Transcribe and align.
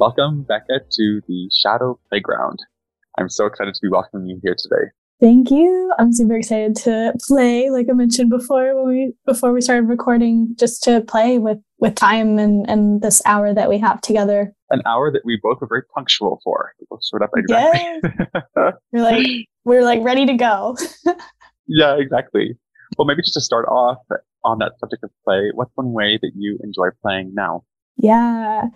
Welcome, 0.00 0.46
Becca, 0.48 0.80
to 0.92 1.20
the 1.28 1.50
Shadow 1.54 2.00
Playground. 2.08 2.58
I'm 3.18 3.28
so 3.28 3.44
excited 3.44 3.74
to 3.74 3.80
be 3.82 3.90
welcoming 3.90 4.28
you 4.28 4.40
here 4.42 4.56
today. 4.56 4.88
Thank 5.20 5.50
you. 5.50 5.92
I'm 5.98 6.10
super 6.10 6.36
excited 6.36 6.74
to 6.76 7.12
play, 7.28 7.68
like 7.68 7.86
I 7.90 7.92
mentioned 7.92 8.30
before 8.30 8.74
when 8.76 8.88
we 8.88 9.12
before 9.26 9.52
we 9.52 9.60
started 9.60 9.88
recording, 9.88 10.56
just 10.58 10.82
to 10.84 11.02
play 11.02 11.36
with 11.36 11.58
with 11.80 11.96
time 11.96 12.38
and 12.38 12.66
and 12.66 13.02
this 13.02 13.20
hour 13.26 13.52
that 13.52 13.68
we 13.68 13.76
have 13.76 14.00
together. 14.00 14.54
An 14.70 14.80
hour 14.86 15.12
that 15.12 15.20
we 15.26 15.38
both 15.42 15.60
were 15.60 15.68
very 15.68 15.82
punctual 15.94 16.40
for. 16.42 16.72
We 16.80 16.86
both 16.88 17.04
showed 17.04 17.20
up 17.20 17.32
exactly. 17.36 18.10
Yeah. 18.56 18.70
we're 18.92 19.02
like 19.02 19.26
we're 19.66 19.84
like 19.84 20.02
ready 20.02 20.24
to 20.24 20.32
go. 20.32 20.78
yeah, 21.66 21.96
exactly. 21.98 22.56
Well, 22.96 23.04
maybe 23.04 23.20
just 23.20 23.34
to 23.34 23.42
start 23.42 23.66
off 23.68 23.98
on 24.44 24.60
that 24.60 24.78
subject 24.80 25.04
of 25.04 25.10
play, 25.26 25.50
what's 25.52 25.72
one 25.74 25.92
way 25.92 26.18
that 26.22 26.30
you 26.34 26.58
enjoy 26.64 26.88
playing 27.02 27.34
now? 27.34 27.64
Yeah. 27.96 28.68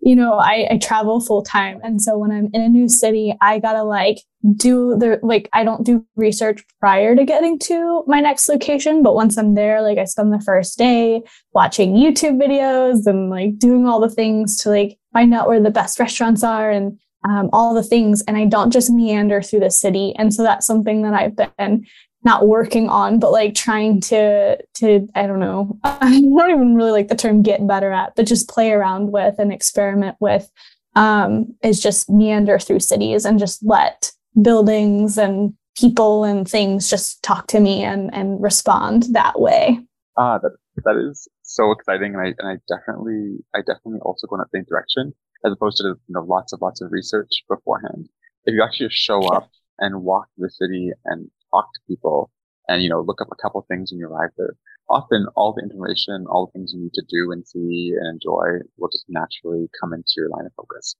You 0.00 0.16
know, 0.16 0.34
I, 0.34 0.66
I 0.70 0.78
travel 0.78 1.20
full 1.20 1.42
time. 1.42 1.80
And 1.82 2.00
so 2.00 2.16
when 2.16 2.30
I'm 2.30 2.48
in 2.54 2.62
a 2.62 2.68
new 2.68 2.88
city, 2.88 3.36
I 3.42 3.58
gotta 3.58 3.82
like 3.82 4.18
do 4.56 4.96
the, 4.98 5.20
like, 5.22 5.50
I 5.52 5.64
don't 5.64 5.84
do 5.84 6.06
research 6.16 6.64
prior 6.80 7.14
to 7.14 7.26
getting 7.26 7.58
to 7.60 8.04
my 8.06 8.20
next 8.20 8.48
location. 8.48 9.02
But 9.02 9.14
once 9.14 9.36
I'm 9.36 9.54
there, 9.54 9.82
like, 9.82 9.98
I 9.98 10.04
spend 10.04 10.32
the 10.32 10.40
first 10.40 10.78
day 10.78 11.22
watching 11.52 11.92
YouTube 11.94 12.40
videos 12.40 13.06
and 13.06 13.28
like 13.28 13.58
doing 13.58 13.86
all 13.86 14.00
the 14.00 14.08
things 14.08 14.56
to 14.62 14.70
like 14.70 14.98
find 15.12 15.34
out 15.34 15.46
where 15.46 15.60
the 15.60 15.70
best 15.70 16.00
restaurants 16.00 16.42
are 16.42 16.70
and 16.70 16.98
um, 17.28 17.50
all 17.52 17.74
the 17.74 17.82
things. 17.82 18.22
And 18.22 18.38
I 18.38 18.46
don't 18.46 18.72
just 18.72 18.90
meander 18.90 19.42
through 19.42 19.60
the 19.60 19.70
city. 19.70 20.14
And 20.16 20.32
so 20.32 20.42
that's 20.42 20.66
something 20.66 21.02
that 21.02 21.12
I've 21.12 21.36
been 21.36 21.84
not 22.22 22.46
working 22.46 22.88
on, 22.88 23.18
but 23.18 23.32
like 23.32 23.54
trying 23.54 24.00
to 24.02 24.58
to 24.74 25.08
I 25.14 25.26
don't 25.26 25.40
know, 25.40 25.78
I 25.84 26.20
don't 26.20 26.50
even 26.50 26.74
really 26.74 26.92
like 26.92 27.08
the 27.08 27.16
term 27.16 27.42
get 27.42 27.66
better 27.66 27.92
at, 27.92 28.14
but 28.16 28.26
just 28.26 28.48
play 28.48 28.72
around 28.72 29.12
with 29.12 29.38
and 29.38 29.52
experiment 29.52 30.16
with 30.20 30.50
um, 30.96 31.54
is 31.62 31.80
just 31.80 32.10
meander 32.10 32.58
through 32.58 32.80
cities 32.80 33.24
and 33.24 33.38
just 33.38 33.64
let 33.64 34.12
buildings 34.40 35.18
and 35.18 35.54
people 35.78 36.24
and 36.24 36.48
things 36.48 36.90
just 36.90 37.22
talk 37.22 37.46
to 37.48 37.60
me 37.60 37.82
and 37.82 38.12
and 38.12 38.42
respond 38.42 39.04
that 39.12 39.40
way. 39.40 39.80
Ah, 40.16 40.38
that 40.38 40.52
that 40.84 40.96
is 40.96 41.28
so 41.42 41.72
exciting, 41.72 42.14
and 42.14 42.22
I 42.22 42.34
and 42.38 42.48
I 42.48 42.74
definitely 42.74 43.38
I 43.54 43.60
definitely 43.60 44.00
also 44.02 44.26
go 44.26 44.36
in 44.36 44.40
that 44.40 44.50
same 44.52 44.64
direction 44.68 45.14
as 45.44 45.52
opposed 45.52 45.78
to 45.78 45.84
you 45.84 45.96
know 46.08 46.22
lots 46.22 46.52
of 46.52 46.60
lots 46.60 46.80
of 46.80 46.92
research 46.92 47.30
beforehand. 47.48 48.08
If 48.44 48.54
you 48.54 48.62
actually 48.62 48.90
show 48.90 49.20
up 49.28 49.50
and 49.78 50.02
walk 50.02 50.28
the 50.36 50.50
city 50.50 50.92
and 51.04 51.30
talk 51.50 51.72
to 51.74 51.80
people 51.88 52.30
and, 52.68 52.82
you 52.82 52.88
know, 52.88 53.00
look 53.00 53.20
up 53.20 53.28
a 53.32 53.42
couple 53.42 53.64
things 53.68 53.90
when 53.90 53.98
you 53.98 54.06
arrive 54.06 54.30
there. 54.36 54.56
Often 54.88 55.26
all 55.36 55.52
the 55.52 55.62
information, 55.62 56.26
all 56.28 56.46
the 56.46 56.52
things 56.58 56.72
you 56.74 56.82
need 56.82 56.94
to 56.94 57.02
do 57.08 57.30
and 57.30 57.46
see 57.46 57.92
and 57.96 58.14
enjoy 58.14 58.64
will 58.76 58.88
just 58.88 59.04
naturally 59.08 59.68
come 59.80 59.92
into 59.92 60.12
your 60.16 60.28
line 60.28 60.46
of 60.46 60.52
focus. 60.56 60.94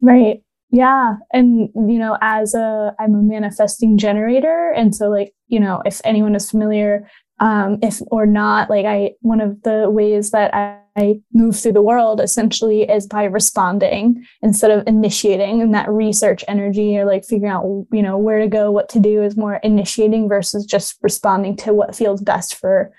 Right. 0.00 0.42
Yeah. 0.70 1.14
And, 1.32 1.68
you 1.74 1.98
know, 1.98 2.16
as 2.20 2.54
a, 2.54 2.94
I'm 2.98 3.14
a 3.14 3.22
manifesting 3.22 3.98
generator. 3.98 4.72
And 4.76 4.94
so 4.94 5.08
like, 5.08 5.32
you 5.48 5.58
know, 5.58 5.82
if 5.84 6.00
anyone 6.04 6.34
is 6.34 6.50
familiar, 6.50 7.08
um, 7.40 7.78
if 7.82 8.00
or 8.08 8.26
not, 8.26 8.70
like 8.70 8.86
I, 8.86 9.12
one 9.20 9.40
of 9.40 9.62
the 9.62 9.90
ways 9.90 10.30
that 10.30 10.54
I, 10.54 10.79
I 10.96 11.20
move 11.32 11.58
through 11.58 11.72
the 11.72 11.82
world 11.82 12.20
essentially 12.20 12.82
is 12.82 13.06
by 13.06 13.24
responding 13.24 14.24
instead 14.42 14.70
of 14.70 14.86
initiating. 14.86 15.62
And 15.62 15.74
that 15.74 15.88
research 15.88 16.44
energy 16.48 16.96
or 16.98 17.04
like 17.04 17.24
figuring 17.24 17.52
out 17.52 17.64
you 17.92 18.02
know 18.02 18.18
where 18.18 18.40
to 18.40 18.48
go 18.48 18.70
what 18.70 18.88
to 18.90 19.00
do 19.00 19.22
is 19.22 19.36
more 19.36 19.56
initiating 19.56 20.28
versus 20.28 20.64
just 20.66 20.98
responding 21.02 21.56
to 21.58 21.72
what 21.72 21.94
feels 21.94 22.20
best 22.20 22.54
for 22.54 22.92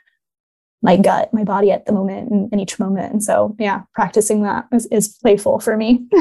my 0.81 0.97
gut 0.97 1.33
my 1.33 1.43
body 1.43 1.71
at 1.71 1.85
the 1.85 1.93
moment 1.93 2.31
and 2.31 2.51
in 2.53 2.59
each 2.59 2.79
moment. 2.79 3.11
And 3.11 3.23
so 3.23 3.55
yeah 3.59 3.81
practicing 3.93 4.43
that 4.43 4.67
is, 4.71 4.87
is 4.87 5.17
playful 5.21 5.59
for 5.59 5.77
me. 5.77 6.05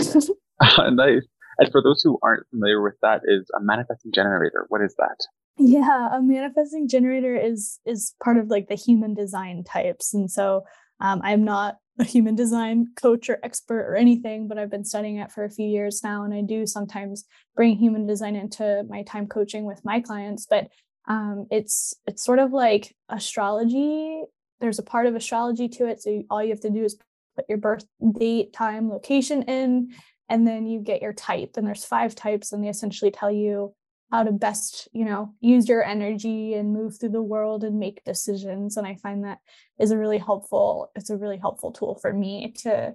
Nice. 0.92 1.22
And 1.58 1.70
for 1.72 1.82
those 1.82 2.02
who 2.02 2.18
aren't 2.22 2.46
familiar 2.50 2.82
with 2.82 2.94
that 3.02 3.22
is 3.24 3.50
a 3.56 3.62
manifesting 3.62 4.12
generator 4.12 4.66
what 4.68 4.82
is 4.82 4.94
that? 4.98 5.16
Yeah 5.56 6.16
a 6.16 6.20
manifesting 6.20 6.88
generator 6.88 7.36
is 7.36 7.78
is 7.86 8.14
part 8.22 8.38
of 8.38 8.48
like 8.48 8.68
the 8.68 8.74
human 8.74 9.14
design 9.14 9.62
types. 9.64 10.12
And 10.12 10.30
so 10.30 10.64
um, 11.00 11.20
I'm 11.24 11.44
not 11.44 11.76
a 11.98 12.04
human 12.04 12.34
design 12.34 12.88
coach 13.00 13.28
or 13.28 13.38
expert 13.42 13.82
or 13.82 13.94
anything, 13.94 14.48
but 14.48 14.58
I've 14.58 14.70
been 14.70 14.84
studying 14.84 15.16
it 15.16 15.30
for 15.30 15.44
a 15.44 15.50
few 15.50 15.66
years 15.66 16.02
now. 16.02 16.24
And 16.24 16.32
I 16.32 16.40
do 16.40 16.66
sometimes 16.66 17.24
bring 17.54 17.76
human 17.76 18.06
design 18.06 18.36
into 18.36 18.84
my 18.88 19.02
time 19.02 19.26
coaching 19.26 19.64
with 19.64 19.84
my 19.84 20.00
clients. 20.00 20.46
But 20.48 20.68
um, 21.08 21.46
it's 21.50 21.94
it's 22.06 22.24
sort 22.24 22.38
of 22.38 22.52
like 22.52 22.94
astrology. 23.08 24.22
There's 24.60 24.78
a 24.78 24.84
part 24.84 25.06
of 25.06 25.14
astrology 25.14 25.68
to 25.68 25.86
it. 25.86 26.02
So 26.02 26.22
all 26.30 26.42
you 26.42 26.50
have 26.50 26.60
to 26.60 26.70
do 26.70 26.84
is 26.84 26.96
put 27.36 27.46
your 27.48 27.58
birth 27.58 27.84
date, 28.18 28.52
time, 28.52 28.90
location 28.90 29.42
in, 29.42 29.90
and 30.28 30.46
then 30.46 30.66
you 30.66 30.80
get 30.80 31.02
your 31.02 31.12
type. 31.12 31.52
And 31.56 31.66
there's 31.66 31.84
five 31.84 32.14
types, 32.14 32.52
and 32.52 32.62
they 32.62 32.68
essentially 32.68 33.10
tell 33.10 33.30
you 33.30 33.74
how 34.10 34.22
to 34.22 34.32
best 34.32 34.88
you 34.92 35.04
know 35.04 35.32
use 35.40 35.68
your 35.68 35.84
energy 35.84 36.54
and 36.54 36.72
move 36.72 36.98
through 36.98 37.10
the 37.10 37.22
world 37.22 37.64
and 37.64 37.78
make 37.78 38.04
decisions 38.04 38.76
and 38.76 38.86
i 38.86 38.94
find 38.94 39.24
that 39.24 39.38
is 39.78 39.90
a 39.90 39.98
really 39.98 40.18
helpful 40.18 40.90
it's 40.94 41.10
a 41.10 41.16
really 41.16 41.38
helpful 41.38 41.72
tool 41.72 41.98
for 42.00 42.12
me 42.12 42.52
to 42.56 42.94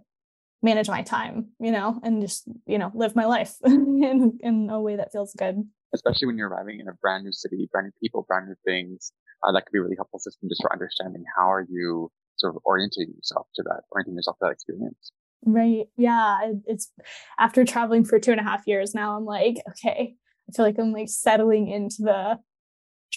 manage 0.61 0.89
my 0.89 1.01
time 1.01 1.47
you 1.59 1.71
know 1.71 1.99
and 2.03 2.21
just 2.21 2.47
you 2.65 2.77
know 2.77 2.91
live 2.93 3.15
my 3.15 3.25
life 3.25 3.55
in, 3.65 4.37
in 4.41 4.69
a 4.69 4.81
way 4.81 4.95
that 4.95 5.11
feels 5.11 5.33
good. 5.33 5.63
Especially 5.93 6.25
when 6.25 6.37
you're 6.37 6.49
arriving 6.49 6.79
in 6.79 6.87
a 6.89 6.93
brand 6.93 7.23
new 7.23 7.31
city 7.31 7.69
brand 7.71 7.85
new 7.85 7.93
people 8.01 8.25
brand 8.27 8.47
new 8.47 8.55
things 8.65 9.13
uh, 9.43 9.51
that 9.51 9.65
could 9.65 9.71
be 9.71 9.79
a 9.79 9.81
really 9.81 9.95
helpful 9.95 10.19
system 10.19 10.49
just 10.49 10.61
for 10.61 10.73
understanding 10.73 11.23
how 11.37 11.49
are 11.51 11.65
you 11.69 12.11
sort 12.37 12.55
of 12.55 12.61
orienting 12.65 13.13
yourself 13.15 13.47
to 13.55 13.63
that 13.63 13.81
orienting 13.91 14.15
yourself 14.15 14.37
to 14.39 14.45
that 14.45 14.51
experience. 14.51 15.11
Right. 15.45 15.85
Yeah 15.95 16.53
it's 16.65 16.91
after 17.37 17.63
traveling 17.63 18.03
for 18.03 18.19
two 18.19 18.31
and 18.31 18.39
a 18.39 18.43
half 18.43 18.63
years 18.65 18.95
now 18.95 19.15
i'm 19.15 19.25
like 19.25 19.57
okay 19.69 20.15
I 20.50 20.51
feel 20.53 20.66
like 20.66 20.78
I'm 20.79 20.91
like 20.91 21.09
settling 21.09 21.69
into 21.69 22.03
the 22.03 22.39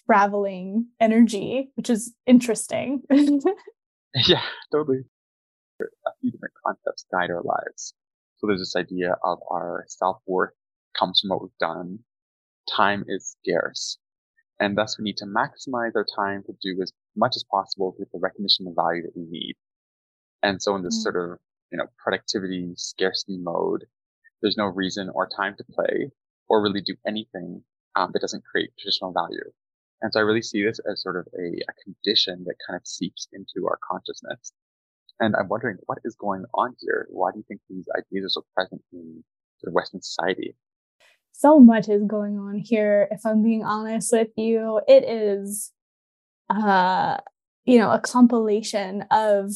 traveling 0.07 0.87
energy, 1.01 1.71
which 1.75 1.91
is 1.91 2.15
interesting. 2.27 3.03
yeah, 3.11 4.43
totally. 4.73 5.01
A 5.81 6.11
few 6.21 6.31
different 6.31 6.55
concepts 6.65 7.07
guide 7.13 7.31
our 7.31 7.43
lives. 7.43 7.95
So 8.39 8.47
there's 8.47 8.61
this 8.61 8.77
idea 8.77 9.17
of 9.25 9.39
our 9.51 9.85
self 9.89 10.19
worth 10.27 10.53
comes 10.99 11.21
from 11.21 11.31
what 11.31 11.43
we've 11.43 11.59
done. 11.61 12.01
Time 12.69 13.05
is 13.09 13.37
scarce. 13.41 13.99
And 14.61 14.77
thus 14.77 14.99
we 14.99 15.05
need 15.05 15.17
to 15.19 15.27
maximize 15.27 15.93
our 15.95 16.07
time 16.17 16.43
to 16.47 16.53
do 16.63 16.83
as 16.83 16.93
much 17.17 17.37
as 17.37 17.45
possible 17.51 17.93
to 17.93 17.99
get 17.99 18.13
the 18.13 18.19
recognition 18.19 18.67
and 18.67 18.75
value 18.75 19.03
that 19.03 19.17
we 19.17 19.25
need. 19.29 19.55
And 20.43 20.61
so 20.61 20.75
in 20.75 20.83
this 20.83 20.99
mm. 20.99 21.03
sort 21.03 21.17
of, 21.17 21.39
you 21.71 21.79
know, 21.79 21.87
productivity 22.03 22.73
scarcity 22.77 23.39
mode, 23.39 23.85
there's 24.43 24.57
no 24.57 24.67
reason 24.67 25.11
or 25.15 25.29
time 25.29 25.55
to 25.59 25.65
play 25.65 26.11
or 26.49 26.63
really 26.63 26.81
do 26.81 26.97
anything 27.07 27.63
um, 27.97 28.11
that 28.13 28.21
doesn't 28.21 28.45
create 28.45 28.71
traditional 28.79 29.13
value. 29.13 29.51
And 30.01 30.13
so 30.13 30.21
I 30.21 30.23
really 30.23 30.43
see 30.43 30.65
this 30.65 30.81
as 30.91 31.03
sort 31.03 31.17
of 31.17 31.27
a, 31.35 31.47
a 31.69 31.73
condition 31.85 32.45
that 32.47 32.55
kind 32.67 32.77
of 32.77 32.87
seeps 32.87 33.27
into 33.33 33.67
our 33.67 33.79
consciousness. 33.91 34.53
And 35.21 35.35
I'm 35.35 35.49
wondering 35.49 35.79
what 35.87 35.99
is 36.05 36.15
going 36.15 36.45
on 36.55 36.77
here? 36.79 37.09
Why 37.11 37.33
do 37.33 37.39
you 37.39 37.45
think 37.49 37.61
these 37.69 37.87
ideas 37.97 38.25
are 38.27 38.29
so 38.29 38.45
present 38.55 38.83
in 38.93 39.25
Western 39.65 40.01
society? 40.01 40.55
So 41.33 41.59
much 41.59 41.89
is 41.89 42.03
going 42.07 42.39
on 42.39 42.59
here. 42.59 43.09
If 43.11 43.27
I'm 43.27 43.43
being 43.43 43.65
honest 43.65 44.13
with 44.13 44.29
you, 44.37 44.81
it 44.87 45.05
is, 45.05 45.73
uh, 46.49 47.19
you 47.65 47.79
know, 47.79 47.91
a 47.91 48.01
compilation 48.01 49.05
of, 49.11 49.53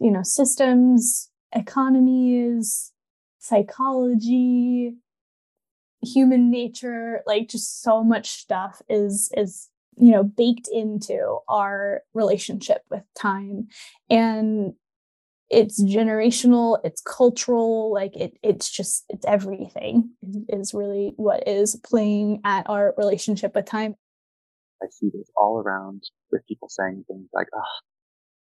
you 0.00 0.10
know, 0.10 0.22
systems, 0.22 1.30
economies, 1.52 2.92
psychology, 3.38 4.94
human 6.02 6.50
nature 6.50 7.22
like 7.26 7.48
just 7.48 7.82
so 7.82 8.02
much 8.02 8.30
stuff 8.30 8.82
is 8.88 9.30
is 9.36 9.68
you 9.96 10.10
know 10.10 10.24
baked 10.24 10.68
into 10.72 11.38
our 11.48 12.02
relationship 12.14 12.82
with 12.90 13.02
time. 13.14 13.68
And 14.10 14.74
it's 15.50 15.82
generational 15.82 16.78
it's 16.82 17.02
cultural 17.02 17.92
like 17.92 18.16
it 18.16 18.38
it's 18.42 18.70
just 18.70 19.04
it's 19.10 19.26
everything 19.26 20.08
is 20.48 20.72
really 20.72 21.12
what 21.16 21.46
is 21.46 21.76
playing 21.84 22.40
at 22.44 22.68
our 22.68 22.94
relationship 22.96 23.54
with 23.54 23.66
time. 23.66 23.94
I 24.82 24.86
see 24.90 25.10
this 25.12 25.30
all 25.36 25.58
around 25.58 26.02
with 26.32 26.46
people 26.46 26.68
saying 26.68 27.04
things 27.06 27.28
like 27.34 27.48
oh, 27.54 27.60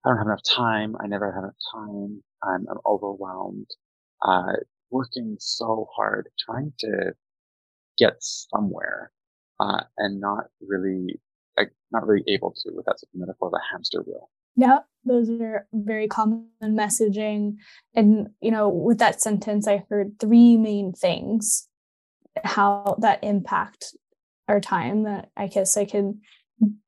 i 0.03 0.09
don't 0.09 0.17
have 0.17 0.27
enough 0.27 0.43
time. 0.43 0.95
I 0.99 1.07
never 1.07 1.31
have 1.31 1.43
enough 1.43 1.53
time. 1.73 2.23
I'm, 2.43 2.65
I'm 2.69 2.79
overwhelmed. 2.85 3.69
Uh, 4.21 4.53
working 4.89 5.35
so 5.39 5.87
hard 5.95 6.29
trying 6.39 6.73
to 6.79 7.13
get 7.97 8.15
somewhere 8.19 9.11
uh, 9.59 9.81
and 9.97 10.19
not 10.19 10.45
really 10.65 11.19
like 11.57 11.71
not 11.91 12.05
really 12.05 12.23
able 12.27 12.51
to 12.51 12.71
such 12.85 13.03
a 13.03 13.17
metaphor 13.17 13.47
of 13.47 13.53
a 13.53 13.71
hamster 13.71 14.01
wheel. 14.01 14.29
Yeah, 14.57 14.79
those 15.03 15.29
are 15.29 15.67
very 15.73 16.07
common 16.07 16.47
messaging. 16.61 17.57
And, 17.93 18.29
you 18.41 18.51
know, 18.51 18.69
with 18.69 18.99
that 18.99 19.21
sentence, 19.21 19.67
I 19.67 19.83
heard 19.89 20.19
three 20.19 20.55
main 20.57 20.93
things 20.93 21.67
how 22.43 22.97
that 22.99 23.23
impact 23.23 23.95
our 24.47 24.59
time 24.59 25.03
that 25.03 25.29
I 25.37 25.47
guess 25.47 25.77
I 25.77 25.85
can 25.85 26.21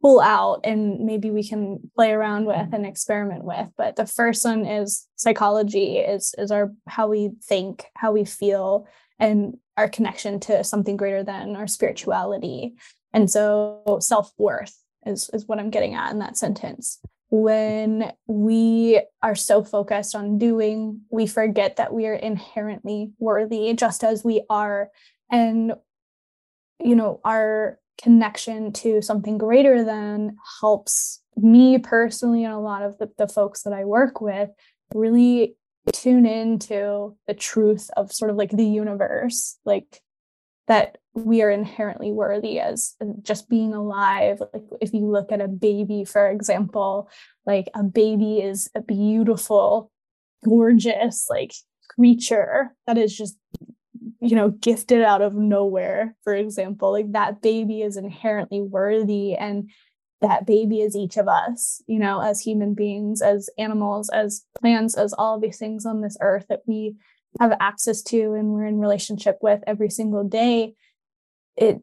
pull 0.02 0.22
out 0.22 0.62
and 0.64 1.06
maybe 1.06 1.32
we 1.32 1.48
can 1.48 1.90
play 1.96 2.12
around 2.12 2.46
with 2.46 2.74
and 2.74 2.86
experiment 2.86 3.44
with 3.44 3.70
but 3.78 3.98
the 3.98 4.06
first 4.06 4.46
one 4.46 4.66
is 4.66 5.06
psychology 5.18 5.98
is 5.98 6.34
is 6.38 6.52
our 6.52 6.72
how 6.88 7.08
we 7.08 7.32
think 7.44 7.86
how 7.96 8.14
we 8.14 8.24
feel 8.24 8.88
and 9.20 9.58
our 9.78 9.88
connection 9.88 10.40
to 10.42 10.64
something 10.64 10.98
greater 10.98 11.24
than 11.24 11.56
our 11.56 11.68
spirituality. 11.68 12.76
And 13.14 13.30
so 13.30 14.00
self-worth 14.02 14.76
is 15.06 15.30
is 15.32 15.48
what 15.48 15.60
i'm 15.60 15.70
getting 15.70 15.94
at 15.94 16.12
in 16.12 16.20
that 16.20 16.38
sentence. 16.38 17.00
When 17.30 18.12
we 18.28 19.02
are 19.22 19.36
so 19.36 19.64
focused 19.64 20.16
on 20.16 20.38
doing 20.38 21.02
we 21.10 21.28
forget 21.28 21.78
that 21.78 21.94
we 21.94 22.08
are 22.08 22.14
inherently 22.14 23.12
worthy 23.20 23.74
just 23.74 24.04
as 24.04 24.24
we 24.24 24.44
are. 24.50 24.90
And 25.32 25.74
you 26.84 26.96
know 26.96 27.22
our 27.24 27.80
connection 28.02 28.72
to 28.72 29.02
something 29.02 29.38
greater 29.38 29.84
than 29.84 30.38
helps 30.62 31.22
me 31.36 31.78
personally 31.80 32.44
and 32.44 32.54
a 32.54 32.60
lot 32.60 32.84
of 32.84 32.98
the, 32.98 33.12
the 33.18 33.28
folks 33.28 33.64
that 33.64 33.74
I 33.74 33.86
work 33.86 34.22
with 34.22 34.50
really 34.94 35.57
tune 35.94 36.26
into 36.26 37.16
the 37.28 37.34
truth 37.34 37.90
of 37.98 38.12
sort 38.12 38.32
of 38.32 38.38
like 38.38 38.52
the 38.52 38.66
universe, 38.66 39.58
like 39.66 40.02
that 40.68 40.98
we 41.14 41.42
are 41.42 41.50
inherently 41.50 42.12
worthy 42.12 42.60
as 42.60 42.96
uh, 43.02 43.06
just 43.22 43.50
being 43.50 43.74
alive. 43.74 44.42
Like 44.54 44.64
if 44.82 44.94
you 44.94 45.10
look 45.10 45.32
at 45.32 45.42
a 45.42 45.48
baby, 45.48 46.04
for 46.04 46.30
example, 46.30 47.10
like 47.46 47.70
a 47.74 47.84
baby 47.84 48.40
is 48.40 48.70
a 48.76 48.82
beautiful, 48.82 49.92
gorgeous, 50.44 51.28
like 51.30 51.54
creature 51.90 52.76
that 52.86 52.98
is 52.98 53.16
just 53.16 53.38
you 54.20 54.36
know, 54.36 54.50
gifted 54.50 55.02
out 55.02 55.22
of 55.22 55.36
nowhere, 55.36 56.16
for 56.24 56.34
example, 56.34 56.92
like 56.92 57.12
that 57.12 57.42
baby 57.42 57.82
is 57.82 57.98
inherently 57.98 58.62
worthy 58.62 59.36
and 59.36 59.70
that 60.22 60.46
baby 60.46 60.82
is 60.82 60.96
each 60.96 61.18
of 61.18 61.28
us, 61.28 61.82
you 61.88 62.00
know, 62.00 62.20
as 62.20 62.42
human 62.42 62.74
beings, 62.74 63.22
as 63.22 63.50
animals, 63.58 64.10
as 64.10 64.44
plants, 64.60 64.96
as 64.96 65.14
all 65.14 65.36
of 65.36 65.42
these 65.42 65.58
things 65.58 65.86
on 65.86 66.02
this 66.02 66.18
earth 66.22 66.46
that 66.50 66.62
we 66.66 66.96
have 67.40 67.54
access 67.60 68.02
to 68.02 68.34
and 68.34 68.50
we're 68.50 68.66
in 68.66 68.80
relationship 68.80 69.38
with 69.42 69.64
every 69.68 69.90
single 69.90 70.24
day. 70.24 70.74
It 71.56 71.82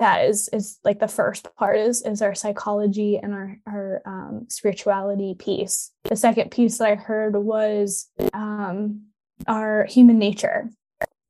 that 0.00 0.24
is 0.24 0.48
is 0.52 0.78
like 0.82 0.98
the 0.98 1.08
first 1.08 1.54
part 1.56 1.76
is 1.76 2.02
is 2.02 2.20
our 2.20 2.34
psychology 2.34 3.16
and 3.16 3.32
our 3.32 3.58
our 3.66 4.02
um, 4.06 4.46
spirituality 4.48 5.34
piece. 5.38 5.90
The 6.04 6.16
second 6.16 6.50
piece 6.50 6.78
that 6.78 6.88
I 6.88 6.94
heard 6.96 7.36
was 7.36 8.08
um, 8.32 9.02
our 9.46 9.84
human 9.84 10.18
nature 10.18 10.70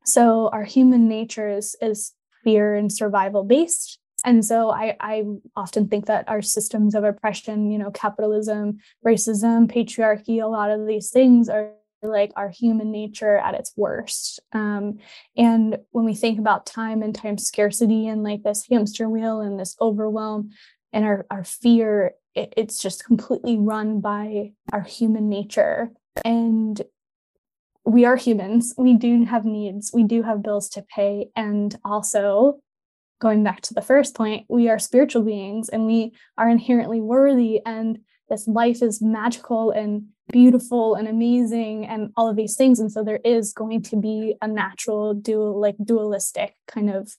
so 0.04 0.50
our 0.52 0.64
human 0.64 1.08
nature 1.08 1.48
is 1.48 1.76
is 1.80 2.12
fear 2.44 2.74
and 2.74 2.92
survival 2.92 3.42
based. 3.42 3.98
And 4.24 4.44
so 4.44 4.70
I, 4.70 4.96
I 5.00 5.24
often 5.54 5.88
think 5.88 6.06
that 6.06 6.28
our 6.28 6.42
systems 6.42 6.94
of 6.94 7.04
oppression, 7.04 7.70
you 7.70 7.78
know, 7.78 7.90
capitalism, 7.90 8.78
racism, 9.06 9.70
patriarchy, 9.70 10.42
a 10.42 10.46
lot 10.46 10.70
of 10.70 10.86
these 10.86 11.10
things 11.10 11.48
are 11.48 11.72
like 12.02 12.32
our 12.36 12.48
human 12.48 12.90
nature 12.90 13.36
at 13.36 13.54
its 13.54 13.72
worst. 13.76 14.40
Um, 14.52 14.98
and 15.36 15.78
when 15.90 16.04
we 16.04 16.14
think 16.14 16.38
about 16.38 16.66
time 16.66 17.02
and 17.02 17.14
time 17.14 17.38
scarcity 17.38 18.08
and 18.08 18.22
like 18.22 18.42
this 18.42 18.66
hamster 18.70 19.08
wheel 19.08 19.40
and 19.40 19.58
this 19.58 19.76
overwhelm 19.80 20.50
and 20.92 21.04
our, 21.04 21.26
our 21.30 21.44
fear, 21.44 22.12
it, 22.34 22.52
it's 22.56 22.78
just 22.78 23.04
completely 23.04 23.58
run 23.58 24.00
by 24.00 24.52
our 24.72 24.82
human 24.82 25.28
nature. 25.28 25.90
And 26.24 26.80
we 27.84 28.04
are 28.04 28.16
humans. 28.16 28.74
We 28.78 28.94
do 28.94 29.24
have 29.24 29.44
needs. 29.44 29.90
We 29.92 30.04
do 30.04 30.22
have 30.22 30.42
bills 30.42 30.68
to 30.70 30.82
pay. 30.82 31.28
And 31.36 31.76
also, 31.84 32.60
going 33.24 33.42
back 33.42 33.62
to 33.62 33.72
the 33.72 33.80
first 33.80 34.14
point, 34.14 34.44
we 34.50 34.68
are 34.68 34.78
spiritual 34.78 35.22
beings 35.22 35.70
and 35.70 35.86
we 35.86 36.12
are 36.36 36.46
inherently 36.46 37.00
worthy. 37.00 37.58
And 37.64 38.00
this 38.28 38.46
life 38.46 38.82
is 38.82 39.00
magical 39.00 39.70
and 39.70 40.08
beautiful 40.30 40.94
and 40.94 41.08
amazing 41.08 41.86
and 41.86 42.10
all 42.18 42.28
of 42.28 42.36
these 42.36 42.54
things. 42.54 42.78
And 42.78 42.92
so 42.92 43.02
there 43.02 43.20
is 43.24 43.54
going 43.54 43.80
to 43.84 43.96
be 43.96 44.34
a 44.42 44.46
natural 44.46 45.14
dual, 45.14 45.58
like 45.58 45.76
dualistic 45.82 46.54
kind 46.68 46.90
of 46.90 47.16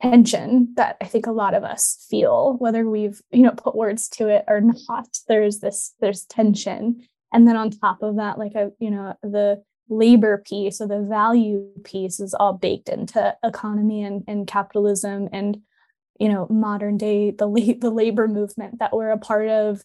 tension 0.00 0.72
that 0.74 0.96
I 1.00 1.04
think 1.04 1.28
a 1.28 1.32
lot 1.32 1.54
of 1.54 1.62
us 1.62 2.04
feel, 2.10 2.56
whether 2.58 2.90
we've, 2.90 3.22
you 3.30 3.42
know, 3.42 3.52
put 3.52 3.76
words 3.76 4.08
to 4.16 4.26
it 4.26 4.44
or 4.48 4.60
not, 4.60 5.06
there's 5.28 5.60
this, 5.60 5.94
there's 6.00 6.24
tension. 6.24 7.06
And 7.32 7.46
then 7.46 7.56
on 7.56 7.70
top 7.70 8.02
of 8.02 8.16
that, 8.16 8.40
like 8.40 8.56
a, 8.56 8.72
you 8.80 8.90
know, 8.90 9.14
the 9.22 9.62
labor 9.92 10.42
piece 10.46 10.80
or 10.80 10.88
the 10.88 11.00
value 11.00 11.66
piece 11.84 12.20
is 12.20 12.34
all 12.34 12.52
baked 12.54 12.88
into 12.88 13.36
economy 13.42 14.02
and, 14.02 14.24
and 14.26 14.46
capitalism 14.46 15.28
and 15.32 15.60
you 16.18 16.28
know 16.28 16.46
modern 16.50 16.96
day 16.96 17.30
the 17.30 17.46
la- 17.46 17.74
the 17.80 17.90
labor 17.90 18.28
movement 18.28 18.78
that 18.78 18.94
we're 18.94 19.10
a 19.10 19.18
part 19.18 19.48
of. 19.48 19.82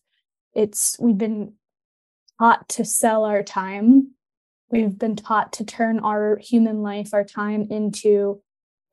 It's 0.54 0.98
we've 1.00 1.18
been 1.18 1.54
taught 2.40 2.68
to 2.70 2.86
sell 2.86 3.26
our 3.26 3.44
time. 3.44 4.12
We've 4.70 4.98
been 4.98 5.16
taught 5.16 5.54
to 5.54 5.66
turn 5.66 6.00
our 6.00 6.38
human 6.38 6.82
life 6.82 7.14
our 7.14 7.24
time 7.24 7.68
into 7.70 8.42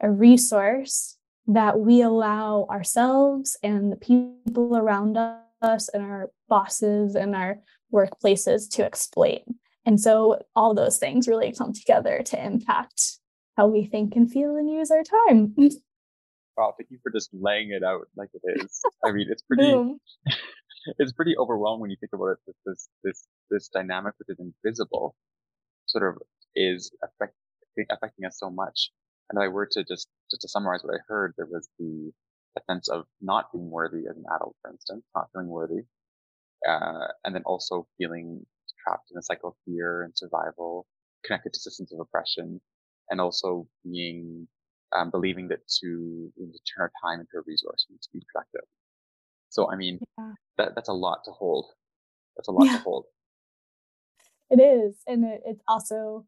a 0.01 0.11
resource 0.11 1.17
that 1.47 1.79
we 1.79 2.01
allow 2.03 2.67
ourselves 2.71 3.57
and 3.63 3.93
the 3.93 3.97
people 3.97 4.77
around 4.77 5.19
us 5.63 5.89
and 5.89 6.03
our 6.03 6.31
bosses 6.49 7.15
and 7.15 7.35
our 7.35 7.59
workplaces 7.93 8.69
to 8.71 8.85
exploit 8.85 9.43
and 9.87 10.01
so 10.01 10.43
all 10.57 10.75
those 10.75 10.99
things 10.99 11.29
really 11.29 11.53
come 11.53 11.73
together 11.73 12.23
to 12.25 12.45
impact 12.45 13.19
how 13.57 13.67
we 13.67 13.85
think 13.85 14.17
and 14.17 14.31
feel 14.31 14.57
and 14.57 14.71
use 14.71 14.91
our 14.91 15.03
time. 15.03 15.55
Wow, 16.57 16.73
thank 16.79 16.89
you 16.93 16.99
for 17.03 17.11
just 17.11 17.31
laying 17.33 17.73
it 17.73 17.83
out 17.83 18.07
like 18.17 18.29
it 18.33 18.63
is. 18.63 18.81
I 19.05 19.11
mean, 19.11 19.27
it's 19.29 19.43
pretty, 19.43 19.75
it's 20.99 21.13
pretty 21.13 21.37
overwhelming 21.37 21.81
when 21.81 21.91
you 21.91 21.97
think 21.99 22.13
about 22.15 22.27
it. 22.27 22.39
This, 22.47 22.57
this, 22.65 22.89
this, 23.03 23.27
this 23.51 23.69
dynamic, 23.69 24.15
which 24.19 24.29
is 24.29 24.39
invisible, 24.39 25.17
sort 25.87 26.15
of 26.15 26.23
is 26.55 26.93
affecting, 27.03 27.87
affecting 27.91 28.25
us 28.25 28.39
so 28.39 28.51
much. 28.51 28.93
And 29.29 29.37
if 29.37 29.47
I 29.47 29.49
were 29.49 29.67
to 29.73 29.83
just, 29.83 30.07
just 30.31 30.43
to 30.43 30.49
summarize 30.49 30.83
what 30.85 30.95
I 30.95 31.03
heard, 31.09 31.35
there 31.37 31.49
was 31.51 31.69
the, 31.81 32.13
the 32.55 32.63
sense 32.71 32.89
of 32.89 33.05
not 33.21 33.53
being 33.53 33.69
worthy 33.69 34.07
as 34.09 34.17
an 34.17 34.25
adult, 34.37 34.55
for 34.63 34.71
instance, 34.71 35.03
not 35.13 35.31
feeling 35.33 35.49
worthy. 35.49 35.83
Uh, 36.69 37.09
and 37.25 37.35
then 37.35 37.43
also 37.47 37.89
feeling 37.99 38.47
trapped 38.85 39.11
in 39.11 39.19
a 39.19 39.23
cycle 39.23 39.51
of 39.51 39.57
fear 39.65 40.03
and 40.03 40.13
survival, 40.15 40.87
connected 41.25 41.53
to 41.53 41.61
systems 41.61 41.93
of 41.93 42.01
oppression, 42.01 42.61
and 43.11 43.21
also 43.21 43.67
being 43.85 44.47
um, 44.95 45.11
believing 45.11 45.49
that 45.49 45.67
to, 45.81 46.33
to 46.37 46.59
turn 46.77 46.81
our 46.81 46.93
time 47.03 47.21
into 47.21 47.39
a 47.39 47.43
resource 47.47 47.87
to 47.89 48.09
be 48.13 48.23
productive. 48.33 48.67
So 49.49 49.71
I 49.71 49.77
mean, 49.77 49.99
yeah. 50.19 50.33
that 50.59 50.75
that's 50.75 50.89
a 50.89 50.93
lot 50.93 51.19
to 51.25 51.31
hold. 51.31 51.67
That's 52.37 52.49
a 52.49 52.53
lot 52.53 52.67
yeah. 52.67 52.79
to 52.79 52.83
hold. 52.83 53.05
It 54.51 54.61
is, 54.61 54.97
and 55.06 55.25
it, 55.25 55.43
it's 55.47 55.63
also, 55.67 56.27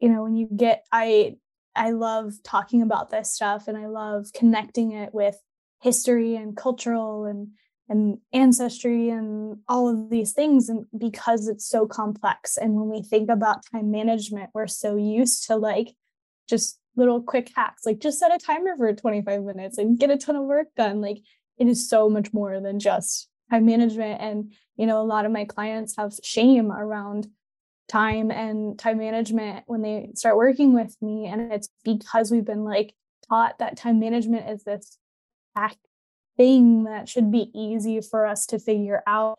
you 0.00 0.08
know, 0.08 0.22
when 0.22 0.36
you 0.36 0.48
get 0.54 0.84
I 0.92 1.36
I 1.74 1.90
love 1.90 2.34
talking 2.44 2.82
about 2.82 3.10
this 3.10 3.32
stuff, 3.32 3.68
and 3.68 3.76
I 3.76 3.86
love 3.86 4.26
connecting 4.34 4.92
it 4.92 5.14
with 5.14 5.40
history 5.80 6.36
and 6.36 6.56
cultural 6.56 7.24
and 7.24 7.48
and 7.90 8.18
ancestry 8.32 9.10
and 9.10 9.58
all 9.68 9.88
of 9.88 10.08
these 10.08 10.32
things 10.32 10.68
and 10.68 10.86
because 10.96 11.48
it's 11.48 11.66
so 11.66 11.86
complex. 11.86 12.56
And 12.56 12.74
when 12.76 12.88
we 12.88 13.02
think 13.02 13.28
about 13.28 13.64
time 13.70 13.90
management 13.90 14.50
we're 14.54 14.68
so 14.68 14.96
used 14.96 15.46
to 15.48 15.56
like 15.56 15.94
just 16.48 16.78
little 16.96 17.20
quick 17.22 17.50
hacks 17.54 17.84
like 17.84 17.98
just 17.98 18.18
set 18.18 18.34
a 18.34 18.38
timer 18.38 18.76
for 18.76 18.92
25 18.92 19.42
minutes 19.42 19.78
and 19.78 19.98
get 19.98 20.10
a 20.10 20.16
ton 20.16 20.36
of 20.36 20.44
work 20.44 20.68
done. 20.76 21.00
Like 21.00 21.18
it 21.58 21.66
is 21.66 21.88
so 21.88 22.08
much 22.08 22.32
more 22.32 22.60
than 22.60 22.78
just 22.78 23.28
time 23.50 23.66
management. 23.66 24.22
And 24.22 24.52
you 24.76 24.86
know 24.86 25.02
a 25.02 25.04
lot 25.04 25.26
of 25.26 25.32
my 25.32 25.44
clients 25.44 25.96
have 25.96 26.14
shame 26.22 26.72
around 26.72 27.26
time 27.88 28.30
and 28.30 28.78
time 28.78 28.98
management 28.98 29.64
when 29.66 29.82
they 29.82 30.10
start 30.14 30.36
working 30.36 30.72
with 30.74 30.96
me. 31.02 31.26
And 31.26 31.52
it's 31.52 31.68
because 31.84 32.30
we've 32.30 32.44
been 32.44 32.64
like 32.64 32.94
taught 33.28 33.58
that 33.58 33.76
time 33.76 33.98
management 33.98 34.48
is 34.48 34.62
this 34.62 34.96
hack 35.56 35.76
thing 36.40 36.84
that 36.84 37.06
should 37.06 37.30
be 37.30 37.50
easy 37.54 38.00
for 38.00 38.24
us 38.24 38.46
to 38.46 38.58
figure 38.58 39.02
out. 39.06 39.38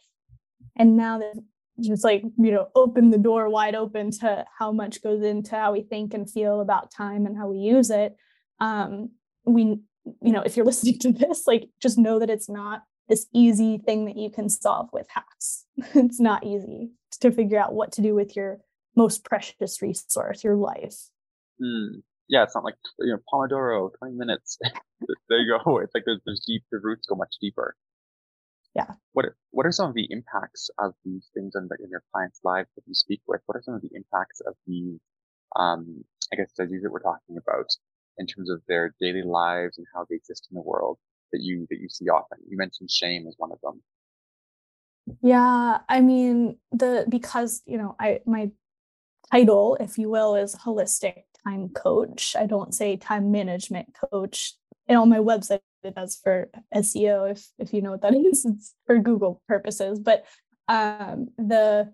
And 0.75 0.95
now 0.95 1.17
that 1.17 1.33
just 1.79 2.03
like, 2.03 2.21
you 2.37 2.51
know, 2.51 2.67
open 2.75 3.09
the 3.09 3.17
door 3.17 3.49
wide 3.49 3.73
open 3.73 4.11
to 4.11 4.45
how 4.59 4.71
much 4.71 5.01
goes 5.01 5.23
into 5.23 5.55
how 5.55 5.73
we 5.73 5.81
think 5.81 6.13
and 6.13 6.29
feel 6.29 6.61
about 6.61 6.91
time 6.91 7.25
and 7.25 7.35
how 7.35 7.47
we 7.47 7.57
use 7.57 7.89
it. 7.89 8.15
Um, 8.59 9.09
we, 9.45 9.79
you 10.21 10.31
know, 10.31 10.43
if 10.43 10.55
you're 10.55 10.65
listening 10.71 10.99
to 10.99 11.11
this, 11.11 11.47
like 11.47 11.69
just 11.81 11.97
know 11.97 12.19
that 12.19 12.29
it's 12.29 12.47
not 12.47 12.83
this 13.09 13.25
easy 13.33 13.79
thing 13.79 14.05
that 14.05 14.15
you 14.15 14.29
can 14.29 14.47
solve 14.47 14.89
with 14.93 15.07
hacks. 15.09 15.65
it's 15.95 16.19
not 16.19 16.45
easy 16.45 16.91
to 17.21 17.31
figure 17.31 17.59
out 17.59 17.73
what 17.73 17.91
to 17.93 18.03
do 18.03 18.13
with 18.13 18.35
your 18.35 18.59
most 18.95 19.25
precious 19.25 19.81
resource, 19.81 20.43
your 20.43 20.55
life. 20.55 21.09
Mm 21.59 22.03
yeah, 22.31 22.43
it's 22.43 22.55
not 22.55 22.63
like 22.63 22.77
you 22.99 23.13
know 23.13 23.19
Pomodoro, 23.31 23.91
twenty 23.99 24.15
minutes. 24.15 24.57
there 25.29 25.39
you 25.39 25.59
go. 25.63 25.77
It's 25.83 25.93
like 25.93 26.05
there's, 26.05 26.21
there's 26.25 26.43
deep. 26.45 26.63
The 26.71 26.79
roots 26.79 27.05
go 27.07 27.15
much 27.15 27.35
deeper. 27.39 27.75
Yeah. 28.73 28.87
What 29.13 29.25
are, 29.25 29.35
What 29.51 29.65
are 29.65 29.71
some 29.71 29.89
of 29.89 29.95
the 29.95 30.07
impacts 30.09 30.69
of 30.79 30.93
these 31.05 31.29
things 31.33 31.53
in, 31.55 31.67
the, 31.67 31.75
in 31.83 31.89
your 31.89 32.03
clients' 32.13 32.39
lives 32.43 32.69
that 32.75 32.83
you 32.87 32.95
speak 32.95 33.21
with? 33.27 33.41
What 33.45 33.57
are 33.57 33.61
some 33.61 33.73
of 33.75 33.81
the 33.81 33.89
impacts 33.93 34.39
of 34.47 34.55
these, 34.65 34.97
um, 35.57 36.05
I 36.31 36.37
guess, 36.37 36.51
studies 36.51 36.81
that 36.83 36.91
we're 36.91 37.01
talking 37.01 37.35
about 37.37 37.67
in 38.17 38.27
terms 38.27 38.49
of 38.49 38.61
their 38.69 38.95
daily 39.01 39.23
lives 39.23 39.77
and 39.77 39.85
how 39.93 40.05
they 40.09 40.15
exist 40.15 40.47
in 40.49 40.55
the 40.55 40.61
world? 40.61 40.97
that 41.31 41.41
you 41.41 41.67
that 41.69 41.79
you 41.79 41.89
see 41.89 42.05
often? 42.09 42.39
You 42.47 42.57
mentioned 42.57 42.91
shame 42.91 43.25
as 43.27 43.35
one 43.37 43.51
of 43.51 43.59
them. 43.61 43.81
Yeah, 45.21 45.79
I 45.89 46.01
mean 46.01 46.57
the 46.71 47.05
because 47.09 47.61
you 47.65 47.77
know 47.77 47.95
I 47.99 48.19
my 48.25 48.51
title, 49.31 49.77
if 49.79 49.97
you 49.97 50.09
will, 50.09 50.35
is 50.35 50.55
holistic 50.55 51.23
time 51.45 51.69
coach. 51.69 52.35
I 52.37 52.45
don't 52.45 52.73
say 52.73 52.97
time 52.97 53.31
management 53.31 53.95
coach. 54.11 54.55
And 54.87 54.97
on 54.97 55.09
my 55.09 55.19
website 55.19 55.61
it 55.83 55.95
does 55.95 56.15
for 56.15 56.49
SEO 56.75 57.31
if 57.31 57.47
if 57.57 57.73
you 57.73 57.81
know 57.81 57.91
what 57.91 58.01
that 58.01 58.15
is. 58.31 58.45
It's 58.45 58.73
for 58.85 58.99
Google 58.99 59.41
purposes. 59.47 59.99
But 59.99 60.25
um 60.67 61.27
the 61.37 61.91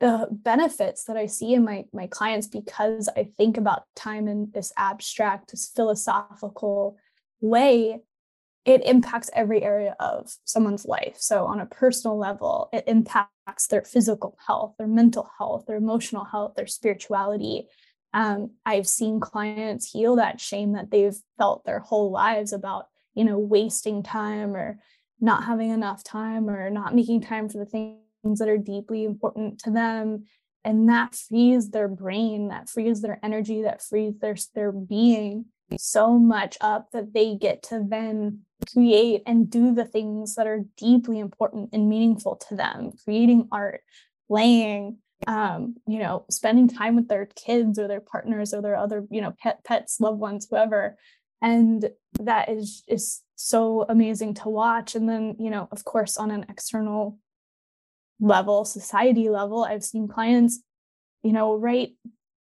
the 0.00 0.26
benefits 0.32 1.04
that 1.04 1.16
I 1.16 1.26
see 1.26 1.54
in 1.54 1.64
my 1.64 1.84
my 1.92 2.08
clients 2.08 2.48
because 2.48 3.08
I 3.16 3.28
think 3.36 3.56
about 3.56 3.84
time 3.94 4.26
in 4.26 4.50
this 4.52 4.72
abstract, 4.76 5.52
this 5.52 5.70
philosophical 5.74 6.96
way, 7.40 8.00
it 8.64 8.84
impacts 8.84 9.30
every 9.32 9.62
area 9.62 9.94
of 10.00 10.34
someone's 10.44 10.84
life. 10.86 11.16
So 11.18 11.46
on 11.46 11.60
a 11.60 11.66
personal 11.66 12.18
level, 12.18 12.68
it 12.72 12.84
impacts 12.88 13.31
their 13.68 13.82
physical 13.82 14.36
health, 14.46 14.74
their 14.78 14.86
mental 14.86 15.28
health, 15.38 15.66
their 15.66 15.76
emotional 15.76 16.24
health, 16.24 16.54
their 16.56 16.66
spirituality. 16.66 17.68
Um, 18.14 18.52
I've 18.66 18.88
seen 18.88 19.20
clients 19.20 19.90
heal 19.90 20.16
that 20.16 20.40
shame 20.40 20.72
that 20.72 20.90
they've 20.90 21.16
felt 21.38 21.64
their 21.64 21.80
whole 21.80 22.10
lives 22.10 22.52
about, 22.52 22.86
you 23.14 23.24
know, 23.24 23.38
wasting 23.38 24.02
time 24.02 24.54
or 24.54 24.78
not 25.20 25.44
having 25.44 25.70
enough 25.70 26.02
time 26.04 26.50
or 26.50 26.68
not 26.70 26.94
making 26.94 27.22
time 27.22 27.48
for 27.48 27.58
the 27.58 27.66
things 27.66 28.38
that 28.38 28.48
are 28.48 28.58
deeply 28.58 29.04
important 29.04 29.58
to 29.60 29.70
them 29.70 30.24
and 30.64 30.88
that 30.88 31.14
frees 31.14 31.70
their 31.70 31.88
brain 31.88 32.48
that 32.48 32.68
frees 32.68 33.00
their 33.00 33.18
energy 33.22 33.62
that 33.62 33.82
frees 33.82 34.14
their 34.20 34.36
their 34.54 34.72
being 34.72 35.46
so 35.78 36.18
much 36.18 36.56
up 36.60 36.90
that 36.92 37.12
they 37.12 37.34
get 37.36 37.62
to 37.62 37.84
then 37.88 38.40
create 38.72 39.22
and 39.26 39.50
do 39.50 39.74
the 39.74 39.84
things 39.84 40.36
that 40.36 40.46
are 40.46 40.64
deeply 40.76 41.18
important 41.18 41.70
and 41.72 41.88
meaningful 41.88 42.36
to 42.36 42.54
them 42.54 42.92
creating 43.04 43.48
art 43.50 43.80
playing 44.28 44.98
um, 45.26 45.76
you 45.86 45.98
know 45.98 46.24
spending 46.30 46.68
time 46.68 46.96
with 46.96 47.08
their 47.08 47.26
kids 47.26 47.78
or 47.78 47.88
their 47.88 48.00
partners 48.00 48.52
or 48.52 48.62
their 48.62 48.76
other 48.76 49.06
you 49.10 49.20
know 49.20 49.34
pet 49.40 49.62
pets 49.64 50.00
loved 50.00 50.18
ones 50.18 50.46
whoever. 50.48 50.96
And 51.40 51.90
that 52.20 52.48
is 52.48 52.84
is 52.86 53.20
so 53.34 53.84
amazing 53.88 54.34
to 54.34 54.48
watch. 54.48 54.94
And 54.94 55.08
then 55.08 55.36
you 55.38 55.50
know 55.50 55.68
of 55.70 55.84
course 55.84 56.16
on 56.16 56.30
an 56.30 56.46
external 56.48 57.18
level, 58.20 58.64
society 58.64 59.28
level, 59.28 59.64
I've 59.64 59.84
seen 59.84 60.06
clients, 60.08 60.60
you 61.22 61.32
know, 61.32 61.56
write 61.56 61.96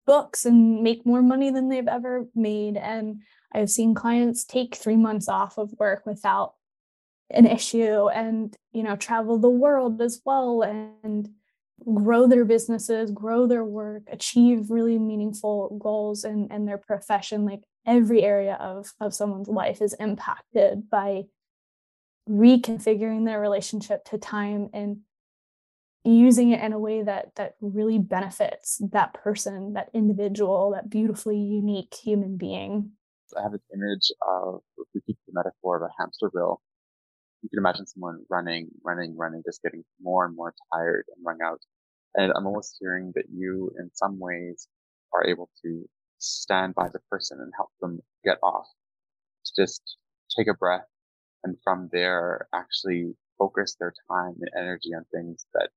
books 0.10 0.44
and 0.44 0.82
make 0.82 1.06
more 1.06 1.22
money 1.22 1.52
than 1.52 1.70
they've 1.70 1.88
ever 1.88 2.28
made. 2.34 2.76
And 2.76 3.22
I've 3.54 3.70
seen 3.70 3.94
clients 3.94 4.44
take 4.44 4.74
three 4.74 4.96
months 4.96 5.30
off 5.30 5.60
of 5.60 5.72
work 5.78 6.04
without 6.08 6.56
an 7.30 7.46
issue 7.46 8.10
and, 8.10 8.56
you 8.72 8.82
know, 8.82 8.96
travel 8.96 9.38
the 9.38 9.52
world 9.52 10.02
as 10.02 10.20
well 10.26 10.64
and 10.64 11.30
grow 11.94 12.26
their 12.26 12.44
businesses, 12.44 13.12
grow 13.12 13.46
their 13.46 13.64
work, 13.64 14.02
achieve 14.12 14.72
really 14.72 14.98
meaningful 14.98 15.78
goals 15.80 16.24
in, 16.24 16.52
in 16.52 16.66
their 16.66 16.80
profession. 16.80 17.46
Like 17.46 17.62
every 17.86 18.24
area 18.24 18.58
of, 18.60 18.92
of 19.00 19.14
someone's 19.14 19.48
life 19.48 19.80
is 19.80 19.94
impacted 20.00 20.90
by 20.90 21.26
reconfiguring 22.28 23.26
their 23.26 23.40
relationship 23.40 24.06
to 24.06 24.18
time 24.18 24.70
and 24.74 25.02
using 26.04 26.52
it 26.52 26.62
in 26.62 26.74
a 26.74 26.80
way 26.80 27.04
that 27.04 27.36
that 27.36 27.56
really 27.62 28.00
benefits 28.00 28.82
that 28.92 29.14
person 29.14 29.74
that 29.74 29.90
individual 29.94 30.72
that 30.72 30.90
beautifully 30.90 31.38
unique 31.38 31.94
human 31.94 32.38
being. 32.38 32.92
I 33.38 33.44
have 33.44 33.52
this 33.52 33.62
image 33.74 34.12
of 34.28 34.62
if 34.78 34.88
we 34.94 35.02
keep 35.02 35.18
the 35.28 35.34
metaphor 35.34 35.78
of 35.78 35.84
a 35.84 35.94
hamster 36.00 36.30
wheel. 36.34 36.62
You 37.42 37.50
can 37.50 37.60
imagine 37.60 37.86
someone 37.86 38.24
running 38.30 38.70
running 38.84 39.16
running 39.18 39.44
just 39.46 39.62
getting 39.62 39.84
more 40.02 40.26
and 40.26 40.36
more 40.36 40.54
tired 40.74 41.06
and 41.16 41.26
run 41.26 41.38
out. 41.44 41.62
And 42.16 42.32
i'm 42.36 42.48
almost 42.48 42.78
hearing 42.80 43.12
that 43.16 43.26
you 43.32 43.72
in 43.78 43.92
some 43.94 44.20
ways 44.20 44.68
are 45.14 45.28
able 45.28 45.50
to 45.64 45.88
stand 46.18 46.76
by 46.76 46.90
the 46.90 47.00
person 47.10 47.40
and 47.42 47.52
help 47.56 47.70
them 47.82 48.00
get 48.24 48.38
off. 48.42 48.68
To 49.46 49.64
just 49.64 49.98
take 50.38 50.48
a 50.48 50.54
breath 50.54 50.86
and 51.44 51.58
from 51.64 51.90
there 51.92 52.48
actually 52.54 53.16
focus 53.38 53.76
their 53.80 53.94
time 54.12 54.36
and 54.40 54.50
energy 54.58 54.90
on 54.96 55.06
things 55.14 55.46
that 55.54 55.70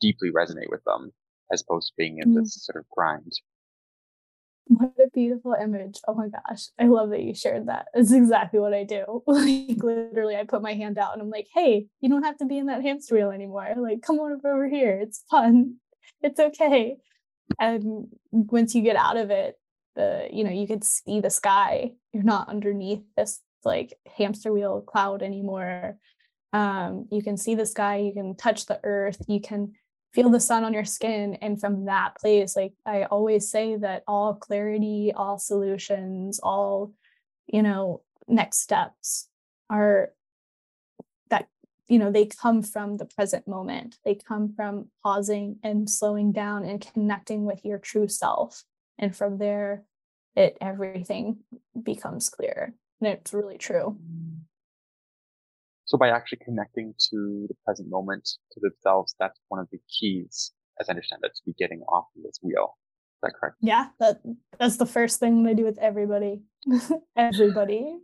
deeply 0.00 0.30
resonate 0.30 0.70
with 0.70 0.84
them 0.84 1.12
as 1.52 1.62
opposed 1.62 1.88
to 1.88 1.94
being 1.96 2.18
in 2.18 2.30
mm. 2.30 2.40
this 2.40 2.64
sort 2.64 2.76
of 2.76 2.88
grind. 2.90 3.32
What 4.66 4.92
a 5.04 5.10
beautiful 5.12 5.56
image. 5.60 5.98
Oh 6.06 6.14
my 6.14 6.28
gosh. 6.28 6.68
I 6.78 6.84
love 6.84 7.10
that 7.10 7.22
you 7.22 7.34
shared 7.34 7.66
that. 7.66 7.86
It's 7.92 8.12
exactly 8.12 8.60
what 8.60 8.72
I 8.72 8.84
do. 8.84 9.22
like 9.26 9.82
literally 9.82 10.36
I 10.36 10.44
put 10.44 10.62
my 10.62 10.74
hand 10.74 10.96
out 10.96 11.12
and 11.12 11.20
I'm 11.20 11.30
like, 11.30 11.48
hey, 11.52 11.86
you 12.00 12.08
don't 12.08 12.22
have 12.22 12.38
to 12.38 12.46
be 12.46 12.56
in 12.56 12.66
that 12.66 12.82
hamster 12.82 13.16
wheel 13.16 13.30
anymore. 13.30 13.66
Like, 13.76 14.02
come 14.02 14.20
on 14.20 14.40
over 14.44 14.68
here. 14.68 14.98
It's 15.00 15.24
fun. 15.30 15.76
It's 16.22 16.40
okay. 16.40 16.96
And 17.58 18.08
once 18.30 18.74
you 18.74 18.82
get 18.82 18.96
out 18.96 19.16
of 19.16 19.30
it, 19.30 19.54
the 19.96 20.28
you 20.30 20.44
know, 20.44 20.50
you 20.50 20.66
could 20.66 20.84
see 20.84 21.20
the 21.20 21.30
sky. 21.30 21.92
You're 22.12 22.22
not 22.22 22.48
underneath 22.48 23.02
this 23.16 23.40
like 23.64 23.94
hamster 24.16 24.52
wheel 24.52 24.82
cloud 24.82 25.22
anymore. 25.22 25.96
Um, 26.52 27.06
you 27.10 27.22
can 27.22 27.36
see 27.36 27.54
the 27.54 27.64
sky, 27.64 27.98
you 27.98 28.12
can 28.12 28.36
touch 28.36 28.66
the 28.66 28.80
earth, 28.82 29.22
you 29.28 29.40
can 29.40 29.72
feel 30.12 30.30
the 30.30 30.40
sun 30.40 30.64
on 30.64 30.72
your 30.72 30.84
skin 30.84 31.34
and 31.36 31.60
from 31.60 31.84
that 31.84 32.16
place 32.20 32.56
like 32.56 32.72
i 32.86 33.04
always 33.04 33.48
say 33.50 33.76
that 33.76 34.02
all 34.06 34.34
clarity 34.34 35.12
all 35.14 35.38
solutions 35.38 36.40
all 36.42 36.92
you 37.46 37.62
know 37.62 38.02
next 38.30 38.58
steps 38.58 39.28
are 39.68 40.12
that 41.28 41.48
you 41.88 41.98
know 41.98 42.10
they 42.10 42.26
come 42.26 42.62
from 42.62 42.96
the 42.96 43.04
present 43.04 43.46
moment. 43.46 43.98
They 44.04 44.14
come 44.14 44.52
from 44.54 44.88
pausing 45.02 45.58
and 45.62 45.90
slowing 45.90 46.32
down 46.32 46.64
and 46.64 46.80
connecting 46.80 47.44
with 47.44 47.64
your 47.64 47.78
true 47.78 48.08
self. 48.08 48.64
And 48.98 49.14
from 49.14 49.38
there 49.38 49.84
it 50.36 50.56
everything 50.60 51.38
becomes 51.80 52.28
clear. 52.28 52.74
And 53.00 53.08
it's 53.08 53.32
really 53.32 53.58
true 53.58 53.98
so 55.90 55.98
by 55.98 56.08
actually 56.08 56.38
connecting 56.44 56.94
to 57.10 57.46
the 57.48 57.54
present 57.64 57.90
moment, 57.90 58.36
to 58.52 58.60
themselves, 58.60 59.16
that's 59.18 59.40
one 59.48 59.60
of 59.60 59.66
the 59.72 59.80
keys, 59.88 60.52
as 60.78 60.88
I 60.88 60.92
understand 60.92 61.22
it, 61.24 61.32
to 61.34 61.42
be 61.44 61.52
getting 61.58 61.80
off 61.88 62.04
of 62.16 62.22
this 62.22 62.38
wheel. 62.40 62.76
Is 63.16 63.20
that 63.24 63.32
correct? 63.34 63.56
Yeah, 63.60 63.86
that 63.98 64.20
that's 64.56 64.76
the 64.76 64.86
first 64.86 65.18
thing 65.18 65.44
I 65.48 65.54
do 65.54 65.64
with 65.64 65.78
everybody. 65.78 66.42
everybody. 67.16 67.98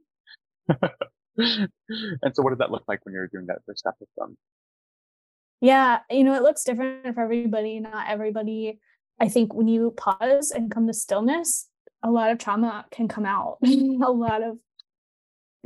and 0.69 2.35
so 2.35 2.43
what 2.43 2.51
does 2.51 2.59
that 2.59 2.73
look 2.73 2.83
like 2.89 3.07
when 3.07 3.15
you're 3.15 3.29
doing 3.29 3.47
that 3.47 3.59
first 3.65 3.79
step 3.79 3.95
with 4.01 4.09
them? 4.19 4.37
Yeah, 5.61 6.01
you 6.11 6.25
know, 6.25 6.35
it 6.35 6.43
looks 6.43 6.65
different 6.65 7.15
for 7.15 7.21
everybody. 7.21 7.79
Not 7.79 8.11
everybody. 8.11 8.81
I 9.21 9.29
think 9.29 9.55
when 9.55 9.69
you 9.69 9.95
pause 9.97 10.51
and 10.51 10.73
come 10.73 10.89
to 10.89 10.93
stillness, 10.93 11.69
a 12.03 12.11
lot 12.11 12.33
of 12.33 12.39
trauma 12.39 12.85
can 12.91 13.07
come 13.07 13.27
out. 13.27 13.59
a 13.65 14.11
lot 14.11 14.43
of 14.43 14.59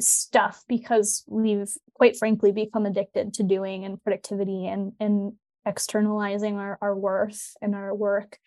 stuff 0.00 0.64
because 0.68 1.24
we've 1.26 1.70
quite 1.94 2.16
frankly 2.16 2.52
become 2.52 2.86
addicted 2.86 3.34
to 3.34 3.42
doing 3.42 3.84
and 3.84 4.02
productivity 4.02 4.66
and 4.66 4.92
and 5.00 5.32
externalizing 5.66 6.56
our, 6.56 6.78
our 6.80 6.96
worth 6.96 7.54
and 7.60 7.74
our 7.74 7.94
work. 7.94 8.38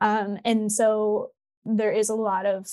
Um, 0.00 0.38
and 0.44 0.72
so 0.72 1.30
there 1.64 1.92
is 1.92 2.08
a 2.08 2.14
lot 2.14 2.46
of 2.46 2.66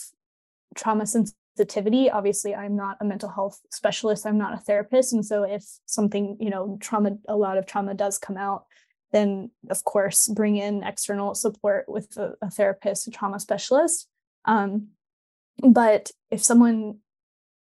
trauma 0.75 1.05
sensitivity. 1.05 2.09
Obviously 2.09 2.55
i'm 2.55 2.75
not 2.75 2.97
a 3.01 3.05
mental 3.05 3.29
health 3.29 3.59
specialist. 3.71 4.25
I'm 4.25 4.37
not 4.37 4.53
a 4.53 4.57
therapist. 4.57 5.13
And 5.13 5.25
so 5.25 5.43
if 5.43 5.63
something 5.85 6.37
you 6.39 6.49
know 6.49 6.77
trauma 6.79 7.17
a 7.27 7.35
lot 7.35 7.57
of 7.57 7.65
trauma 7.65 7.93
does 7.93 8.17
come 8.17 8.37
out 8.37 8.65
then 9.11 9.49
of 9.69 9.83
course 9.83 10.27
bring 10.27 10.55
in 10.55 10.83
external 10.83 11.33
support 11.33 11.85
with 11.87 12.15
a, 12.17 12.33
a 12.41 12.49
therapist 12.49 13.07
a 13.07 13.11
trauma 13.11 13.39
specialist. 13.39 14.07
Um, 14.45 14.89
but 15.61 16.11
if 16.31 16.43
someone 16.43 16.99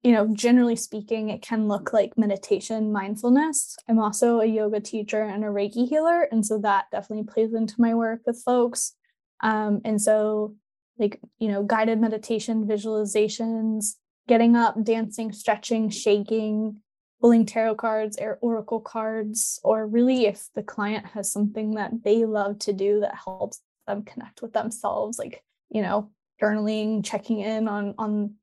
you 0.02 0.10
know, 0.10 0.28
generally 0.34 0.74
speaking, 0.74 1.30
it 1.30 1.42
can 1.42 1.68
look 1.68 1.92
like 1.92 2.18
meditation, 2.18 2.92
mindfulness. 2.92 3.76
I'm 3.88 4.00
also 4.00 4.40
a 4.40 4.46
yoga 4.46 4.80
teacher 4.80 5.22
and 5.22 5.44
a 5.44 5.48
Reiki 5.48 5.88
healer. 5.88 6.22
And 6.32 6.44
so 6.44 6.58
that 6.58 6.86
definitely 6.90 7.32
plays 7.32 7.54
into 7.54 7.80
my 7.80 7.94
work 7.94 8.22
with 8.26 8.42
folks. 8.44 8.94
Um, 9.42 9.80
and 9.84 10.00
so, 10.00 10.56
like, 10.98 11.20
you 11.38 11.48
know, 11.48 11.62
guided 11.62 12.00
meditation, 12.00 12.66
visualizations, 12.66 13.94
getting 14.26 14.56
up, 14.56 14.82
dancing, 14.82 15.32
stretching, 15.32 15.88
shaking, 15.88 16.78
pulling 17.20 17.46
tarot 17.46 17.76
cards 17.76 18.18
or 18.20 18.38
oracle 18.42 18.80
cards, 18.80 19.60
or 19.62 19.86
really 19.86 20.26
if 20.26 20.48
the 20.56 20.62
client 20.64 21.06
has 21.06 21.30
something 21.30 21.74
that 21.74 22.02
they 22.02 22.24
love 22.24 22.58
to 22.60 22.72
do 22.72 23.00
that 23.00 23.14
helps 23.24 23.60
them 23.86 24.02
connect 24.02 24.42
with 24.42 24.52
themselves, 24.52 25.18
like, 25.18 25.44
you 25.70 25.82
know, 25.82 26.10
journaling, 26.42 27.04
checking 27.04 27.38
in 27.38 27.68
on 27.68 27.94
on 27.98 28.34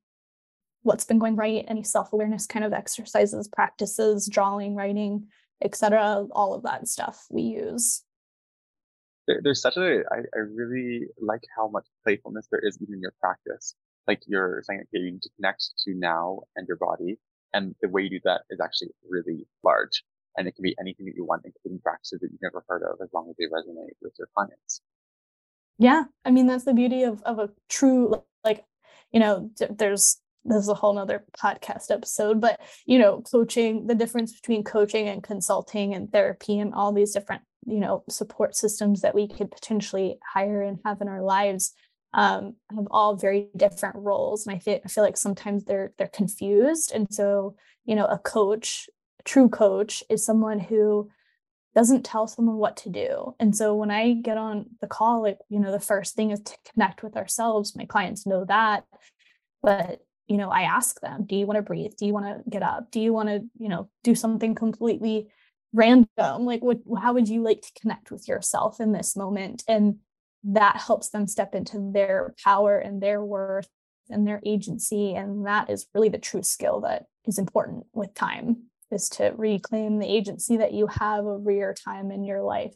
what's 0.82 1.04
been 1.04 1.18
going 1.18 1.36
right, 1.36 1.64
any 1.68 1.82
self-awareness 1.82 2.46
kind 2.46 2.64
of 2.64 2.72
exercises, 2.72 3.48
practices, 3.48 4.28
drawing, 4.28 4.74
writing, 4.74 5.26
etc. 5.62 6.26
All 6.32 6.54
of 6.54 6.62
that 6.62 6.88
stuff 6.88 7.26
we 7.30 7.42
use. 7.42 8.02
there's 9.26 9.60
such 9.60 9.76
a 9.76 10.02
I, 10.10 10.18
I 10.34 10.38
really 10.38 11.06
like 11.20 11.44
how 11.56 11.68
much 11.68 11.86
playfulness 12.04 12.48
there 12.50 12.60
is 12.62 12.78
even 12.80 12.94
in 12.94 13.00
your 13.00 13.14
practice. 13.20 13.74
like 14.06 14.22
you're 14.26 14.62
saying 14.66 14.80
that 14.80 14.98
you 14.98 15.12
need 15.12 15.22
to 15.22 15.30
connect 15.36 15.70
to 15.84 15.94
now 15.94 16.40
and 16.56 16.66
your 16.66 16.76
body. 16.76 17.18
And 17.52 17.74
the 17.82 17.88
way 17.88 18.02
you 18.02 18.10
do 18.10 18.20
that 18.24 18.42
is 18.50 18.60
actually 18.60 18.90
really 19.08 19.46
large. 19.64 20.02
And 20.36 20.46
it 20.46 20.54
can 20.54 20.62
be 20.62 20.76
anything 20.80 21.06
that 21.06 21.16
you 21.16 21.24
want, 21.24 21.42
including 21.44 21.80
practices 21.80 22.20
that 22.20 22.28
you've 22.30 22.42
never 22.42 22.64
heard 22.68 22.82
of, 22.82 22.98
as 23.02 23.08
long 23.12 23.28
as 23.28 23.36
they 23.36 23.46
resonate 23.46 23.94
with 24.00 24.12
your 24.18 24.28
clients. 24.34 24.80
Yeah. 25.78 26.04
I 26.24 26.30
mean, 26.30 26.46
that's 26.46 26.64
the 26.64 26.74
beauty 26.74 27.02
of, 27.02 27.22
of 27.22 27.38
a 27.38 27.50
true, 27.68 28.22
like, 28.44 28.64
you 29.12 29.18
know, 29.18 29.50
there's, 29.70 30.18
there's 30.44 30.68
a 30.68 30.74
whole 30.74 30.94
nother 30.94 31.24
podcast 31.38 31.90
episode, 31.90 32.40
but, 32.40 32.60
you 32.86 32.98
know, 32.98 33.20
coaching, 33.22 33.86
the 33.86 33.94
difference 33.94 34.32
between 34.32 34.64
coaching 34.64 35.08
and 35.08 35.22
consulting 35.22 35.94
and 35.94 36.10
therapy 36.10 36.58
and 36.58 36.74
all 36.74 36.92
these 36.92 37.12
different, 37.12 37.42
you 37.66 37.80
know, 37.80 38.04
support 38.08 38.56
systems 38.56 39.02
that 39.02 39.14
we 39.14 39.28
could 39.28 39.50
potentially 39.50 40.18
hire 40.32 40.62
and 40.62 40.78
have 40.84 41.00
in 41.00 41.08
our 41.08 41.22
lives 41.22 41.74
um, 42.12 42.56
have 42.74 42.86
all 42.90 43.16
very 43.16 43.48
different 43.56 43.96
roles, 43.96 44.46
and 44.46 44.54
I 44.54 44.58
feel 44.58 44.80
I 44.84 44.88
feel 44.88 45.04
like 45.04 45.16
sometimes 45.16 45.64
they're 45.64 45.92
they're 45.96 46.08
confused. 46.08 46.92
And 46.92 47.06
so, 47.10 47.56
you 47.84 47.94
know, 47.94 48.06
a 48.06 48.18
coach, 48.18 48.88
a 49.20 49.22
true 49.22 49.48
coach, 49.48 50.02
is 50.10 50.24
someone 50.24 50.58
who 50.58 51.08
doesn't 51.74 52.04
tell 52.04 52.26
someone 52.26 52.56
what 52.56 52.76
to 52.78 52.88
do. 52.88 53.36
And 53.38 53.54
so 53.54 53.76
when 53.76 53.92
I 53.92 54.14
get 54.14 54.36
on 54.36 54.66
the 54.80 54.88
call, 54.88 55.22
like 55.22 55.38
you 55.48 55.60
know, 55.60 55.70
the 55.70 55.78
first 55.78 56.16
thing 56.16 56.32
is 56.32 56.40
to 56.40 56.56
connect 56.72 57.02
with 57.02 57.16
ourselves. 57.16 57.76
My 57.76 57.84
clients 57.84 58.26
know 58.26 58.44
that, 58.46 58.84
but 59.62 60.00
you 60.30 60.36
know, 60.36 60.48
I 60.48 60.62
ask 60.62 61.00
them, 61.00 61.26
do 61.26 61.34
you 61.34 61.44
want 61.44 61.56
to 61.56 61.62
breathe? 61.62 61.92
Do 61.98 62.06
you 62.06 62.14
want 62.14 62.26
to 62.26 62.48
get 62.48 62.62
up? 62.62 62.90
Do 62.92 63.00
you 63.00 63.12
want 63.12 63.28
to, 63.28 63.40
you 63.58 63.68
know, 63.68 63.90
do 64.04 64.14
something 64.14 64.54
completely 64.54 65.28
random? 65.72 66.44
Like, 66.46 66.62
what? 66.62 66.78
How 67.02 67.12
would 67.12 67.28
you 67.28 67.42
like 67.42 67.62
to 67.62 67.80
connect 67.80 68.10
with 68.10 68.28
yourself 68.28 68.80
in 68.80 68.92
this 68.92 69.16
moment? 69.16 69.64
And 69.66 69.96
that 70.44 70.76
helps 70.76 71.10
them 71.10 71.26
step 71.26 71.54
into 71.54 71.90
their 71.92 72.34
power 72.42 72.78
and 72.78 73.02
their 73.02 73.22
worth 73.24 73.68
and 74.08 74.26
their 74.26 74.40
agency 74.44 75.14
and 75.14 75.46
that 75.46 75.70
is 75.70 75.86
really 75.94 76.08
the 76.08 76.18
true 76.18 76.42
skill 76.42 76.80
that 76.80 77.04
is 77.26 77.38
important 77.38 77.84
with 77.92 78.12
time 78.14 78.56
is 78.90 79.08
to 79.08 79.32
reclaim 79.36 79.98
the 79.98 80.06
agency 80.06 80.56
that 80.56 80.72
you 80.72 80.86
have 80.88 81.24
over 81.24 81.50
your 81.50 81.74
time 81.74 82.10
in 82.10 82.24
your 82.24 82.42
life 82.42 82.74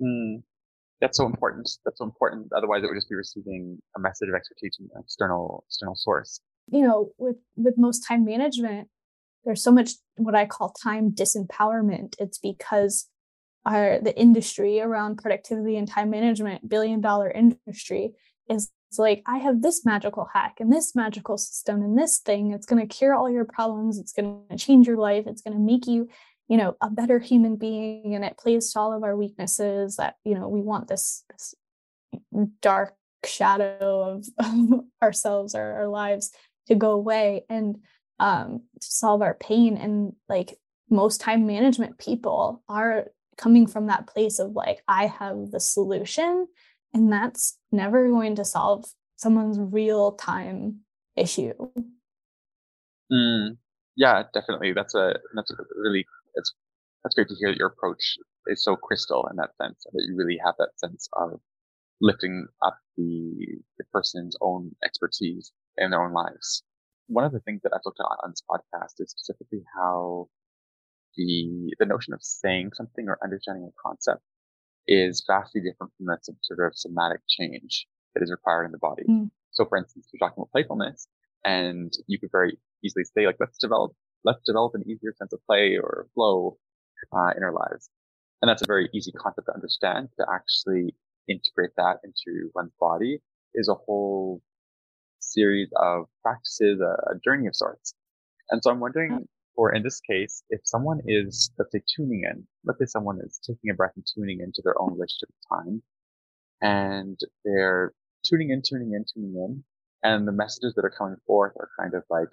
mm, 0.00 0.42
that's 1.04 1.18
so 1.18 1.26
important 1.26 1.70
that's 1.84 1.98
so 1.98 2.04
important. 2.04 2.50
Otherwise 2.56 2.82
it 2.82 2.86
would 2.86 2.96
just 2.96 3.10
be 3.10 3.14
receiving 3.14 3.78
a 3.96 4.00
message 4.00 4.28
of 4.28 4.34
expertise 4.34 4.76
from 4.76 4.88
an 4.94 5.02
external 5.02 5.64
external 5.68 5.94
source. 5.94 6.40
You 6.68 6.82
know 6.82 7.10
with 7.18 7.36
with 7.56 7.74
most 7.76 8.00
time 8.08 8.24
management 8.24 8.88
there's 9.44 9.62
so 9.62 9.70
much 9.70 9.90
what 10.16 10.34
i 10.34 10.46
call 10.46 10.70
time 10.82 11.10
disempowerment. 11.10 12.14
It's 12.18 12.38
because 12.38 13.08
our 13.66 13.98
the 14.00 14.18
industry 14.18 14.80
around 14.80 15.18
productivity 15.18 15.76
and 15.76 15.86
time 15.86 16.08
management 16.08 16.68
billion 16.68 17.02
dollar 17.02 17.30
industry 17.30 18.12
is 18.48 18.70
like 18.96 19.22
i 19.26 19.38
have 19.38 19.60
this 19.60 19.84
magical 19.84 20.28
hack 20.32 20.54
and 20.60 20.72
this 20.72 20.94
magical 20.94 21.36
system 21.36 21.82
and 21.82 21.98
this 21.98 22.18
thing. 22.18 22.52
It's 22.52 22.66
going 22.66 22.80
to 22.80 22.94
cure 22.96 23.14
all 23.14 23.30
your 23.30 23.44
problems. 23.44 23.98
It's 23.98 24.12
going 24.12 24.44
to 24.50 24.56
change 24.56 24.86
your 24.86 24.96
life. 24.98 25.24
It's 25.26 25.42
going 25.42 25.56
to 25.56 25.62
make 25.62 25.86
you 25.86 26.08
you 26.48 26.56
know 26.56 26.76
a 26.80 26.90
better 26.90 27.18
human 27.18 27.56
being 27.56 28.14
and 28.14 28.24
it 28.24 28.36
plays 28.36 28.72
to 28.72 28.78
all 28.78 28.92
of 28.92 29.02
our 29.02 29.16
weaknesses 29.16 29.96
that 29.96 30.16
you 30.24 30.34
know 30.34 30.48
we 30.48 30.60
want 30.60 30.88
this 30.88 31.24
this 31.30 31.54
dark 32.60 32.94
shadow 33.24 34.20
of, 34.38 34.84
ourselves 35.02 35.54
or 35.54 35.62
our 35.62 35.88
lives 35.88 36.30
to 36.66 36.74
go 36.74 36.92
away 36.92 37.44
and 37.48 37.78
um 38.20 38.62
to 38.80 38.86
solve 38.86 39.22
our 39.22 39.34
pain. 39.34 39.76
And 39.76 40.14
like 40.28 40.56
most 40.90 41.20
time 41.20 41.46
management 41.46 41.98
people 41.98 42.62
are 42.68 43.06
coming 43.36 43.66
from 43.66 43.86
that 43.88 44.06
place 44.06 44.38
of 44.38 44.52
like 44.52 44.80
i 44.86 45.06
have 45.06 45.50
the 45.50 45.58
solution 45.58 46.46
and 46.92 47.12
that's 47.12 47.58
never 47.72 48.08
going 48.08 48.36
to 48.36 48.44
solve 48.44 48.84
someone's 49.16 49.58
real 49.58 50.12
time 50.12 50.80
issue. 51.16 51.52
Mm, 53.10 53.56
yeah 53.96 54.22
definitely. 54.32 54.72
That's 54.72 54.94
a 54.94 55.18
that's 55.34 55.50
a 55.50 55.56
really 55.76 56.06
it's 56.34 56.52
that's 57.02 57.14
great 57.14 57.28
to 57.28 57.34
hear 57.38 57.50
that 57.50 57.58
your 57.58 57.68
approach 57.68 58.16
is 58.46 58.62
so 58.62 58.76
crystal 58.76 59.26
in 59.30 59.36
that 59.36 59.50
sense 59.60 59.84
that 59.84 60.04
you 60.06 60.16
really 60.16 60.38
have 60.44 60.54
that 60.58 60.70
sense 60.76 61.08
of 61.14 61.40
lifting 62.00 62.46
up 62.62 62.78
the, 62.96 63.58
the 63.78 63.84
person's 63.92 64.36
own 64.40 64.72
expertise 64.84 65.52
in 65.76 65.90
their 65.90 66.02
own 66.02 66.12
lives 66.12 66.62
one 67.06 67.24
of 67.24 67.32
the 67.32 67.40
things 67.40 67.60
that 67.62 67.72
i've 67.74 67.84
looked 67.84 68.00
at 68.00 68.24
on 68.24 68.30
this 68.30 68.42
podcast 68.50 68.94
is 68.98 69.10
specifically 69.10 69.62
how 69.76 70.28
the 71.16 71.72
the 71.78 71.86
notion 71.86 72.12
of 72.12 72.22
saying 72.22 72.70
something 72.74 73.06
or 73.08 73.18
understanding 73.22 73.64
a 73.68 73.82
concept 73.88 74.22
is 74.86 75.24
vastly 75.26 75.60
different 75.60 75.92
from 75.96 76.06
that 76.06 76.24
sort 76.24 76.60
of 76.60 76.76
somatic 76.76 77.20
change 77.28 77.86
that 78.14 78.22
is 78.22 78.30
required 78.30 78.64
in 78.64 78.72
the 78.72 78.78
body. 78.78 79.04
Mm. 79.08 79.30
So, 79.52 79.64
for 79.66 79.78
instance, 79.78 80.08
you're 80.12 80.18
talking 80.18 80.40
about 80.40 80.50
playfulness, 80.50 81.08
and 81.44 81.92
you 82.06 82.18
could 82.18 82.30
very 82.32 82.58
easily 82.84 83.04
say, 83.04 83.26
like, 83.26 83.36
let's 83.40 83.58
develop 83.58 83.92
let's 84.24 84.40
develop 84.44 84.74
an 84.74 84.88
easier 84.88 85.14
sense 85.16 85.32
of 85.32 85.40
play 85.46 85.76
or 85.76 86.06
flow 86.14 86.58
uh, 87.12 87.30
in 87.36 87.42
our 87.42 87.52
lives, 87.52 87.90
and 88.42 88.48
that's 88.48 88.62
a 88.62 88.66
very 88.66 88.88
easy 88.94 89.12
concept 89.12 89.46
to 89.46 89.54
understand. 89.54 90.08
To 90.18 90.26
actually 90.32 90.94
integrate 91.28 91.70
that 91.76 91.98
into 92.04 92.50
one's 92.54 92.72
body 92.78 93.18
is 93.54 93.68
a 93.68 93.74
whole 93.74 94.42
series 95.20 95.68
of 95.76 96.06
practices, 96.22 96.80
a, 96.80 97.12
a 97.12 97.18
journey 97.24 97.46
of 97.46 97.56
sorts. 97.56 97.94
And 98.50 98.62
so, 98.62 98.70
I'm 98.70 98.80
wondering 98.80 99.26
or 99.56 99.74
in 99.74 99.82
this 99.82 100.00
case, 100.00 100.42
if 100.50 100.60
someone 100.64 101.00
is, 101.06 101.50
let's 101.58 101.72
say, 101.72 101.80
tuning 101.94 102.24
in, 102.28 102.46
let's 102.64 102.78
say 102.78 102.86
someone 102.86 103.18
is 103.24 103.38
taking 103.46 103.70
a 103.70 103.74
breath 103.74 103.92
and 103.96 104.04
tuning 104.14 104.40
into 104.40 104.62
their 104.64 104.80
own 104.80 104.94
relationship 104.94 105.28
with 105.28 105.58
time, 105.58 105.82
and 106.60 107.18
they're 107.44 107.92
tuning 108.24 108.50
in, 108.50 108.62
tuning 108.66 108.92
in, 108.94 109.04
tuning 109.12 109.34
in, 109.34 109.64
and 110.02 110.26
the 110.26 110.32
messages 110.32 110.74
that 110.74 110.84
are 110.84 110.94
coming 110.96 111.16
forth 111.26 111.52
are 111.56 111.70
kind 111.78 111.94
of 111.94 112.02
like, 112.10 112.28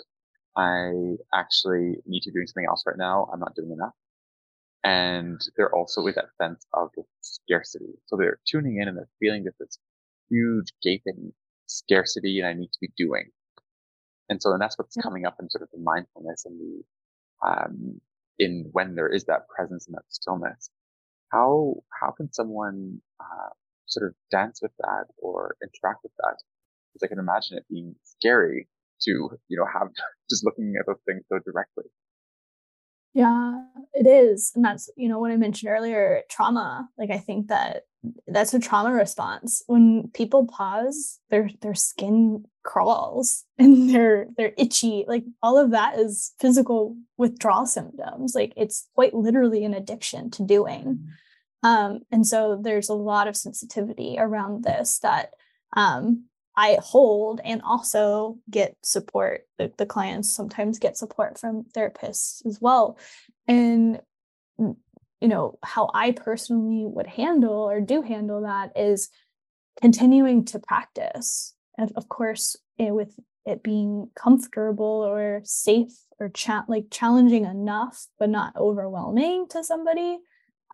I 0.55 1.15
actually 1.33 1.97
need 2.05 2.21
to 2.21 2.31
be 2.31 2.33
doing 2.33 2.47
something 2.47 2.67
else 2.67 2.83
right 2.85 2.97
now. 2.97 3.29
I'm 3.31 3.39
not 3.39 3.55
doing 3.55 3.71
enough. 3.71 3.93
And 4.83 5.39
they're 5.55 5.73
also 5.73 6.01
with 6.01 6.15
that 6.15 6.29
sense 6.41 6.65
of 6.73 6.89
scarcity. 7.21 7.93
So 8.07 8.17
they're 8.17 8.39
tuning 8.47 8.79
in 8.81 8.87
and 8.87 8.97
they're 8.97 9.09
feeling 9.19 9.43
this, 9.43 9.53
this 9.59 9.77
huge 10.29 10.73
gaping 10.81 11.33
scarcity 11.67 12.39
and 12.39 12.47
I 12.47 12.53
need 12.53 12.71
to 12.71 12.79
be 12.81 12.89
doing. 12.97 13.29
And 14.29 14.41
so, 14.41 14.51
and 14.51 14.61
that's 14.61 14.77
what's 14.77 14.95
coming 14.95 15.25
up 15.25 15.35
in 15.39 15.49
sort 15.49 15.61
of 15.61 15.69
the 15.71 15.79
mindfulness 15.79 16.45
and 16.45 16.59
the 16.59 17.47
um, 17.47 18.01
in 18.39 18.69
when 18.71 18.95
there 18.95 19.09
is 19.09 19.25
that 19.25 19.47
presence 19.47 19.87
and 19.87 19.95
that 19.95 20.05
stillness. 20.09 20.69
How 21.31 21.75
how 21.99 22.11
can 22.11 22.31
someone 22.31 23.01
uh, 23.19 23.49
sort 23.87 24.07
of 24.07 24.15
dance 24.31 24.61
with 24.61 24.71
that 24.79 25.05
or 25.17 25.55
interact 25.61 26.03
with 26.03 26.13
that? 26.19 26.37
Because 26.93 27.03
I 27.03 27.07
can 27.07 27.19
imagine 27.19 27.57
it 27.57 27.65
being 27.69 27.95
scary 28.03 28.67
to 29.03 29.11
you 29.47 29.57
know 29.57 29.65
have 29.73 29.89
just 30.29 30.45
looking 30.45 30.73
at 30.79 30.85
those 30.85 31.01
things 31.05 31.23
so 31.29 31.39
directly. 31.45 31.85
Yeah, 33.13 33.63
it 33.93 34.07
is. 34.07 34.53
And 34.55 34.63
that's, 34.63 34.89
you 34.95 35.09
know, 35.09 35.19
when 35.19 35.31
I 35.31 35.37
mentioned 35.37 35.69
earlier, 35.69 36.21
trauma, 36.29 36.87
like 36.97 37.11
I 37.11 37.17
think 37.17 37.47
that 37.47 37.83
that's 38.25 38.53
a 38.53 38.59
trauma 38.59 38.93
response. 38.93 39.63
When 39.67 40.09
people 40.13 40.47
pause, 40.47 41.19
their 41.29 41.49
their 41.61 41.75
skin 41.75 42.45
crawls 42.63 43.43
and 43.57 43.89
they're 43.89 44.27
they're 44.37 44.53
itchy. 44.57 45.05
Like 45.07 45.25
all 45.43 45.57
of 45.57 45.71
that 45.71 45.99
is 45.99 46.33
physical 46.39 46.95
withdrawal 47.17 47.65
symptoms. 47.65 48.33
Like 48.33 48.53
it's 48.55 48.87
quite 48.95 49.13
literally 49.13 49.65
an 49.65 49.73
addiction 49.73 50.31
to 50.31 50.45
doing. 50.45 50.83
Mm-hmm. 50.83 51.67
Um, 51.67 51.99
and 52.11 52.25
so 52.25 52.59
there's 52.61 52.89
a 52.89 52.95
lot 52.95 53.27
of 53.27 53.37
sensitivity 53.37 54.15
around 54.17 54.63
this 54.63 54.99
that 54.99 55.31
um, 55.75 56.25
I 56.55 56.77
hold 56.81 57.41
and 57.43 57.61
also 57.61 58.37
get 58.49 58.75
support. 58.83 59.47
The, 59.57 59.71
the 59.77 59.85
clients 59.85 60.33
sometimes 60.33 60.79
get 60.79 60.97
support 60.97 61.39
from 61.39 61.63
therapists 61.75 62.45
as 62.45 62.59
well. 62.61 62.97
And 63.47 64.01
you 65.21 65.27
know 65.27 65.57
how 65.63 65.89
i 65.93 66.11
personally 66.11 66.83
would 66.85 67.07
handle 67.07 67.69
or 67.69 67.79
do 67.79 68.01
handle 68.01 68.41
that 68.41 68.71
is 68.75 69.09
continuing 69.79 70.43
to 70.43 70.59
practice 70.59 71.53
and 71.77 71.91
of 71.95 72.09
course 72.09 72.57
it, 72.77 72.85
eh, 72.85 72.89
with 72.89 73.15
it 73.45 73.63
being 73.63 74.09
comfortable 74.15 74.85
or 75.07 75.41
safe 75.43 75.93
or 76.19 76.29
cha- 76.29 76.65
like 76.67 76.85
challenging 76.91 77.45
enough 77.45 78.07
but 78.19 78.29
not 78.29 78.55
overwhelming 78.57 79.47
to 79.47 79.63
somebody 79.63 80.17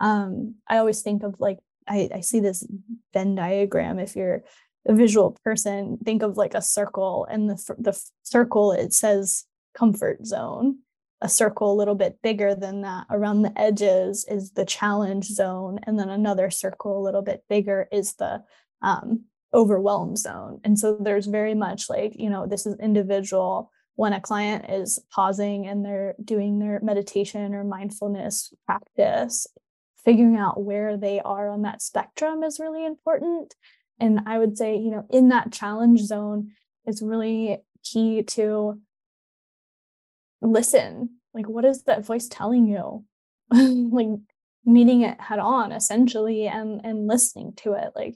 um, 0.01 0.55
i 0.67 0.77
always 0.77 1.01
think 1.01 1.23
of 1.23 1.35
like 1.39 1.59
I, 1.89 2.09
I 2.15 2.19
see 2.19 2.41
this 2.41 2.67
venn 3.13 3.35
diagram 3.35 3.99
if 3.99 4.15
you're 4.15 4.43
a 4.87 4.93
visual 4.93 5.37
person 5.43 5.97
think 6.03 6.23
of 6.23 6.37
like 6.37 6.53
a 6.53 6.61
circle 6.61 7.27
and 7.29 7.49
the 7.49 7.75
the 7.77 7.99
circle 8.23 8.71
it 8.71 8.93
says 8.93 9.45
comfort 9.75 10.25
zone. 10.25 10.79
A 11.21 11.29
circle 11.29 11.71
a 11.71 11.75
little 11.75 11.95
bit 11.95 12.19
bigger 12.21 12.53
than 12.53 12.81
that 12.81 13.07
around 13.09 13.41
the 13.41 13.59
edges 13.59 14.23
is 14.29 14.51
the 14.51 14.65
challenge 14.65 15.25
zone 15.25 15.79
and 15.83 15.97
then 15.97 16.09
another 16.09 16.51
circle 16.51 16.99
a 16.99 17.03
little 17.03 17.23
bit 17.23 17.43
bigger 17.49 17.87
is 17.91 18.13
the 18.15 18.43
um, 18.83 19.23
overwhelm 19.51 20.15
zone. 20.15 20.61
And 20.63 20.77
so 20.77 20.95
there's 20.99 21.25
very 21.25 21.55
much 21.55 21.89
like 21.89 22.13
you 22.15 22.29
know 22.29 22.45
this 22.45 22.65
is 22.65 22.75
individual. 22.79 23.71
When 23.95 24.13
a 24.13 24.21
client 24.21 24.69
is 24.69 24.99
pausing 25.11 25.65
and 25.65 25.83
they're 25.83 26.13
doing 26.23 26.59
their 26.59 26.79
meditation 26.83 27.55
or 27.55 27.63
mindfulness 27.63 28.53
practice 28.67 29.47
figuring 30.07 30.37
out 30.37 30.63
where 30.63 30.95
they 30.95 31.19
are 31.19 31.49
on 31.49 31.63
that 31.63 31.81
spectrum 31.81 32.41
is 32.41 32.59
really 32.59 32.85
important 32.85 33.55
and 33.99 34.21
i 34.25 34.37
would 34.37 34.57
say 34.57 34.75
you 34.75 34.91
know 34.91 35.05
in 35.09 35.29
that 35.29 35.51
challenge 35.51 35.99
zone 36.01 36.51
it's 36.85 37.01
really 37.01 37.57
key 37.83 38.23
to 38.23 38.79
listen. 40.41 41.09
Like, 41.33 41.47
what 41.47 41.65
is 41.65 41.83
that 41.83 42.05
voice 42.05 42.27
telling 42.27 42.67
you? 42.67 43.03
like 43.51 44.07
meeting 44.65 45.01
it 45.01 45.21
head 45.21 45.39
on 45.39 45.71
essentially 45.71 46.47
and 46.47 46.81
and 46.83 47.07
listening 47.07 47.53
to 47.57 47.73
it. 47.73 47.91
Like, 47.95 48.15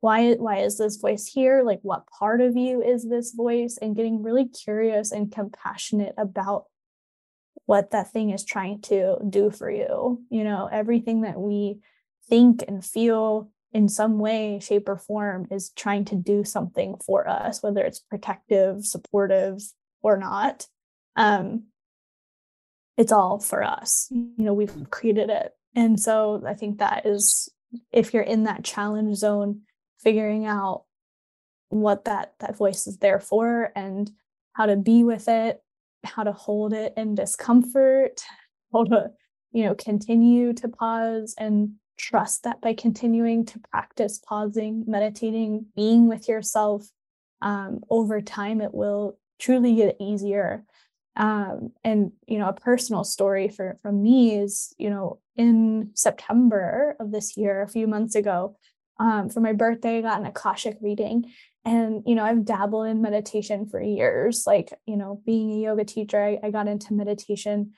why 0.00 0.34
why 0.34 0.58
is 0.58 0.78
this 0.78 0.96
voice 0.96 1.26
here? 1.26 1.62
Like 1.62 1.80
what 1.82 2.06
part 2.06 2.40
of 2.40 2.56
you 2.56 2.82
is 2.82 3.08
this 3.08 3.32
voice? 3.32 3.78
And 3.80 3.96
getting 3.96 4.22
really 4.22 4.46
curious 4.46 5.12
and 5.12 5.32
compassionate 5.32 6.14
about 6.18 6.64
what 7.66 7.90
that 7.90 8.12
thing 8.12 8.30
is 8.30 8.44
trying 8.44 8.80
to 8.82 9.18
do 9.28 9.50
for 9.50 9.70
you. 9.70 10.22
You 10.30 10.44
know, 10.44 10.68
everything 10.70 11.22
that 11.22 11.38
we 11.38 11.78
think 12.28 12.64
and 12.66 12.84
feel 12.84 13.50
in 13.72 13.88
some 13.88 14.18
way, 14.18 14.60
shape, 14.60 14.88
or 14.88 14.96
form 14.96 15.46
is 15.50 15.70
trying 15.70 16.04
to 16.06 16.16
do 16.16 16.44
something 16.44 16.96
for 17.04 17.28
us, 17.28 17.62
whether 17.62 17.84
it's 17.84 18.00
protective, 18.00 18.84
supportive, 18.84 19.60
or 20.02 20.16
not. 20.16 20.66
Um, 21.16 21.64
it's 22.96 23.12
all 23.12 23.38
for 23.38 23.62
us. 23.62 24.08
You 24.10 24.32
know, 24.38 24.54
we've 24.54 24.90
created 24.90 25.30
it. 25.30 25.52
And 25.74 26.00
so 26.00 26.42
I 26.46 26.54
think 26.54 26.78
that 26.78 27.06
is 27.06 27.48
if 27.92 28.14
you're 28.14 28.22
in 28.22 28.44
that 28.44 28.64
challenge 28.64 29.16
zone, 29.16 29.62
figuring 30.00 30.46
out 30.46 30.84
what 31.68 32.06
that 32.06 32.32
that 32.40 32.56
voice 32.56 32.86
is 32.86 32.96
there 32.98 33.20
for 33.20 33.70
and 33.76 34.10
how 34.54 34.66
to 34.66 34.76
be 34.76 35.04
with 35.04 35.28
it, 35.28 35.62
how 36.04 36.24
to 36.24 36.32
hold 36.32 36.72
it 36.72 36.94
in 36.96 37.14
discomfort, 37.14 38.22
how 38.72 38.84
to, 38.84 39.10
you 39.52 39.64
know, 39.64 39.74
continue 39.74 40.52
to 40.54 40.68
pause 40.68 41.34
and 41.38 41.74
trust 41.98 42.44
that 42.44 42.60
by 42.60 42.72
continuing 42.72 43.44
to 43.46 43.58
practice 43.70 44.18
pausing, 44.18 44.84
meditating, 44.86 45.66
being 45.76 46.08
with 46.08 46.28
yourself, 46.28 46.88
um, 47.42 47.80
over 47.90 48.20
time, 48.20 48.60
it 48.60 48.72
will 48.72 49.18
truly 49.38 49.74
get 49.74 49.96
easier. 50.00 50.64
Um, 51.16 51.72
and 51.84 52.12
you 52.26 52.38
know, 52.38 52.48
a 52.48 52.52
personal 52.52 53.04
story 53.04 53.48
for 53.48 53.78
from 53.82 54.02
me 54.02 54.38
is, 54.38 54.74
you 54.78 54.88
know, 54.88 55.18
in 55.36 55.90
September 55.94 56.96
of 57.00 57.10
this 57.10 57.36
year, 57.36 57.62
a 57.62 57.68
few 57.68 57.86
months 57.86 58.14
ago, 58.14 58.56
um, 59.00 59.28
for 59.28 59.40
my 59.40 59.52
birthday, 59.52 59.98
I 59.98 60.02
got 60.02 60.20
an 60.20 60.26
Akashic 60.26 60.78
reading. 60.80 61.32
And, 61.64 62.02
you 62.06 62.14
know, 62.14 62.24
I've 62.24 62.44
dabbled 62.44 62.86
in 62.86 63.02
meditation 63.02 63.66
for 63.66 63.80
years. 63.80 64.44
Like, 64.46 64.72
you 64.86 64.96
know, 64.96 65.20
being 65.26 65.52
a 65.52 65.60
yoga 65.60 65.84
teacher, 65.84 66.22
I, 66.22 66.38
I 66.42 66.50
got 66.50 66.68
into 66.68 66.94
meditation 66.94 67.72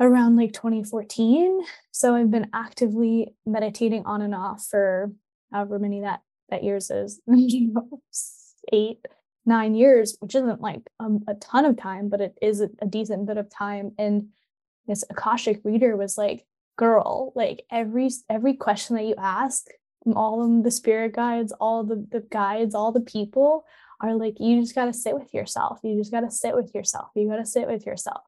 around 0.00 0.36
like 0.36 0.52
2014. 0.52 1.60
So 1.90 2.14
I've 2.14 2.30
been 2.30 2.50
actively 2.52 3.34
meditating 3.46 4.04
on 4.06 4.22
and 4.22 4.34
off 4.34 4.66
for 4.70 5.12
however 5.52 5.78
many 5.78 6.00
that 6.02 6.20
that 6.50 6.64
years 6.64 6.90
is, 6.90 7.20
eight, 8.72 9.04
nine 9.44 9.74
years, 9.74 10.16
which 10.20 10.34
isn't 10.34 10.60
like 10.60 10.80
um, 10.98 11.24
a 11.28 11.34
ton 11.34 11.64
of 11.64 11.76
time, 11.76 12.08
but 12.08 12.20
it 12.20 12.38
is 12.40 12.60
a, 12.60 12.70
a 12.80 12.86
decent 12.86 13.26
bit 13.26 13.36
of 13.36 13.50
time. 13.50 13.92
And 13.98 14.28
this 14.86 15.04
Akashic 15.10 15.60
reader 15.64 15.96
was 15.96 16.16
like, 16.16 16.46
girl, 16.76 17.32
like 17.34 17.64
every 17.70 18.08
every 18.30 18.54
question 18.54 18.96
that 18.96 19.04
you 19.04 19.14
ask, 19.18 19.66
all 20.14 20.42
of 20.42 20.64
the 20.64 20.70
spirit 20.70 21.14
guides, 21.14 21.52
all 21.60 21.84
the, 21.84 22.06
the 22.10 22.20
guides, 22.30 22.74
all 22.74 22.92
the 22.92 23.00
people 23.00 23.64
are 24.00 24.14
like, 24.14 24.36
you 24.38 24.60
just 24.60 24.74
gotta 24.74 24.92
sit 24.92 25.14
with 25.14 25.34
yourself. 25.34 25.80
You 25.82 25.96
just 25.98 26.12
gotta 26.12 26.30
sit 26.30 26.54
with 26.54 26.74
yourself. 26.74 27.08
You 27.14 27.28
gotta 27.28 27.46
sit 27.46 27.66
with 27.66 27.84
yourself. 27.84 28.22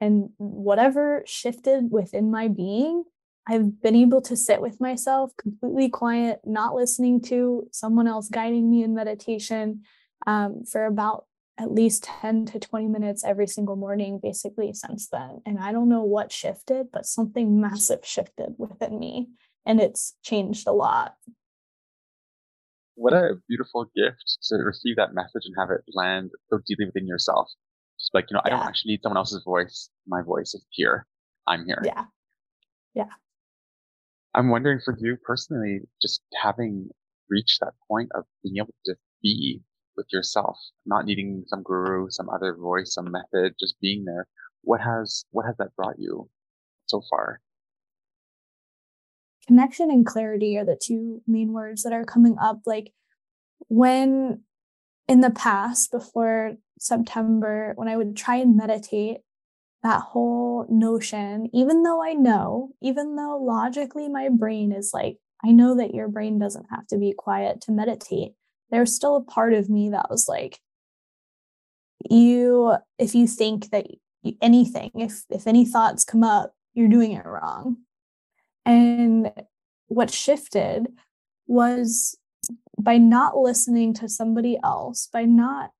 And 0.00 0.30
whatever 0.38 1.22
shifted 1.26 1.90
within 1.90 2.30
my 2.30 2.48
being, 2.48 3.04
I've 3.46 3.82
been 3.82 3.96
able 3.96 4.20
to 4.22 4.36
sit 4.36 4.60
with 4.60 4.80
myself 4.80 5.32
completely 5.36 5.88
quiet, 5.88 6.40
not 6.44 6.74
listening 6.74 7.20
to 7.22 7.68
someone 7.72 8.06
else 8.06 8.28
guiding 8.28 8.70
me 8.70 8.82
in 8.82 8.94
meditation 8.94 9.82
um, 10.26 10.64
for 10.64 10.86
about 10.86 11.24
at 11.58 11.72
least 11.72 12.04
10 12.04 12.46
to 12.46 12.58
20 12.58 12.88
minutes 12.88 13.24
every 13.24 13.46
single 13.46 13.76
morning, 13.76 14.18
basically, 14.22 14.72
since 14.72 15.08
then. 15.08 15.42
And 15.44 15.58
I 15.58 15.72
don't 15.72 15.88
know 15.88 16.02
what 16.02 16.32
shifted, 16.32 16.86
but 16.92 17.04
something 17.04 17.60
massive 17.60 18.00
shifted 18.02 18.54
within 18.56 18.98
me. 18.98 19.28
And 19.66 19.80
it's 19.80 20.14
changed 20.22 20.66
a 20.66 20.72
lot. 20.72 21.16
What 22.94 23.12
a 23.12 23.34
beautiful 23.48 23.84
gift 23.94 24.38
to 24.48 24.56
receive 24.56 24.96
that 24.96 25.12
message 25.12 25.42
and 25.44 25.54
have 25.58 25.70
it 25.70 25.82
land 25.92 26.30
so 26.48 26.60
deeply 26.66 26.86
within 26.86 27.06
yourself. 27.06 27.50
Just 28.00 28.14
like, 28.14 28.26
you 28.30 28.34
know, 28.34 28.40
yeah. 28.46 28.54
I 28.54 28.56
don't 28.56 28.66
actually 28.66 28.92
need 28.92 29.02
someone 29.02 29.18
else's 29.18 29.44
voice. 29.44 29.90
My 30.06 30.22
voice 30.22 30.54
is 30.54 30.64
here. 30.70 31.06
I'm 31.46 31.66
here. 31.66 31.82
Yeah. 31.84 32.04
Yeah. 32.94 33.12
I'm 34.34 34.48
wondering 34.48 34.80
for 34.84 34.96
you 34.98 35.16
personally, 35.22 35.80
just 36.00 36.22
having 36.42 36.88
reached 37.28 37.60
that 37.60 37.74
point 37.88 38.10
of 38.14 38.24
being 38.42 38.56
able 38.58 38.74
to 38.86 38.94
be 39.22 39.60
with 39.96 40.06
yourself, 40.12 40.56
not 40.86 41.04
needing 41.04 41.44
some 41.46 41.62
guru, 41.62 42.08
some 42.10 42.28
other 42.30 42.54
voice, 42.54 42.94
some 42.94 43.10
method, 43.10 43.54
just 43.60 43.78
being 43.80 44.04
there. 44.04 44.26
What 44.62 44.80
has 44.80 45.24
what 45.30 45.46
has 45.46 45.56
that 45.58 45.74
brought 45.76 45.96
you 45.98 46.28
so 46.86 47.02
far? 47.10 47.40
Connection 49.46 49.90
and 49.90 50.06
clarity 50.06 50.56
are 50.56 50.64
the 50.64 50.78
two 50.80 51.22
main 51.26 51.52
words 51.52 51.82
that 51.82 51.92
are 51.92 52.04
coming 52.04 52.36
up. 52.40 52.60
Like 52.66 52.92
when 53.68 54.42
in 55.08 55.20
the 55.20 55.30
past, 55.30 55.90
before 55.90 56.52
September, 56.80 57.74
when 57.76 57.88
I 57.88 57.96
would 57.96 58.16
try 58.16 58.36
and 58.36 58.56
meditate, 58.56 59.18
that 59.82 60.00
whole 60.00 60.66
notion, 60.68 61.48
even 61.54 61.82
though 61.82 62.02
I 62.02 62.12
know, 62.12 62.70
even 62.82 63.16
though 63.16 63.38
logically 63.40 64.08
my 64.08 64.28
brain 64.28 64.72
is 64.72 64.90
like, 64.92 65.18
I 65.44 65.52
know 65.52 65.76
that 65.76 65.94
your 65.94 66.08
brain 66.08 66.38
doesn't 66.38 66.66
have 66.70 66.86
to 66.88 66.98
be 66.98 67.14
quiet 67.16 67.60
to 67.62 67.72
meditate, 67.72 68.32
there's 68.70 68.94
still 68.94 69.16
a 69.16 69.22
part 69.22 69.52
of 69.52 69.70
me 69.70 69.90
that 69.90 70.10
was 70.10 70.28
like, 70.28 70.58
you, 72.10 72.76
if 72.98 73.14
you 73.14 73.26
think 73.26 73.70
that 73.70 73.86
anything, 74.42 74.90
if 74.94 75.24
if 75.30 75.46
any 75.46 75.64
thoughts 75.64 76.04
come 76.04 76.24
up, 76.24 76.54
you're 76.74 76.88
doing 76.88 77.12
it 77.12 77.26
wrong. 77.26 77.76
And 78.64 79.32
what 79.88 80.10
shifted 80.10 80.88
was 81.46 82.16
by 82.78 82.96
not 82.98 83.36
listening 83.36 83.92
to 83.94 84.08
somebody 84.08 84.58
else, 84.62 85.08
by 85.12 85.24
not 85.24 85.70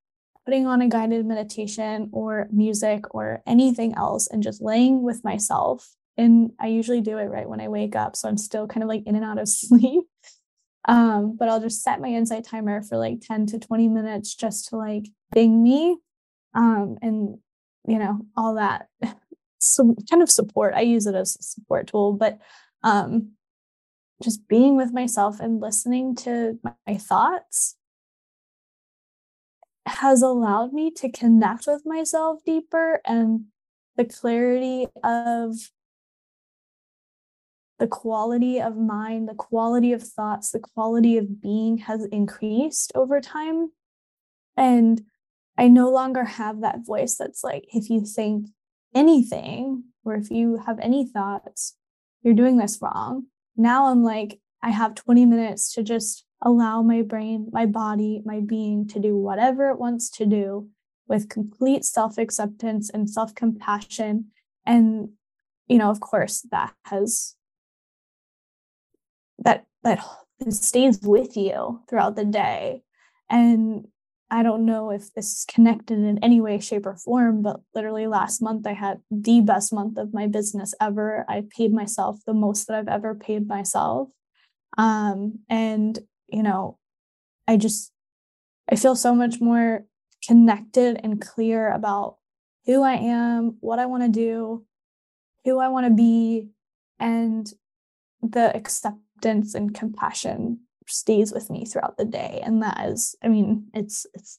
putting 0.44 0.66
on 0.66 0.81
a 0.81 0.88
guided 0.88 1.26
meditation 1.26 2.09
or 2.12 2.48
music 2.50 3.14
or 3.14 3.42
anything 3.46 3.94
else 3.96 4.26
and 4.29 4.42
just 4.42 4.62
laying 4.62 5.03
with 5.03 5.22
myself. 5.24 5.88
And 6.16 6.53
I 6.61 6.68
usually 6.68 7.00
do 7.00 7.18
it 7.18 7.26
right 7.26 7.48
when 7.48 7.61
I 7.61 7.68
wake 7.68 7.94
up. 7.96 8.16
So 8.16 8.29
I'm 8.29 8.38
still 8.38 8.66
kind 8.66 8.83
of 8.83 8.88
like 8.88 9.05
in 9.07 9.16
and 9.16 9.24
out 9.24 9.38
of 9.38 9.48
sleep. 9.48 10.05
Um, 10.87 11.37
but 11.38 11.48
I'll 11.48 11.61
just 11.61 11.83
set 11.83 12.00
my 12.00 12.09
insight 12.09 12.44
timer 12.44 12.83
for 12.83 12.96
like 12.96 13.20
10 13.20 13.46
to 13.46 13.59
20 13.59 13.88
minutes 13.88 14.35
just 14.35 14.68
to 14.68 14.76
like 14.76 15.09
ding 15.33 15.62
me. 15.62 15.98
Um, 16.55 16.96
and 17.03 17.38
you 17.87 17.98
know, 17.98 18.20
all 18.37 18.55
that 18.55 18.88
some 19.59 19.94
kind 20.11 20.22
of 20.22 20.31
support. 20.31 20.74
I 20.74 20.81
use 20.81 21.07
it 21.07 21.14
as 21.14 21.37
a 21.38 21.42
support 21.42 21.87
tool, 21.87 22.12
but 22.12 22.38
um 22.83 23.33
just 24.22 24.46
being 24.48 24.76
with 24.76 24.92
myself 24.92 25.40
and 25.40 25.61
listening 25.61 26.14
to 26.14 26.59
my 26.62 26.96
thoughts 26.96 27.76
has 29.86 30.22
allowed 30.22 30.72
me 30.72 30.90
to 30.90 31.10
connect 31.10 31.66
with 31.66 31.82
myself 31.84 32.40
deeper 32.44 33.00
and 33.04 33.46
the 33.96 34.04
clarity 34.04 34.86
of 35.02 35.56
the 37.78 37.86
quality 37.86 38.60
of 38.60 38.76
mind, 38.76 39.28
the 39.28 39.34
quality 39.34 39.92
of 39.92 40.02
thoughts, 40.02 40.50
the 40.50 40.60
quality 40.60 41.16
of 41.16 41.40
being 41.40 41.78
has 41.78 42.04
increased 42.06 42.92
over 42.94 43.20
time. 43.20 43.70
And 44.56 45.02
I 45.56 45.68
no 45.68 45.90
longer 45.90 46.24
have 46.24 46.60
that 46.60 46.86
voice 46.86 47.16
that's 47.16 47.42
like, 47.42 47.64
if 47.72 47.88
you 47.88 48.04
think 48.04 48.48
anything 48.94 49.84
or 50.04 50.14
if 50.14 50.30
you 50.30 50.62
have 50.66 50.78
any 50.78 51.06
thoughts, 51.06 51.76
you're 52.22 52.34
doing 52.34 52.58
this 52.58 52.78
wrong. 52.82 53.26
Now 53.56 53.86
I'm 53.86 54.04
like, 54.04 54.40
I 54.62 54.70
have 54.70 54.94
20 54.94 55.24
minutes 55.24 55.72
to 55.74 55.82
just 55.82 56.24
allow 56.42 56.83
my 56.83 57.03
brain, 57.03 57.48
my 57.53 57.66
body, 57.66 58.22
my 58.24 58.40
being 58.40 58.87
to 58.88 58.98
do 58.98 59.16
whatever 59.16 59.70
it 59.70 59.79
wants 59.79 60.09
to 60.11 60.26
do 60.26 60.68
with 61.07 61.29
complete 61.29 61.85
self 61.85 62.18
acceptance 62.18 62.90
and 62.90 63.11
self 63.11 63.35
compassion. 63.35 64.26
And, 64.64 65.11
you 65.68 65.79
know, 65.79 65.90
of 65.90 66.00
course, 66.00 66.46
that 66.50 66.74
has 66.85 67.35
that 69.40 69.66
that 69.83 70.05
stays 70.48 71.00
with 71.03 71.37
you 71.37 71.83
throughout 71.88 72.16
the 72.16 72.24
day. 72.24 72.83
And 73.29 73.87
I 74.31 74.42
don't 74.44 74.64
know 74.64 74.90
if 74.90 75.12
this 75.12 75.38
is 75.38 75.44
connected 75.44 75.98
in 75.98 76.18
any 76.22 76.40
way, 76.40 76.61
shape, 76.61 76.87
or 76.87 76.96
form, 76.96 77.42
but 77.42 77.61
literally 77.74 78.07
last 78.07 78.40
month 78.40 78.66
I 78.66 78.74
had 78.74 79.00
the 79.11 79.40
best 79.40 79.72
month 79.72 79.98
of 79.98 80.14
my 80.14 80.29
business 80.29 80.72
ever. 80.81 81.24
I 81.29 81.42
paid 81.50 81.72
myself 81.72 82.20
the 82.26 82.35
most 82.35 82.68
that 82.68 82.76
I've 82.76 82.88
ever 82.88 83.14
paid 83.14 83.48
myself. 83.48 84.09
Um, 84.79 85.40
and 85.48 85.98
you 86.32 86.42
know, 86.42 86.78
I 87.46 87.56
just 87.56 87.92
I 88.70 88.76
feel 88.76 88.94
so 88.94 89.14
much 89.14 89.40
more 89.40 89.84
connected 90.26 91.00
and 91.02 91.20
clear 91.20 91.70
about 91.72 92.16
who 92.66 92.82
I 92.82 92.94
am, 92.94 93.56
what 93.60 93.78
I 93.78 93.86
want 93.86 94.02
to 94.04 94.08
do, 94.08 94.64
who 95.44 95.58
I 95.58 95.68
want 95.68 95.86
to 95.86 95.92
be, 95.92 96.48
and 96.98 97.50
the 98.22 98.54
acceptance 98.54 99.54
and 99.54 99.74
compassion 99.74 100.60
stays 100.86 101.32
with 101.32 101.50
me 101.50 101.64
throughout 101.64 101.96
the 101.96 102.04
day. 102.04 102.40
And 102.44 102.62
that 102.62 102.88
is, 102.88 103.16
I 103.22 103.28
mean, 103.28 103.68
it's 103.74 104.06
it's 104.14 104.38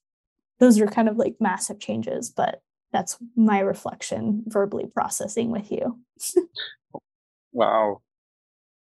those 0.60 0.80
are 0.80 0.88
kind 0.88 1.10
of 1.10 1.18
like 1.18 1.36
massive 1.40 1.80
changes, 1.80 2.30
but 2.30 2.62
that's 2.92 3.18
my 3.36 3.60
reflection 3.60 4.44
verbally 4.48 4.86
processing 4.94 5.50
with 5.50 5.72
you. 5.72 6.00
wow. 7.52 8.02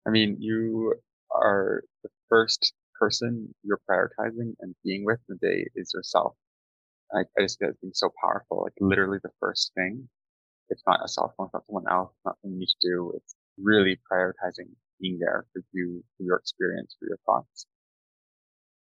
I 0.07 0.11
mean, 0.11 0.37
you 0.41 0.95
are 1.31 1.83
the 2.03 2.11
first 2.29 2.75
person 3.01 3.53
you're 3.63 3.81
prioritizing 3.91 4.55
and 4.61 4.75
being 4.85 5.05
with 5.05 5.19
in 5.29 5.39
the 5.41 5.49
day 5.49 5.67
is 5.75 5.93
yourself. 5.95 6.35
I, 7.13 7.21
I 7.37 7.43
just 7.43 7.59
get 7.59 7.81
being 7.81 7.93
so 7.95 8.11
powerful. 8.23 8.63
Like 8.63 8.75
literally 8.81 9.19
the 9.23 9.31
first 9.41 9.73
thing. 9.75 10.09
It's 10.69 10.83
not 10.87 11.01
a 11.05 11.09
cell 11.09 11.35
phone, 11.37 11.47
it's 11.47 11.55
not 11.55 11.65
someone 11.67 11.91
else, 11.91 12.13
it's 12.13 12.25
not 12.25 12.37
something 12.41 12.53
you 12.53 12.61
need 12.61 12.69
to 12.69 12.89
do. 12.89 13.13
It's 13.17 13.35
really 13.61 13.99
prioritizing 14.11 14.69
being 15.01 15.19
there 15.19 15.47
for 15.53 15.63
you, 15.73 16.05
for 16.17 16.23
your 16.23 16.37
experience, 16.37 16.95
for 16.99 17.09
your 17.09 17.19
thoughts. 17.27 17.67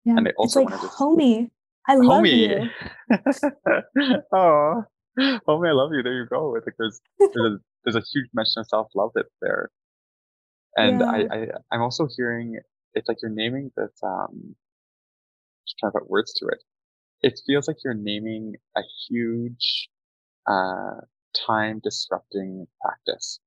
Yeah. 0.06 0.18
And 0.18 0.28
I 0.28 0.32
also 0.38 0.62
it's 0.62 0.72
like, 0.72 0.82
just, 0.82 0.98
homie, 0.98 1.50
I 1.88 1.96
love 1.96 2.24
homie. 2.24 2.70
you. 3.10 3.14
oh, 4.34 4.84
homie, 5.20 5.70
I 5.70 5.72
love 5.72 5.92
you. 5.94 6.04
There 6.04 6.14
you 6.14 6.28
go. 6.28 6.50
Like 6.52 6.64
there's 6.78 7.02
there's 7.20 7.54
a, 7.54 7.58
there's 7.84 7.96
a 7.96 8.04
huge 8.14 8.30
mention 8.34 8.60
of 8.60 8.68
self 8.68 8.88
love 8.96 9.12
that's 9.16 9.34
there, 9.42 9.70
and 10.76 11.00
yeah. 11.00 11.08
I, 11.08 11.18
I 11.18 11.48
I'm 11.72 11.82
also 11.82 12.08
hearing 12.16 12.60
it's 12.94 13.08
like 13.08 13.18
you're 13.22 13.32
naming 13.32 13.72
this 13.76 13.92
um 14.04 14.56
just 15.68 15.78
trying 15.80 15.92
to 15.92 16.00
put 16.00 16.10
words 16.10 16.34
to 16.34 16.48
it. 16.48 16.64
It 17.22 17.40
feels 17.46 17.68
like 17.68 17.78
you're 17.84 17.94
naming 17.94 18.56
a 18.76 18.82
huge 19.10 19.90
uh 20.48 21.02
time 21.48 21.80
disrupting 21.84 22.68
practice, 22.82 23.40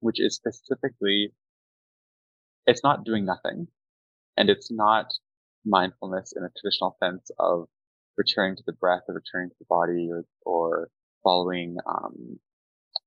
which 0.00 0.20
is 0.20 0.36
specifically 0.36 1.32
it's 2.66 2.82
not 2.82 3.04
doing 3.04 3.24
nothing 3.24 3.68
and 4.36 4.50
it's 4.50 4.70
not 4.70 5.12
mindfulness 5.64 6.32
in 6.36 6.44
a 6.44 6.50
traditional 6.60 6.96
sense 7.02 7.30
of 7.38 7.68
returning 8.16 8.56
to 8.56 8.62
the 8.66 8.72
breath 8.72 9.02
or 9.08 9.14
returning 9.14 9.50
to 9.50 9.56
the 9.58 9.66
body 9.68 10.08
or, 10.10 10.24
or 10.44 10.88
following 11.22 11.76
um, 11.86 12.38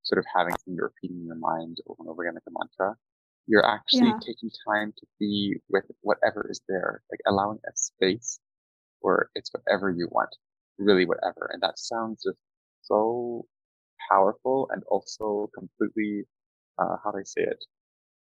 sort 0.03 0.19
of 0.19 0.25
having 0.35 0.53
something 0.59 0.77
repeating 0.77 1.17
in 1.19 1.25
your 1.25 1.35
mind 1.35 1.77
over 1.87 1.97
and 1.99 2.09
over 2.09 2.23
again 2.23 2.35
like 2.35 2.43
a 2.47 2.51
mantra 2.51 2.95
you're 3.49 3.65
actually 3.65 4.09
yeah. 4.09 4.19
taking 4.25 4.49
time 4.67 4.93
to 4.97 5.05
be 5.19 5.57
with 5.69 5.83
whatever 6.01 6.47
is 6.49 6.61
there 6.67 7.01
like 7.11 7.19
allowing 7.27 7.57
a 7.67 7.71
space 7.75 8.39
where 9.01 9.29
it's 9.35 9.51
whatever 9.53 9.89
you 9.89 10.07
want 10.11 10.29
really 10.77 11.05
whatever 11.05 11.49
and 11.51 11.61
that 11.61 11.77
sounds 11.77 12.23
just 12.23 12.37
so 12.81 13.45
powerful 14.09 14.69
and 14.71 14.83
also 14.89 15.49
completely 15.57 16.25
uh, 16.79 16.95
how 17.03 17.11
do 17.11 17.19
i 17.19 17.23
say 17.23 17.41
it? 17.41 17.63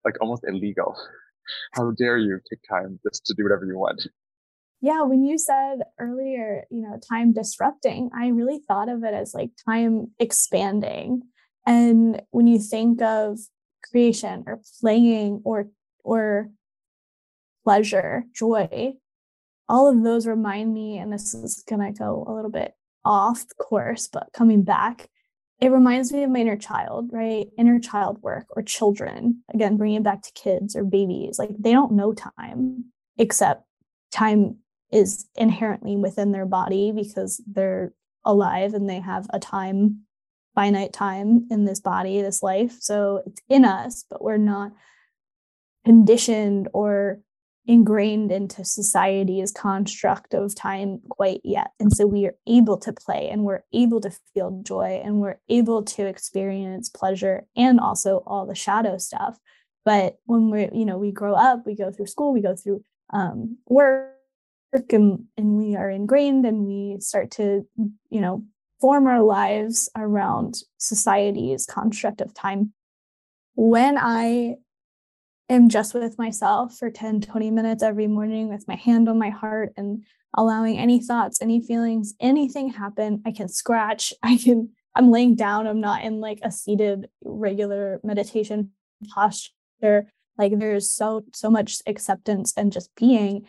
Like 0.05 0.15
almost 0.21 0.43
illegal. 0.47 0.95
How 1.73 1.91
dare 1.91 2.17
you 2.17 2.39
take 2.49 2.59
time 2.69 2.99
just 3.07 3.25
to 3.25 3.33
do 3.33 3.43
whatever 3.43 3.65
you 3.65 3.77
want? 3.77 4.01
Yeah 4.81 5.01
when 5.03 5.23
you 5.23 5.37
said 5.37 5.79
earlier 5.99 6.65
you 6.69 6.81
know 6.81 6.99
time 7.09 7.33
disrupting 7.33 8.11
i 8.15 8.27
really 8.27 8.59
thought 8.67 8.89
of 8.89 9.03
it 9.03 9.13
as 9.13 9.33
like 9.33 9.51
time 9.67 10.07
expanding. 10.19 11.23
And 11.65 12.21
when 12.31 12.47
you 12.47 12.59
think 12.59 13.01
of 13.01 13.39
creation 13.89 14.43
or 14.47 14.61
playing 14.81 15.41
or 15.43 15.67
or 16.03 16.49
pleasure 17.63 18.23
joy 18.33 18.93
all 19.69 19.89
of 19.89 20.03
those 20.03 20.25
remind 20.25 20.73
me 20.73 20.97
and 20.97 21.11
this 21.11 21.33
is 21.33 21.63
to 21.67 21.91
go 21.97 22.25
a 22.27 22.33
little 22.33 22.51
bit 22.51 22.73
off 23.03 23.45
course 23.57 24.07
but 24.07 24.29
coming 24.33 24.63
back 24.63 25.09
it 25.59 25.71
reminds 25.71 26.11
me 26.11 26.23
of 26.23 26.29
my 26.29 26.39
inner 26.39 26.57
child 26.57 27.09
right? 27.11 27.47
Inner 27.57 27.79
child 27.79 28.21
work 28.21 28.45
or 28.55 28.61
children. 28.61 29.43
Again 29.53 29.77
bringing 29.77 29.97
it 29.97 30.03
back 30.03 30.21
to 30.23 30.31
kids 30.33 30.75
or 30.75 30.83
babies 30.83 31.39
like 31.39 31.49
they 31.57 31.71
don't 31.71 31.93
know 31.93 32.13
time 32.13 32.85
except 33.17 33.63
time 34.11 34.57
is 34.91 35.27
inherently 35.35 35.95
within 35.95 36.31
their 36.31 36.45
body 36.45 36.91
because 36.91 37.41
they're 37.47 37.93
alive 38.23 38.73
and 38.73 38.89
they 38.89 38.99
have 38.99 39.27
a 39.31 39.39
time 39.39 40.01
finite 40.57 40.91
time 40.91 41.45
in 41.51 41.65
this 41.65 41.79
body 41.79 42.19
this 42.19 42.41
life. 42.41 42.75
So 42.79 43.21
it's 43.27 43.41
in 43.47 43.63
us 43.63 44.03
but 44.09 44.23
we're 44.23 44.37
not 44.37 44.71
conditioned 45.85 46.67
or 46.73 47.19
ingrained 47.67 48.31
into 48.31 48.65
society's 48.65 49.51
construct 49.51 50.33
of 50.33 50.55
time 50.55 50.99
quite 51.09 51.41
yet. 51.43 51.71
And 51.79 51.93
so 51.93 52.07
we 52.07 52.25
are 52.25 52.35
able 52.47 52.77
to 52.79 52.91
play 52.91 53.29
and 53.29 53.43
we're 53.43 53.65
able 53.71 54.01
to 54.01 54.11
feel 54.33 54.61
joy 54.63 54.99
and 55.03 55.19
we're 55.19 55.39
able 55.47 55.83
to 55.83 56.07
experience 56.07 56.89
pleasure 56.89 57.45
and 57.55 57.79
also 57.79 58.23
all 58.25 58.47
the 58.47 58.55
shadow 58.55 58.97
stuff. 58.97 59.37
But 59.85 60.17
when 60.25 60.49
we're 60.49 60.71
you 60.73 60.85
know 60.85 60.97
we 60.97 61.11
grow 61.11 61.35
up 61.35 61.67
we 61.67 61.75
go 61.75 61.91
through 61.91 62.07
school 62.07 62.33
we 62.33 62.41
go 62.41 62.55
through 62.55 62.83
um, 63.13 63.57
work 63.67 64.15
and, 64.73 65.25
and 65.37 65.57
we 65.57 65.75
are 65.75 65.89
ingrained 65.89 66.45
and 66.47 66.65
we 66.65 66.97
start 66.99 67.31
to 67.31 67.67
you 68.09 68.21
know 68.21 68.43
form 68.79 69.07
our 69.07 69.21
lives 69.21 69.89
around 69.95 70.57
society's 70.77 71.65
construct 71.65 72.21
of 72.21 72.33
time. 72.33 72.73
When 73.55 73.97
i 73.97 74.55
am 75.49 75.69
just 75.69 75.93
with 75.93 76.17
myself 76.19 76.77
for 76.77 76.91
10 76.91 77.21
20 77.21 77.51
minutes 77.51 77.81
every 77.81 78.07
morning 78.07 78.49
with 78.49 78.67
my 78.67 78.75
hand 78.75 79.09
on 79.09 79.17
my 79.17 79.29
heart 79.29 79.73
and 79.77 80.03
allowing 80.35 80.77
any 80.77 80.99
thoughts 80.99 81.41
any 81.41 81.61
feelings 81.61 82.13
anything 82.19 82.69
happen 82.69 83.23
i 83.25 83.31
can 83.31 83.47
scratch 83.47 84.13
i 84.21 84.37
can 84.37 84.69
i'm 84.93 85.09
laying 85.09 85.35
down 85.35 85.65
i'm 85.65 85.79
not 85.79 86.03
in 86.03 86.19
like 86.19 86.39
a 86.43 86.51
seated 86.51 87.07
regular 87.23 87.99
meditation 88.03 88.71
posture. 89.05 90.11
Like 90.37 90.57
there's 90.57 90.89
so 90.89 91.23
so 91.33 91.49
much 91.49 91.81
acceptance 91.87 92.53
and 92.55 92.71
just 92.71 92.93
being. 92.95 93.45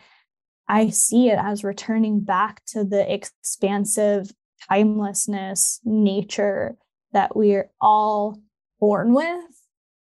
I 0.67 0.89
see 0.89 1.29
it 1.29 1.39
as 1.39 1.63
returning 1.63 2.19
back 2.19 2.63
to 2.67 2.83
the 2.83 3.11
expansive 3.11 4.31
timelessness 4.67 5.79
nature 5.83 6.75
that 7.13 7.35
we're 7.35 7.69
all 7.79 8.39
born 8.79 9.13
with. 9.13 9.43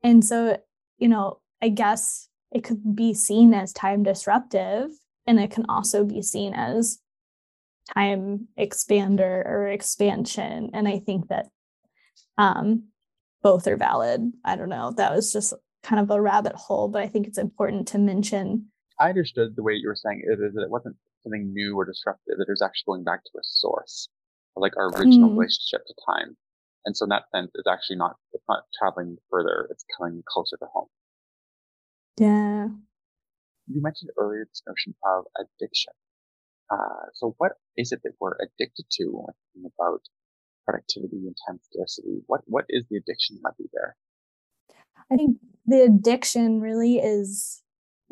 And 0.04 0.24
so, 0.24 0.60
you 0.98 1.08
know, 1.08 1.40
I 1.62 1.70
guess 1.70 2.28
it 2.52 2.64
could 2.64 2.96
be 2.96 3.14
seen 3.14 3.54
as 3.54 3.74
time 3.74 4.04
disruptive, 4.04 4.90
and 5.26 5.40
it 5.40 5.52
can 5.52 5.66
also 5.68 6.04
be 6.04 6.22
seen 6.22 6.54
as 6.54 7.00
time 7.94 8.48
expander 8.60 9.46
or 9.46 9.68
expansion. 9.68 10.72
And 10.74 10.88
I 10.88 11.00
think 11.00 11.28
that 11.30 11.48
um, 12.38 12.90
both 13.42 13.68
are 13.68 13.78
valid. 13.78 14.32
I 14.44 14.56
don't 14.56 14.70
know. 14.70 14.92
That 14.98 15.16
was 15.16 15.32
just 15.32 15.54
kind 15.84 16.00
of 16.00 16.12
a 16.12 16.22
rabbit 16.22 16.56
hole, 16.56 16.88
but 16.88 17.02
I 17.02 17.08
think 17.08 17.28
it's 17.28 17.38
important 17.38 17.88
to 17.90 17.98
mention 17.98 18.72
I 19.02 19.10
understood 19.10 19.56
the 19.56 19.64
way 19.64 19.74
you 19.74 19.88
were 19.88 19.96
saying 19.96 20.22
it 20.24 20.40
is 20.40 20.54
that 20.54 20.62
it 20.62 20.70
wasn't 20.70 20.96
something 21.24 21.52
new 21.52 21.76
or 21.76 21.86
disruptive, 21.86 22.38
that 22.38 22.46
it 22.48 22.52
was 22.52 22.62
actually 22.62 22.86
going 22.86 23.04
back 23.04 23.24
to 23.24 23.32
a 23.40 23.44
source, 23.44 24.08
like 24.56 24.74
our 24.78 24.90
original 24.90 25.30
mm. 25.30 25.38
relationship 25.38 25.86
to 25.88 25.94
time. 26.06 26.38
And 26.86 26.98
so 26.98 27.06
in 27.06 27.10
that 27.10 27.24
sense, 27.34 27.52
it's 27.56 27.68
actually 27.70 27.98
not, 27.98 28.16
it's 28.34 28.44
not 28.50 28.64
traveling 28.78 29.18
further, 29.30 29.68
it's 29.70 29.86
coming 29.98 30.24
closer 30.28 30.58
to 30.58 30.66
home. 30.74 30.88
Yeah. 32.18 32.68
You 33.68 33.82
mentioned 33.82 34.12
earlier 34.18 34.46
this 34.50 34.64
notion 34.68 34.96
of 35.06 35.26
addiction. 35.38 35.94
Uh, 36.72 37.08
so 37.14 37.36
what 37.38 37.54
is 37.78 37.92
it 37.92 38.00
that 38.04 38.14
we're 38.20 38.36
addicted 38.36 38.86
to 38.92 39.06
when 39.06 39.26
we're 39.26 39.34
thinking 39.54 39.72
about 39.80 40.02
productivity 40.66 41.28
and 41.28 41.36
time 41.48 41.60
scarcity? 41.62 42.22
What, 42.28 42.42
what 42.46 42.66
is 42.70 42.86
the 42.90 42.98
addiction 42.98 43.36
that 43.36 43.42
might 43.44 43.58
be 43.58 43.70
there? 43.74 43.96
I 45.12 45.18
think 45.18 45.38
the 45.66 45.82
addiction 45.84 46.62
really 46.62 46.98
is 46.98 47.62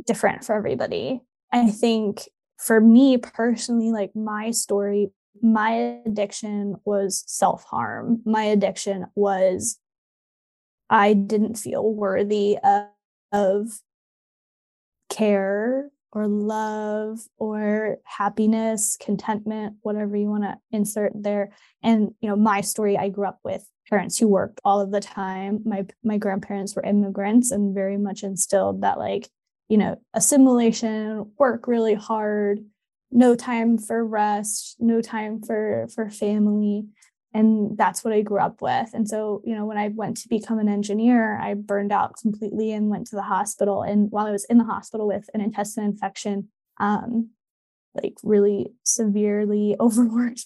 different 0.06 0.43
for 0.43 0.56
everybody. 0.56 1.21
I 1.52 1.69
think 1.69 2.30
for 2.58 2.80
me 2.82 3.17
personally, 3.17 3.91
like 3.91 4.12
my 4.15 4.52
story, 4.52 5.12
my 5.42 6.02
addiction 6.06 6.76
was 6.86 7.24
self 7.28 7.63
harm. 7.63 8.22
My 8.26 8.44
addiction 8.44 9.08
was 9.15 9.80
I 10.89 11.13
didn't 11.13 11.56
feel 11.56 11.94
worthy 11.94 12.58
of, 12.63 12.88
of 13.32 13.80
care 15.10 15.92
or 16.12 16.28
love 16.28 17.20
or 17.38 17.98
happiness, 18.04 18.98
contentment, 19.00 19.76
whatever 19.82 20.15
you 20.15 20.28
want 20.28 20.44
to 20.44 20.58
insert 20.72 21.12
there. 21.15 21.52
And 21.84 22.12
you 22.20 22.30
know, 22.30 22.36
my 22.36 22.62
story, 22.62 22.98
I 22.98 23.10
grew 23.10 23.28
up 23.28 23.39
with 23.44 23.68
parents 23.88 24.18
who 24.18 24.28
worked 24.28 24.60
all 24.63 24.82
of 24.82 24.92
the 24.92 25.02
time. 25.02 25.62
My 25.65 25.86
my 26.04 26.18
grandparents 26.18 26.76
were 26.76 26.84
immigrants 26.84 27.52
and 27.52 27.76
very 27.76 27.98
much 27.98 28.24
instilled 28.24 28.82
that 28.82 28.98
like 28.98 29.30
you 29.70 29.78
know, 29.78 30.02
assimilation, 30.15 31.32
work 31.38 31.68
really 31.68 31.94
hard, 31.94 32.60
no 33.12 33.36
time 33.36 33.78
for 33.78 34.06
rest, 34.06 34.76
no 34.80 35.02
time 35.02 35.41
for 35.41 35.88
for 35.93 36.10
family. 36.10 36.86
And 37.34 37.78
that's 37.78 38.04
what 38.04 38.13
I 38.13 38.22
grew 38.22 38.39
up 38.39 38.62
with. 38.62 38.89
And 38.93 39.08
so, 39.08 39.43
you 39.45 39.56
know, 39.56 39.65
when 39.65 39.78
I 39.78 39.89
went 39.89 40.17
to 40.17 40.30
become 40.30 40.58
an 40.58 40.67
engineer, 40.67 41.38
I 41.39 41.54
burned 41.54 41.91
out 41.91 42.17
completely 42.19 42.72
and 42.72 42.89
went 42.89 43.06
to 43.08 43.15
the 43.15 43.22
hospital. 43.22 43.84
And 43.84 44.12
while 44.12 44.26
I 44.26 44.32
was 44.32 44.45
in 44.45 44.58
the 44.58 44.63
hospital 44.63 45.08
with 45.08 45.30
an 45.36 45.41
intestinal 45.41 45.88
infection, 45.88 46.48
um, 46.80 47.30
like 47.93 48.15
really 48.24 48.74
severely 48.84 49.76
overworked 49.80 50.45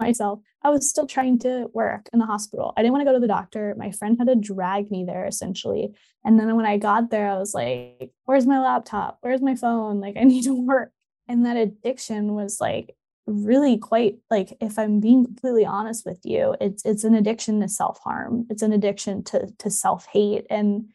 myself, 0.00 0.40
I 0.62 0.70
was 0.70 0.88
still 0.88 1.06
trying 1.06 1.38
to 1.40 1.66
work 1.74 2.08
in 2.14 2.18
the 2.18 2.26
hospital. 2.26 2.72
I 2.76 2.82
didn't 2.82 2.92
want 2.92 3.02
to 3.02 3.10
go 3.10 3.12
to 3.12 3.20
the 3.20 3.28
doctor. 3.28 3.74
My 3.76 3.90
friend 3.90 4.16
had 4.18 4.28
to 4.28 4.36
drag 4.36 4.90
me 4.90 5.04
there 5.04 5.26
essentially. 5.26 5.94
And 6.24 6.40
then 6.40 6.56
when 6.56 6.64
I 6.64 6.78
got 6.78 7.10
there, 7.10 7.30
I 7.30 7.38
was 7.38 7.52
like, 7.52 8.12
where's 8.24 8.46
my 8.46 8.58
laptop? 8.58 9.18
Where's 9.20 9.42
my 9.42 9.54
phone? 9.54 10.00
Like, 10.00 10.16
I 10.16 10.24
need 10.24 10.44
to 10.44 10.54
work. 10.66 10.92
And 11.28 11.46
that 11.46 11.56
addiction 11.56 12.34
was 12.34 12.60
like 12.60 12.96
really 13.26 13.78
quite 13.78 14.18
like 14.30 14.54
if 14.60 14.78
i'm 14.78 15.00
being 15.00 15.24
completely 15.24 15.64
honest 15.64 16.04
with 16.04 16.20
you 16.24 16.54
it's 16.60 16.84
it's 16.84 17.04
an 17.04 17.14
addiction 17.14 17.58
to 17.60 17.68
self-harm. 17.68 18.46
It's 18.50 18.62
an 18.62 18.72
addiction 18.72 19.24
to 19.24 19.50
to 19.58 19.70
self-hate 19.70 20.46
and 20.50 20.90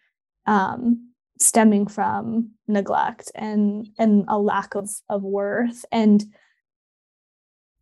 um 0.46 1.10
stemming 1.39 1.88
from 1.88 2.52
neglect 2.68 3.32
and 3.34 3.89
and 3.98 4.26
a 4.28 4.38
lack 4.38 4.76
of 4.76 4.89
of 5.10 5.24
worth. 5.24 5.86
And 5.92 6.24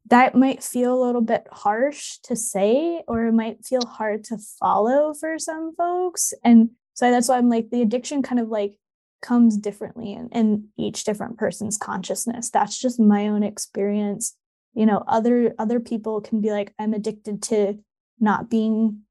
that 0.09 0.35
might 0.35 0.63
feel 0.63 0.93
a 0.93 1.03
little 1.05 1.21
bit 1.21 1.45
harsh 1.51 2.19
to 2.23 2.35
say 2.35 3.03
or 3.07 3.25
it 3.25 3.33
might 3.33 3.65
feel 3.65 3.85
hard 3.85 4.23
to 4.25 4.37
follow 4.37 5.13
for 5.13 5.37
some 5.37 5.75
folks. 5.75 6.33
And 6.43 6.69
so 6.93 7.11
that's 7.11 7.27
why 7.27 7.37
i'm 7.37 7.49
like 7.49 7.69
the 7.69 7.81
addiction 7.81 8.21
kind 8.23 8.39
of 8.39 8.47
like 8.47 8.79
comes 9.21 9.57
differently 9.57 10.13
in, 10.13 10.29
in 10.29 10.67
each 10.77 11.03
different 11.03 11.37
person's 11.37 11.77
consciousness. 11.77 12.49
That's 12.49 12.79
just 12.79 12.99
my 12.99 13.27
own 13.27 13.43
experience. 13.43 14.35
You 14.73 14.85
know 14.85 15.03
other 15.07 15.55
other 15.57 15.79
people 15.79 16.21
can 16.21 16.39
be 16.39 16.51
like 16.51 16.71
i'm 16.77 16.93
addicted 16.93 17.41
to 17.43 17.79
not 18.19 18.47
being 18.47 19.01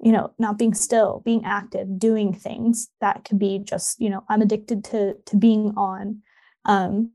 you 0.00 0.10
know 0.10 0.32
not 0.40 0.58
being 0.58 0.74
still 0.74 1.22
being 1.24 1.44
active 1.44 1.98
doing 1.98 2.32
things. 2.32 2.88
That 3.00 3.24
could 3.24 3.38
be 3.38 3.60
just 3.60 4.00
you 4.00 4.10
know 4.10 4.24
i'm 4.28 4.42
addicted 4.42 4.82
to 4.86 5.14
to 5.26 5.36
being 5.36 5.72
on 5.76 6.22
um 6.64 7.12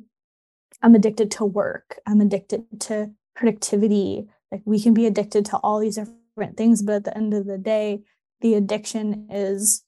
i'm 0.82 0.96
addicted 0.96 1.30
to 1.32 1.46
work 1.46 2.00
i'm 2.08 2.22
addicted 2.22 2.64
to 2.82 3.12
productivity. 3.36 4.28
Like 4.50 4.62
we 4.66 4.82
can 4.82 4.94
be 4.94 5.06
addicted 5.06 5.46
to 5.48 5.58
all 5.58 5.80
these 5.80 5.96
different 5.96 6.56
things 6.56 6.82
but 6.82 6.94
at 6.94 7.04
the 7.04 7.18
end 7.18 7.34
of 7.34 7.46
the 7.48 7.58
day 7.58 8.04
the 8.40 8.54
addiction 8.54 9.28
is 9.30 9.84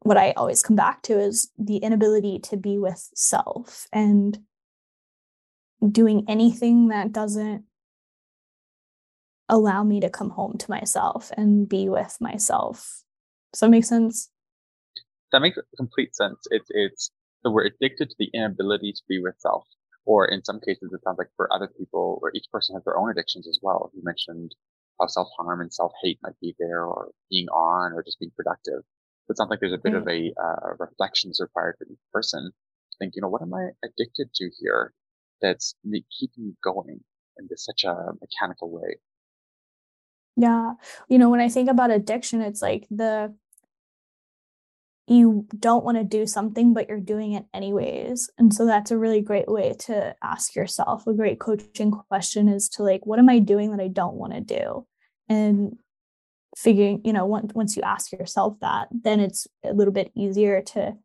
what 0.00 0.16
I 0.16 0.32
always 0.32 0.62
come 0.62 0.76
back 0.76 1.02
to 1.02 1.18
is 1.18 1.50
the 1.58 1.78
inability 1.78 2.38
to 2.44 2.56
be 2.56 2.78
with 2.78 3.10
self 3.14 3.86
and 3.92 4.38
doing 5.90 6.24
anything 6.28 6.88
that 6.88 7.12
doesn't 7.12 7.64
allow 9.48 9.82
me 9.82 10.00
to 10.00 10.10
come 10.10 10.30
home 10.30 10.56
to 10.58 10.70
myself 10.70 11.30
and 11.36 11.68
be 11.68 11.88
with 11.88 12.16
myself. 12.20 13.02
Does 13.52 13.60
that 13.60 13.70
make 13.70 13.84
sense? 13.84 14.30
That 15.32 15.40
makes 15.40 15.58
complete 15.76 16.14
sense. 16.14 16.38
It's 16.50 16.68
it's 16.70 17.10
so 17.42 17.50
we're 17.50 17.66
addicted 17.66 18.10
to 18.10 18.16
the 18.18 18.30
inability 18.34 18.92
to 18.92 19.02
be 19.08 19.20
with 19.20 19.34
self. 19.38 19.66
Or 20.04 20.26
in 20.26 20.42
some 20.42 20.58
cases, 20.60 20.90
it 20.92 21.02
sounds 21.04 21.18
like 21.18 21.28
for 21.36 21.52
other 21.52 21.70
people, 21.78 22.16
where 22.20 22.32
each 22.34 22.46
person 22.50 22.74
has 22.74 22.84
their 22.84 22.96
own 22.96 23.10
addictions 23.10 23.46
as 23.46 23.58
well. 23.62 23.90
You 23.94 24.02
mentioned 24.02 24.54
how 24.98 25.06
self 25.06 25.28
harm 25.36 25.60
and 25.60 25.72
self 25.72 25.92
hate 26.02 26.18
might 26.22 26.38
be 26.40 26.54
there, 26.58 26.82
or 26.84 27.10
being 27.30 27.48
on, 27.48 27.92
or 27.92 28.02
just 28.02 28.18
being 28.18 28.32
productive 28.34 28.84
it 29.32 29.36
sounds 29.36 29.50
like 29.50 29.60
there's 29.60 29.72
a 29.72 29.78
bit 29.78 29.94
of 29.94 30.06
a 30.08 30.32
uh, 30.42 30.74
reflections 30.78 31.38
required 31.40 31.76
for 31.78 31.86
each 31.90 31.98
person. 32.12 32.50
Think, 32.98 33.14
you 33.14 33.22
know, 33.22 33.28
what 33.28 33.42
am 33.42 33.54
I 33.54 33.68
addicted 33.84 34.34
to 34.34 34.50
here 34.58 34.92
that's 35.40 35.74
keeping 36.18 36.46
me 36.46 36.52
going 36.64 37.00
in 37.38 37.46
this 37.48 37.64
such 37.64 37.84
a 37.84 37.94
mechanical 38.20 38.70
way? 38.70 38.96
Yeah. 40.36 40.72
You 41.08 41.18
know, 41.18 41.30
when 41.30 41.40
I 41.40 41.48
think 41.48 41.70
about 41.70 41.90
addiction, 41.92 42.40
it's 42.40 42.60
like 42.60 42.86
the 42.90 43.34
you 45.08 45.46
don't 45.58 45.84
want 45.84 45.96
to 45.96 46.04
do 46.04 46.26
something, 46.26 46.74
but 46.74 46.88
you're 46.88 47.00
doing 47.00 47.32
it 47.32 47.46
anyways. 47.54 48.30
And 48.36 48.52
so 48.52 48.66
that's 48.66 48.90
a 48.90 48.98
really 48.98 49.22
great 49.22 49.48
way 49.48 49.74
to 49.80 50.14
ask 50.22 50.54
yourself. 50.54 51.06
A 51.06 51.14
great 51.14 51.40
coaching 51.40 51.90
question 51.90 52.48
is 52.48 52.68
to 52.70 52.82
like, 52.82 53.06
what 53.06 53.18
am 53.18 53.28
I 53.28 53.38
doing 53.38 53.70
that 53.70 53.82
I 53.82 53.88
don't 53.88 54.16
want 54.16 54.34
to 54.34 54.40
do? 54.40 54.86
And 55.28 55.78
figuring, 56.58 57.00
you 57.04 57.12
know, 57.12 57.24
once 57.24 57.52
once 57.54 57.76
you 57.76 57.82
ask 57.82 58.10
yourself 58.10 58.56
that, 58.60 58.88
then 58.90 59.20
it's 59.20 59.46
a 59.64 59.72
little 59.72 59.94
bit 59.94 60.10
easier 60.16 60.60
to 60.60 60.96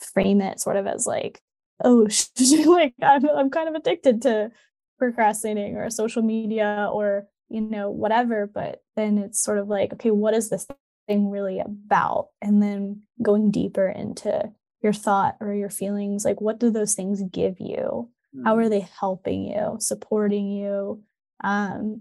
frame 0.00 0.40
it 0.40 0.58
sort 0.58 0.76
of 0.76 0.86
as 0.86 1.06
like, 1.06 1.40
oh, 1.84 2.08
like 2.66 2.94
I'm 3.02 3.28
I'm 3.28 3.50
kind 3.50 3.68
of 3.68 3.74
addicted 3.74 4.22
to 4.22 4.50
procrastinating 4.98 5.76
or 5.76 5.90
social 5.90 6.22
media 6.22 6.88
or 6.92 7.26
you 7.50 7.60
know 7.60 7.90
whatever. 7.90 8.46
But 8.46 8.82
then 8.96 9.18
it's 9.18 9.42
sort 9.42 9.58
of 9.58 9.68
like, 9.68 9.92
okay, 9.92 10.10
what 10.10 10.34
is 10.34 10.48
this 10.48 10.66
thing 11.06 11.30
really 11.30 11.60
about? 11.60 12.28
And 12.40 12.62
then 12.62 13.02
going 13.22 13.50
deeper 13.50 13.88
into 13.88 14.50
your 14.80 14.94
thought 14.94 15.36
or 15.40 15.52
your 15.52 15.70
feelings, 15.70 16.24
like 16.24 16.40
what 16.40 16.58
do 16.58 16.70
those 16.70 16.94
things 16.94 17.22
give 17.30 17.60
you? 17.60 18.10
How 18.44 18.56
are 18.56 18.64
mm. 18.64 18.70
they 18.70 18.88
helping 18.98 19.44
you, 19.44 19.76
supporting 19.78 20.48
you? 20.48 21.02
Um, 21.44 22.00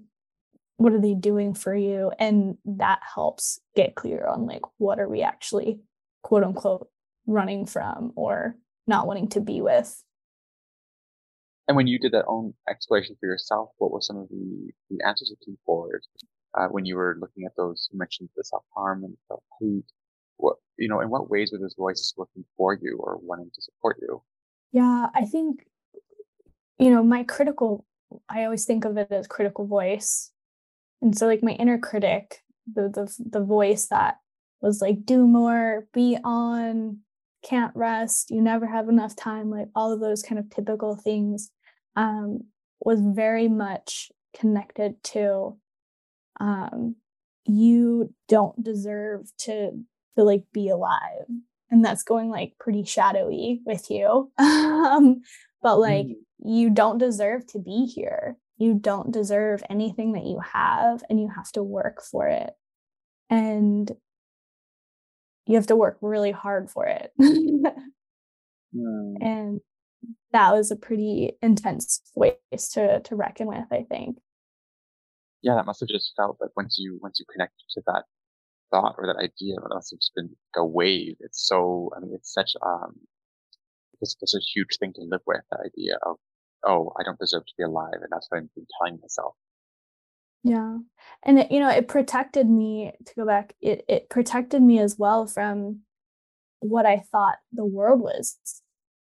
what 0.84 0.91
are 0.91 1.00
they 1.00 1.13
doing 1.13 1.54
for 1.54 1.74
you? 1.74 2.12
And 2.19 2.58
that 2.65 3.00
helps 3.15 3.62
get 3.74 3.96
clear 3.96 4.28
on 4.28 4.46
like 4.46 4.63
what 4.80 5.00
are 5.00 5.08
we 5.08 5.22
actually 5.22 5.80
quote 6.24 6.43
unquote 6.43 6.89
running 7.26 7.65
from 7.65 8.12
or 8.17 8.58
not 8.86 9.08
wanting 9.08 9.30
to 9.30 9.39
be 9.39 9.62
with. 9.62 10.04
And 11.69 11.78
when 11.78 11.88
you 11.88 11.98
did 12.00 12.12
that 12.12 12.26
own 12.28 12.54
exploration 12.69 13.15
for 13.17 13.28
yourself 13.28 13.69
what 13.78 13.91
were 13.93 14.02
some 14.02 14.17
of 14.17 14.28
the, 14.28 14.72
the 14.89 14.98
answers 15.08 15.34
came 15.46 15.58
forward 15.65 16.04
uh, 16.54 16.67
when 16.67 16.84
you 16.84 16.98
were 16.98 17.15
looking 17.17 17.46
at 17.46 17.56
those 17.56 17.88
you 17.89 17.98
mentioned 17.98 18.28
the 18.36 18.43
self-harm 18.43 19.06
and 19.06 19.15
self-hate? 19.30 19.86
What 20.36 20.58
you 20.78 20.89
know 20.89 21.00
in 21.00 21.10
what 21.10 21.30
ways 21.30 21.54
were 21.54 21.60
those 21.60 21.76
voices 21.78 22.13
working 22.17 22.43
for 22.58 22.74
you 22.74 23.00
or 23.00 23.19
wanting 23.22 23.52
to 23.56 23.62
support 23.62 24.00
you? 24.02 24.22
Yeah 24.74 25.08
i 25.15 25.24
think 25.24 25.65
you 26.78 26.89
know 26.89 27.04
my 27.04 27.24
critical 27.24 27.86
i 28.28 28.43
always 28.43 28.65
think 28.65 28.84
of 28.84 28.98
it 28.98 29.10
as 29.12 29.28
critical 29.28 29.65
voice 29.65 30.33
and 31.03 31.17
so 31.17 31.27
like 31.27 31.43
my 31.43 31.51
inner 31.51 31.77
critic 31.77 32.41
the 32.73 32.89
the, 32.89 33.15
the 33.29 33.43
voice 33.43 33.87
that 33.87 34.17
was 34.61 34.81
like 34.81 35.05
do 35.05 35.27
more 35.27 35.87
be 35.93 36.17
on 36.23 36.99
can't 37.43 37.75
rest 37.75 38.31
you 38.31 38.41
never 38.41 38.65
have 38.65 38.89
enough 38.89 39.15
time 39.15 39.49
like 39.49 39.67
all 39.75 39.91
of 39.91 39.99
those 39.99 40.23
kind 40.23 40.39
of 40.39 40.49
typical 40.49 40.95
things 40.95 41.51
um, 41.95 42.45
was 42.79 42.99
very 43.01 43.47
much 43.47 44.11
connected 44.33 45.01
to 45.03 45.57
um, 46.39 46.95
you 47.45 48.13
don't 48.27 48.61
deserve 48.63 49.31
to 49.37 49.71
to 50.15 50.23
like 50.23 50.43
be 50.53 50.69
alive. 50.69 51.25
And 51.69 51.83
that's 51.83 52.03
going 52.03 52.29
like 52.29 52.53
pretty 52.59 52.83
shadowy 52.83 53.61
with 53.65 53.89
you. 53.89 54.31
Um, 54.83 55.21
but 55.63 55.79
like 55.79 56.07
mm. 56.07 56.15
you 56.43 56.69
don't 56.69 56.97
deserve 56.97 57.47
to 57.47 57.59
be 57.59 57.85
here 57.85 58.35
you 58.63 58.73
don't 58.73 59.12
deserve 59.12 59.62
anything 59.69 60.13
that 60.13 60.26
you 60.26 60.39
have 60.39 61.04
and 61.10 61.19
you 61.19 61.28
have 61.36 61.52
to 61.52 61.62
work 61.62 62.02
for 62.02 62.28
it. 62.28 62.52
And 63.30 63.91
you 65.45 65.56
have 65.56 65.67
to 65.67 65.76
work 65.76 65.97
really 66.02 66.32
hard 66.32 66.69
for 66.69 66.86
it. 66.86 67.12
Mm. 67.19 67.63
and 69.21 69.60
that 70.32 70.54
was 70.54 70.71
a 70.71 70.76
pretty 70.76 71.34
intense 71.41 72.02
ways 72.15 72.69
to 72.73 72.99
to 73.02 73.15
reckon 73.15 73.47
with 73.47 73.67
i 73.71 73.86
think. 73.89 74.17
Yeah 75.41 75.56
that 75.56 75.65
must 75.65 75.82
have 75.82 75.89
just 75.89 76.13
felt 76.15 76.38
like 76.39 76.52
once 76.56 76.78
you 76.80 76.99
once 77.02 77.19
you 77.19 77.26
connect 77.32 77.54
to 77.71 77.82
that 77.88 78.04
thought 78.71 78.95
or 78.97 79.08
that 79.08 79.21
idea 79.21 79.56
it 79.56 79.73
must 79.73 79.91
have 79.91 79.99
just 79.99 80.15
been 80.15 80.30
like 80.30 80.58
a 80.58 80.65
wave. 80.65 81.15
It's 81.19 81.47
so 81.47 81.91
i 81.95 81.99
mean 81.99 82.13
it's 82.13 82.34
such 82.34 82.54
um 82.65 82.95
it's, 84.02 84.15
it's 84.21 84.36
a 84.36 84.39
huge 84.39 84.78
thing 84.80 84.93
to 84.93 85.02
live 85.02 85.21
with 85.26 85.41
the 85.52 85.60
idea 85.60 85.97
of 86.06 86.17
oh, 86.65 86.93
I 86.99 87.04
don't 87.04 87.19
deserve 87.19 87.45
to 87.45 87.54
be 87.58 87.63
alive. 87.63 87.93
And 87.93 88.08
that's 88.12 88.28
what 88.30 88.38
I've 88.38 88.56
been 88.56 88.67
telling 88.80 88.99
myself. 89.02 89.36
Yeah. 90.43 90.78
And 91.23 91.39
it, 91.39 91.52
you 91.52 91.60
know, 91.60 91.69
it 91.69 91.88
protected 91.88 92.49
me 92.49 92.91
to 93.06 93.15
go 93.15 93.26
back, 93.26 93.54
it 93.62 93.86
it 93.88 94.10
protected 94.10 94.62
me 94.62 94.80
as 94.80 94.97
well 94.97 95.26
from 95.26 95.80
what 96.60 96.86
I 96.86 96.99
thought 96.99 97.38
the 97.52 97.65
world 97.65 98.02
was. 98.02 98.38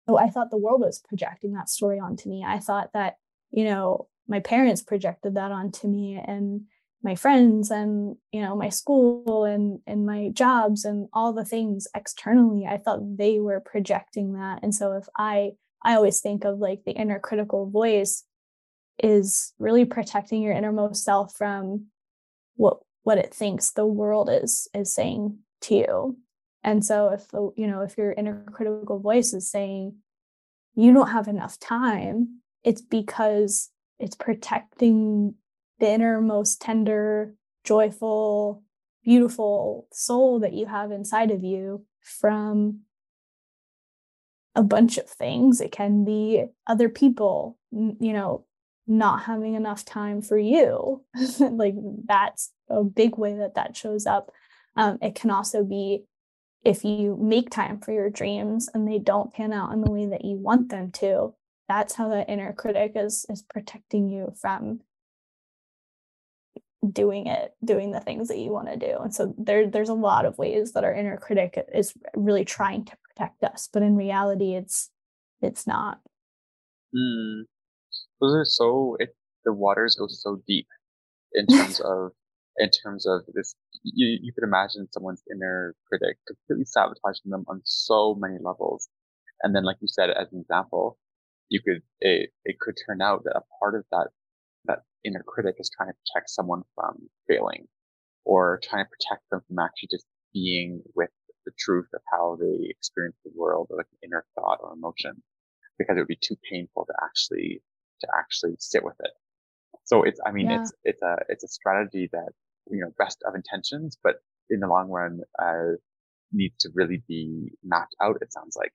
Oh, 0.06 0.18
I 0.18 0.28
thought 0.28 0.50
the 0.50 0.58
world 0.58 0.80
was 0.80 1.02
projecting 1.08 1.54
that 1.54 1.70
story 1.70 1.98
onto 1.98 2.28
me. 2.28 2.44
I 2.46 2.58
thought 2.58 2.90
that, 2.92 3.16
you 3.50 3.64
know, 3.64 4.08
my 4.28 4.40
parents 4.40 4.82
projected 4.82 5.34
that 5.36 5.50
onto 5.50 5.88
me 5.88 6.20
and 6.22 6.62
my 7.04 7.14
friends 7.14 7.70
and 7.70 8.16
you 8.32 8.40
know 8.40 8.56
my 8.56 8.70
school 8.70 9.44
and 9.44 9.80
and 9.86 10.06
my 10.06 10.30
jobs 10.32 10.84
and 10.84 11.08
all 11.12 11.32
the 11.34 11.44
things 11.44 11.86
externally 11.94 12.66
i 12.66 12.78
thought 12.78 13.18
they 13.18 13.38
were 13.38 13.60
projecting 13.60 14.32
that 14.32 14.60
and 14.62 14.74
so 14.74 14.92
if 14.92 15.06
i 15.16 15.52
I 15.84 15.94
always 15.94 16.20
think 16.20 16.44
of 16.44 16.58
like 16.58 16.84
the 16.84 16.92
inner 16.92 17.18
critical 17.18 17.68
voice 17.68 18.24
is 19.02 19.52
really 19.58 19.84
protecting 19.84 20.42
your 20.42 20.54
innermost 20.54 21.04
self 21.04 21.34
from 21.34 21.86
what 22.56 22.78
what 23.02 23.18
it 23.18 23.34
thinks 23.34 23.70
the 23.70 23.86
world 23.86 24.30
is 24.30 24.68
is 24.74 24.94
saying 24.94 25.38
to 25.62 25.74
you. 25.74 26.18
And 26.62 26.84
so 26.84 27.08
if 27.10 27.28
the 27.28 27.50
you 27.56 27.66
know 27.66 27.82
if 27.82 27.98
your 27.98 28.12
inner 28.12 28.44
critical 28.50 28.98
voice 28.98 29.34
is 29.34 29.50
saying 29.50 29.96
you 30.74 30.92
don't 30.92 31.10
have 31.10 31.28
enough 31.28 31.58
time, 31.58 32.40
it's 32.62 32.80
because 32.80 33.70
it's 33.98 34.16
protecting 34.16 35.34
the 35.78 35.88
innermost 35.88 36.60
tender, 36.60 37.34
joyful, 37.62 38.62
beautiful 39.04 39.86
soul 39.92 40.40
that 40.40 40.52
you 40.52 40.66
have 40.66 40.90
inside 40.90 41.30
of 41.30 41.44
you 41.44 41.84
from 42.00 42.80
a 44.54 44.62
bunch 44.62 44.98
of 44.98 45.08
things. 45.08 45.60
It 45.60 45.72
can 45.72 46.04
be 46.04 46.44
other 46.66 46.88
people, 46.88 47.58
you 47.72 48.12
know, 48.12 48.44
not 48.86 49.24
having 49.24 49.54
enough 49.54 49.84
time 49.84 50.20
for 50.20 50.38
you. 50.38 51.02
like 51.40 51.74
that's 52.06 52.52
a 52.68 52.84
big 52.84 53.16
way 53.16 53.34
that 53.34 53.54
that 53.54 53.76
shows 53.76 54.06
up. 54.06 54.30
Um, 54.76 54.98
it 55.00 55.14
can 55.14 55.30
also 55.30 55.64
be 55.64 56.04
if 56.64 56.84
you 56.84 57.16
make 57.20 57.50
time 57.50 57.78
for 57.78 57.92
your 57.92 58.08
dreams 58.08 58.68
and 58.72 58.88
they 58.88 58.98
don't 58.98 59.32
pan 59.32 59.52
out 59.52 59.72
in 59.72 59.82
the 59.82 59.90
way 59.90 60.06
that 60.06 60.24
you 60.24 60.36
want 60.36 60.70
them 60.70 60.90
to, 60.92 61.34
that's 61.68 61.94
how 61.94 62.08
the 62.08 62.26
inner 62.28 62.52
critic 62.52 62.92
is 62.94 63.26
is 63.28 63.42
protecting 63.42 64.08
you 64.08 64.32
from 64.40 64.80
doing 66.92 67.26
it 67.26 67.54
doing 67.64 67.92
the 67.92 68.00
things 68.00 68.28
that 68.28 68.38
you 68.38 68.50
want 68.50 68.68
to 68.68 68.76
do 68.76 68.98
and 69.00 69.14
so 69.14 69.34
there 69.38 69.66
there's 69.66 69.88
a 69.88 69.94
lot 69.94 70.26
of 70.26 70.36
ways 70.36 70.72
that 70.72 70.84
our 70.84 70.92
inner 70.92 71.16
critic 71.16 71.66
is 71.74 71.94
really 72.14 72.44
trying 72.44 72.84
to 72.84 72.92
protect 73.14 73.42
us 73.44 73.68
but 73.72 73.82
in 73.82 73.96
reality 73.96 74.54
it's 74.54 74.90
it's 75.40 75.66
not 75.66 76.00
mm. 76.94 77.42
those 78.20 78.34
are 78.34 78.44
so 78.44 78.96
it, 78.98 79.16
the 79.44 79.52
waters 79.52 79.96
go 79.98 80.06
so 80.08 80.40
deep 80.46 80.66
in 81.32 81.46
terms 81.46 81.80
of 81.84 82.12
in 82.58 82.70
terms 82.70 83.06
of 83.06 83.22
this 83.34 83.54
you, 83.82 84.18
you 84.22 84.32
could 84.32 84.44
imagine 84.44 84.88
someone's 84.90 85.22
inner 85.30 85.74
critic 85.88 86.16
completely 86.26 86.64
sabotaging 86.64 87.30
them 87.30 87.44
on 87.48 87.60
so 87.64 88.14
many 88.14 88.36
levels 88.40 88.88
and 89.42 89.54
then 89.54 89.64
like 89.64 89.76
you 89.80 89.88
said 89.88 90.10
as 90.10 90.32
an 90.32 90.40
example 90.40 90.98
you 91.48 91.60
could 91.60 91.82
it, 92.00 92.30
it 92.44 92.58
could 92.60 92.74
turn 92.86 93.02
out 93.02 93.24
that 93.24 93.36
a 93.36 93.42
part 93.60 93.74
of 93.74 93.84
that 93.90 94.08
that 94.64 94.80
inner 95.04 95.22
critic 95.26 95.56
is 95.58 95.70
trying 95.76 95.90
to 95.90 95.94
protect 95.94 96.30
someone 96.30 96.62
from 96.74 96.96
failing 97.28 97.66
or 98.24 98.60
trying 98.62 98.84
to 98.84 98.88
protect 98.88 99.22
them 99.30 99.40
from 99.46 99.58
actually 99.58 99.88
just 99.90 100.06
being 100.32 100.82
with 100.94 101.10
truth 101.58 101.88
of 101.94 102.00
how 102.10 102.36
they 102.40 102.68
experience 102.68 103.16
the 103.24 103.32
world 103.34 103.68
or 103.70 103.78
like 103.78 103.86
an 103.92 104.08
inner 104.08 104.24
thought 104.34 104.58
or 104.62 104.72
emotion 104.72 105.22
because 105.78 105.96
it 105.96 106.00
would 106.00 106.08
be 106.08 106.18
too 106.20 106.36
painful 106.50 106.86
to 106.86 106.94
actually 107.02 107.62
to 108.00 108.08
actually 108.16 108.56
sit 108.58 108.84
with 108.84 108.96
it. 109.00 109.10
So 109.84 110.02
it's 110.02 110.20
i 110.26 110.32
mean 110.32 110.50
yeah. 110.50 110.60
it's 110.60 110.72
it's 110.84 111.02
a 111.02 111.16
it's 111.28 111.44
a 111.44 111.48
strategy 111.48 112.08
that 112.12 112.30
you 112.70 112.80
know 112.80 112.90
best 112.98 113.22
of 113.26 113.34
intentions 113.34 113.98
but 114.02 114.16
in 114.50 114.60
the 114.60 114.66
long 114.66 114.88
run 114.88 115.20
uh 115.38 115.76
needs 116.32 116.56
to 116.60 116.70
really 116.74 117.02
be 117.06 117.52
mapped 117.62 117.94
out 118.02 118.16
it 118.20 118.32
sounds 118.32 118.56
like. 118.56 118.72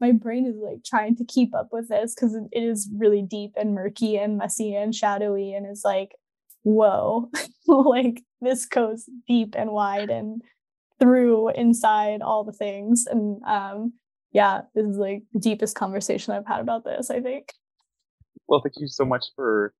My 0.00 0.12
brain 0.12 0.46
is 0.46 0.54
like 0.62 0.84
trying 0.84 1.16
to 1.16 1.24
keep 1.24 1.52
up 1.56 1.70
with 1.72 1.88
this 1.88 2.14
because 2.14 2.36
it 2.36 2.48
is 2.52 2.88
really 2.96 3.22
deep 3.22 3.54
and 3.56 3.74
murky 3.74 4.16
and 4.16 4.38
messy 4.38 4.74
and 4.74 4.94
shadowy 4.94 5.54
and 5.54 5.66
it's 5.66 5.84
like 5.84 6.12
whoa. 6.62 7.30
Like 7.66 8.22
this 8.40 8.64
goes 8.64 9.04
deep 9.26 9.54
and 9.54 9.70
wide 9.70 10.08
and 10.08 10.40
through 11.00 11.50
inside 11.50 12.22
all 12.22 12.44
the 12.44 12.52
things 12.52 13.06
and 13.10 13.42
um 13.44 13.92
yeah 14.32 14.62
this 14.74 14.86
is 14.86 14.96
like 14.96 15.22
the 15.32 15.40
deepest 15.40 15.74
conversation 15.74 16.34
i've 16.34 16.46
had 16.46 16.60
about 16.60 16.84
this 16.84 17.10
i 17.10 17.20
think 17.20 17.52
well 18.48 18.60
thank 18.62 18.74
you 18.78 18.88
so 18.88 19.04
much 19.04 19.26
for 19.36 19.72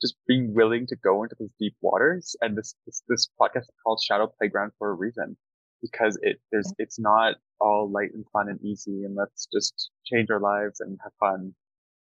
just 0.00 0.14
being 0.28 0.54
willing 0.54 0.86
to 0.86 0.96
go 0.96 1.22
into 1.22 1.34
those 1.38 1.50
deep 1.58 1.74
waters 1.80 2.36
and 2.40 2.56
this 2.56 2.74
this, 2.86 3.02
this 3.08 3.28
podcast 3.40 3.62
is 3.62 3.70
called 3.82 4.00
shadow 4.02 4.30
playground 4.38 4.70
for 4.78 4.90
a 4.90 4.94
reason 4.94 5.36
because 5.82 6.18
it 6.22 6.40
there's 6.50 6.72
it's 6.78 6.98
not 6.98 7.36
all 7.60 7.90
light 7.90 8.10
and 8.14 8.24
fun 8.32 8.48
and 8.48 8.60
easy 8.62 9.04
and 9.04 9.14
let's 9.14 9.46
just 9.52 9.90
change 10.04 10.30
our 10.30 10.40
lives 10.40 10.80
and 10.80 10.98
have 11.02 11.12
fun. 11.18 11.54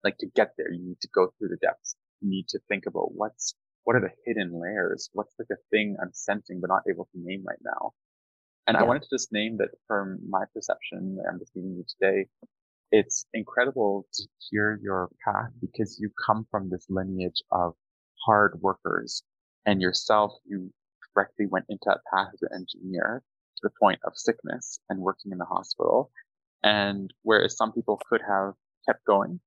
Like 0.03 0.17
to 0.19 0.27
get 0.27 0.53
there, 0.57 0.71
you 0.71 0.83
need 0.83 1.01
to 1.01 1.09
go 1.13 1.33
through 1.37 1.49
the 1.49 1.57
depths. 1.57 1.95
You 2.21 2.29
need 2.29 2.47
to 2.49 2.59
think 2.67 2.85
about 2.87 3.13
what's 3.13 3.55
what 3.83 3.95
are 3.95 4.01
the 4.01 4.11
hidden 4.25 4.59
layers? 4.59 5.09
What's 5.13 5.33
like 5.39 5.47
a 5.51 5.61
thing 5.71 5.95
I'm 6.01 6.11
sensing 6.13 6.59
but 6.61 6.69
not 6.69 6.83
able 6.89 7.05
to 7.05 7.19
name 7.19 7.43
right 7.47 7.59
now? 7.63 7.93
And 8.67 8.75
yeah. 8.75 8.81
I 8.81 8.85
wanted 8.85 9.03
to 9.03 9.09
just 9.09 9.31
name 9.31 9.57
that 9.57 9.69
from 9.87 10.19
my 10.29 10.43
perception, 10.53 11.17
I'm 11.29 11.39
just 11.39 11.55
meeting 11.55 11.75
you 11.75 11.85
today. 11.87 12.27
It's 12.91 13.25
incredible 13.33 14.05
to 14.13 14.23
hear 14.49 14.79
your 14.81 15.09
path 15.25 15.51
because 15.61 15.97
you 15.99 16.09
come 16.25 16.45
from 16.51 16.69
this 16.69 16.85
lineage 16.89 17.41
of 17.51 17.73
hard 18.25 18.59
workers 18.61 19.23
and 19.65 19.81
yourself, 19.81 20.33
you 20.45 20.71
directly 21.13 21.45
went 21.45 21.65
into 21.69 21.83
that 21.85 21.99
path 22.13 22.27
as 22.33 22.41
an 22.41 22.49
engineer 22.55 23.23
to 23.57 23.61
the 23.63 23.69
point 23.81 23.99
of 24.05 24.13
sickness 24.15 24.79
and 24.89 24.99
working 24.99 25.31
in 25.31 25.37
the 25.37 25.45
hospital. 25.45 26.11
And 26.63 27.13
whereas 27.23 27.57
some 27.57 27.71
people 27.71 27.99
could 28.09 28.21
have 28.27 28.53
kept 28.85 29.05
going 29.05 29.39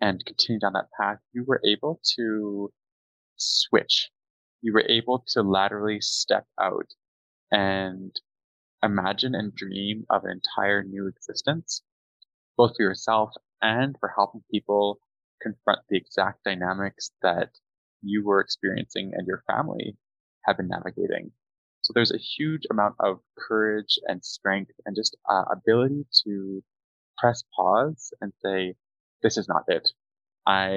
and 0.00 0.24
continued 0.24 0.62
down 0.62 0.74
that 0.74 0.88
path, 0.98 1.18
you 1.32 1.44
were 1.44 1.60
able 1.64 2.00
to 2.16 2.70
switch. 3.36 4.10
You 4.62 4.72
were 4.72 4.86
able 4.88 5.24
to 5.28 5.42
laterally 5.42 6.00
step 6.00 6.46
out 6.60 6.86
and 7.50 8.14
imagine 8.82 9.34
and 9.34 9.54
dream 9.54 10.06
of 10.10 10.24
an 10.24 10.30
entire 10.30 10.82
new 10.82 11.06
existence, 11.08 11.82
both 12.56 12.76
for 12.76 12.82
yourself 12.82 13.32
and 13.62 13.96
for 14.00 14.08
helping 14.14 14.42
people 14.50 15.00
confront 15.42 15.80
the 15.88 15.96
exact 15.96 16.44
dynamics 16.44 17.10
that 17.22 17.50
you 18.02 18.24
were 18.24 18.40
experiencing 18.40 19.12
and 19.14 19.26
your 19.26 19.42
family 19.46 19.96
have 20.44 20.56
been 20.56 20.68
navigating. 20.68 21.32
So 21.82 21.92
there's 21.94 22.12
a 22.12 22.18
huge 22.18 22.62
amount 22.70 22.96
of 23.00 23.20
courage 23.36 23.98
and 24.06 24.24
strength 24.24 24.72
and 24.84 24.96
just 24.96 25.16
uh, 25.28 25.44
ability 25.52 26.06
to 26.24 26.62
press 27.18 27.42
pause 27.56 28.12
and 28.20 28.32
say, 28.42 28.74
this 29.22 29.36
is 29.36 29.48
not 29.48 29.64
it. 29.68 29.88
I 30.46 30.68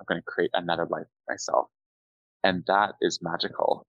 am 0.00 0.06
going 0.06 0.20
to 0.20 0.26
create 0.26 0.50
another 0.54 0.86
life 0.86 1.06
for 1.06 1.32
myself. 1.32 1.68
And 2.42 2.64
that 2.66 2.94
is 3.00 3.20
magical. 3.22 3.86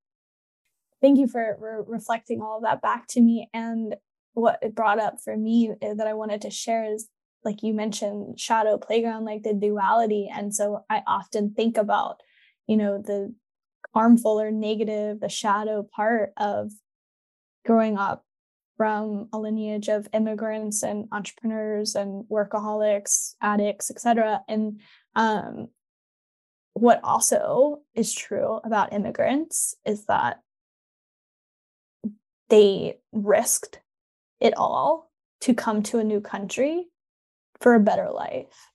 Thank 1.05 1.19
you 1.19 1.27
for 1.27 1.55
re- 1.59 1.83
reflecting 1.85 2.41
all 2.41 2.57
of 2.57 2.63
that 2.63 2.81
back 2.81 3.05
to 3.09 3.21
me. 3.21 3.47
And 3.53 3.95
what 4.33 4.57
it 4.63 4.73
brought 4.73 4.99
up 4.99 5.17
for 5.23 5.37
me 5.37 5.71
eh, 5.81 5.93
that 5.93 6.07
I 6.07 6.13
wanted 6.13 6.41
to 6.41 6.49
share 6.49 6.83
is 6.83 7.07
like 7.43 7.61
you 7.61 7.75
mentioned 7.75 8.39
shadow 8.39 8.79
playground 8.79 9.23
like 9.23 9.43
the 9.43 9.53
duality 9.53 10.27
and 10.33 10.51
so 10.53 10.83
i 10.89 11.03
often 11.05 11.53
think 11.53 11.77
about 11.77 12.21
you 12.65 12.75
know 12.75 12.99
the 12.99 13.31
harmful 13.95 14.39
or 14.39 14.51
negative, 14.51 15.21
the 15.21 15.29
shadow 15.29 15.87
part 15.95 16.33
of 16.37 16.71
growing 17.65 17.97
up 17.97 18.23
from 18.77 19.29
a 19.31 19.39
lineage 19.39 19.87
of 19.87 20.07
immigrants 20.13 20.83
and 20.83 21.07
entrepreneurs 21.13 21.95
and 21.95 22.25
workaholics, 22.25 23.35
addicts, 23.41 23.89
etc. 23.89 24.41
And 24.49 24.81
um, 25.15 25.69
what 26.73 26.99
also 27.05 27.83
is 27.95 28.13
true 28.13 28.59
about 28.65 28.91
immigrants 28.91 29.75
is 29.85 30.05
that 30.07 30.41
they 32.49 32.97
risked 33.11 33.79
it 34.39 34.53
all 34.57 35.11
to 35.41 35.53
come 35.53 35.83
to 35.83 35.99
a 35.99 36.03
new 36.03 36.21
country 36.21 36.87
for 37.59 37.75
a 37.75 37.79
better 37.79 38.09
life. 38.11 38.69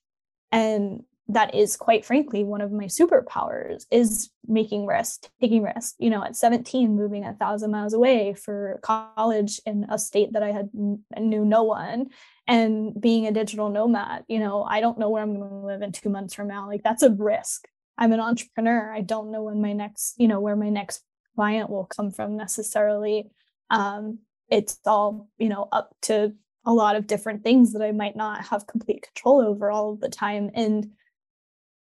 And 0.53 1.05
that 1.29 1.55
is 1.55 1.77
quite 1.77 2.05
frankly 2.05 2.43
one 2.43 2.61
of 2.61 2.73
my 2.73 2.87
superpowers 2.87 3.87
is 3.93 4.31
making 4.49 4.85
risks 4.85 5.29
taking 5.41 5.63
risks 5.63 5.95
you 6.01 6.11
know 6.11 6.25
at 6.25 6.35
17 6.35 6.97
moving 6.97 7.25
a 7.25 7.35
thousand 7.35 7.71
miles 7.71 7.95
away 7.95 8.35
for 8.35 8.81
college 8.83 9.61
in 9.65 9.87
a 9.89 9.97
state 9.97 10.33
that 10.33 10.43
i 10.43 10.51
had 10.51 10.71
knew 10.75 11.45
no 11.45 11.63
one 11.63 12.09
and 12.49 13.01
being 13.01 13.29
a 13.29 13.33
digital 13.33 13.69
nomad 13.69 14.25
you 14.27 14.41
know 14.41 14.65
i 14.65 14.81
don't 14.81 14.99
know 14.99 15.09
where 15.09 15.23
i'm 15.23 15.37
going 15.37 15.49
to 15.49 15.67
live 15.67 15.83
in 15.83 15.93
two 15.93 16.09
months 16.09 16.35
from 16.35 16.49
now. 16.49 16.67
Like 16.67 16.83
that's 16.83 17.03
a 17.03 17.11
risk. 17.11 17.67
I'm 17.97 18.13
an 18.13 18.21
entrepreneur. 18.21 18.93
I 18.93 19.03
don't 19.03 19.31
know 19.31 19.45
when 19.45 19.61
my 19.61 19.73
next 19.73 20.15
you 20.19 20.29
know 20.29 20.41
where 20.41 20.57
my 20.57 20.69
next 20.69 21.03
client 21.37 21.71
will 21.71 21.85
come 21.85 22.11
from 22.11 22.37
necessarily 22.37 23.31
um 23.71 24.19
it's 24.49 24.79
all 24.87 25.29
you 25.39 25.49
know 25.49 25.69
up 25.73 25.95
to 26.03 26.33
a 26.67 26.73
lot 26.73 26.97
of 26.97 27.07
different 27.07 27.43
things 27.43 27.73
that 27.73 27.83
i 27.83 27.93
might 27.93 28.17
not 28.17 28.45
have 28.47 28.67
complete 28.67 29.03
control 29.03 29.41
over 29.41 29.71
all 29.71 29.93
of 29.93 30.01
the 30.01 30.09
time 30.09 30.51
and 30.55 30.89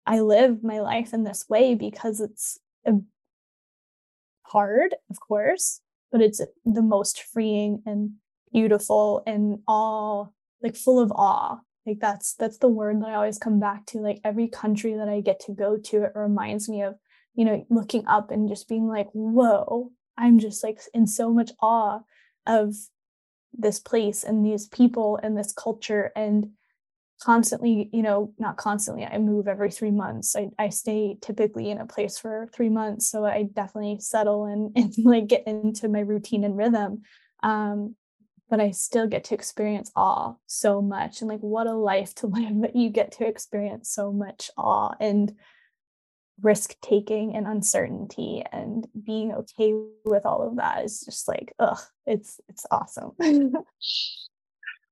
I 0.08 0.22
live 0.22 0.64
my 0.64 0.80
life 0.80 1.14
in 1.14 1.26
this 1.26 1.50
way 1.50 1.76
because 1.76 2.22
it's 2.22 2.58
hard, 4.44 4.96
of 5.10 5.20
course, 5.20 5.82
but 6.12 6.22
it's 6.22 6.42
the 6.66 6.82
most 6.82 7.22
freeing 7.22 7.84
and 7.86 8.12
beautiful 8.54 9.22
and 9.28 9.60
all 9.68 10.34
like 10.62 10.76
full 10.76 11.00
of 11.00 11.12
awe. 11.12 11.60
Like 11.86 12.00
that's 12.00 12.34
that's 12.36 12.58
the 12.58 12.70
word 12.70 13.02
that 13.02 13.10
I 13.10 13.16
always 13.16 13.38
come 13.38 13.60
back 13.60 13.86
to. 13.88 14.00
Like 14.00 14.20
every 14.24 14.48
country 14.48 14.94
that 14.94 15.10
I 15.10 15.22
get 15.22 15.42
to 15.42 15.54
go 15.54 15.78
to, 15.78 16.04
it 16.04 16.14
reminds 16.16 16.70
me 16.70 16.82
of, 16.84 16.96
you 17.36 17.46
know, 17.46 17.66
looking 17.70 18.06
up 18.08 18.32
and 18.32 18.48
just 18.50 18.68
being 18.68 18.88
like, 18.88 19.08
whoa, 19.12 19.92
I'm 20.18 20.40
just 20.40 20.64
like 20.64 20.80
in 20.94 21.08
so 21.08 21.32
much 21.32 21.52
awe 21.62 22.00
of 22.46 22.76
this 23.54 23.80
place 23.80 24.24
and 24.24 24.46
these 24.46 24.68
people 24.68 25.20
and 25.22 25.38
this 25.38 25.52
culture 25.52 26.12
and 26.16 26.52
constantly 27.20 27.90
you 27.92 28.04
know 28.04 28.32
not 28.38 28.58
constantly 28.58 29.04
i 29.04 29.18
move 29.18 29.48
every 29.48 29.72
three 29.72 29.92
months. 29.92 30.36
I, 30.36 30.50
I 30.60 30.70
stay 30.70 31.18
typically 31.22 31.72
in 31.72 31.80
a 31.80 31.86
place 31.86 32.20
for 32.20 32.48
three 32.54 32.70
months 32.70 33.10
so 33.10 33.26
i 33.26 33.44
definitely 33.44 34.00
settle 34.00 34.46
and, 34.46 34.72
and 34.76 34.94
like 35.04 35.28
get 35.28 35.48
into 35.48 35.90
my 35.90 36.00
routine 36.00 36.44
and 36.44 36.58
rhythm. 36.58 37.02
Um, 37.44 37.96
but 38.50 38.60
i 38.60 38.72
still 38.72 39.08
get 39.08 39.26
to 39.26 39.34
experience 39.34 39.92
awe 39.96 40.36
so 40.46 40.82
much 40.82 41.22
and 41.22 41.30
like 41.30 41.40
what 41.40 41.68
a 41.68 41.74
life 41.74 42.14
to 42.16 42.28
live 42.38 42.62
that 42.62 42.76
you 42.76 42.90
get 42.90 43.12
to 43.14 43.28
experience 43.28 43.90
so 43.90 44.12
much 44.12 44.52
awe 44.58 44.94
and 45.00 45.34
risk 46.42 46.76
taking 46.82 47.36
and 47.36 47.48
uncertainty 47.48 48.44
and 48.52 48.88
being 49.06 49.34
okay 49.34 49.74
with 50.06 50.26
all 50.26 50.48
of 50.48 50.58
that 50.58 50.86
is 50.86 51.02
just 51.02 51.28
like 51.28 51.54
ugh 51.60 51.80
it's 52.06 52.40
it's 52.48 52.66
awesome 52.72 53.12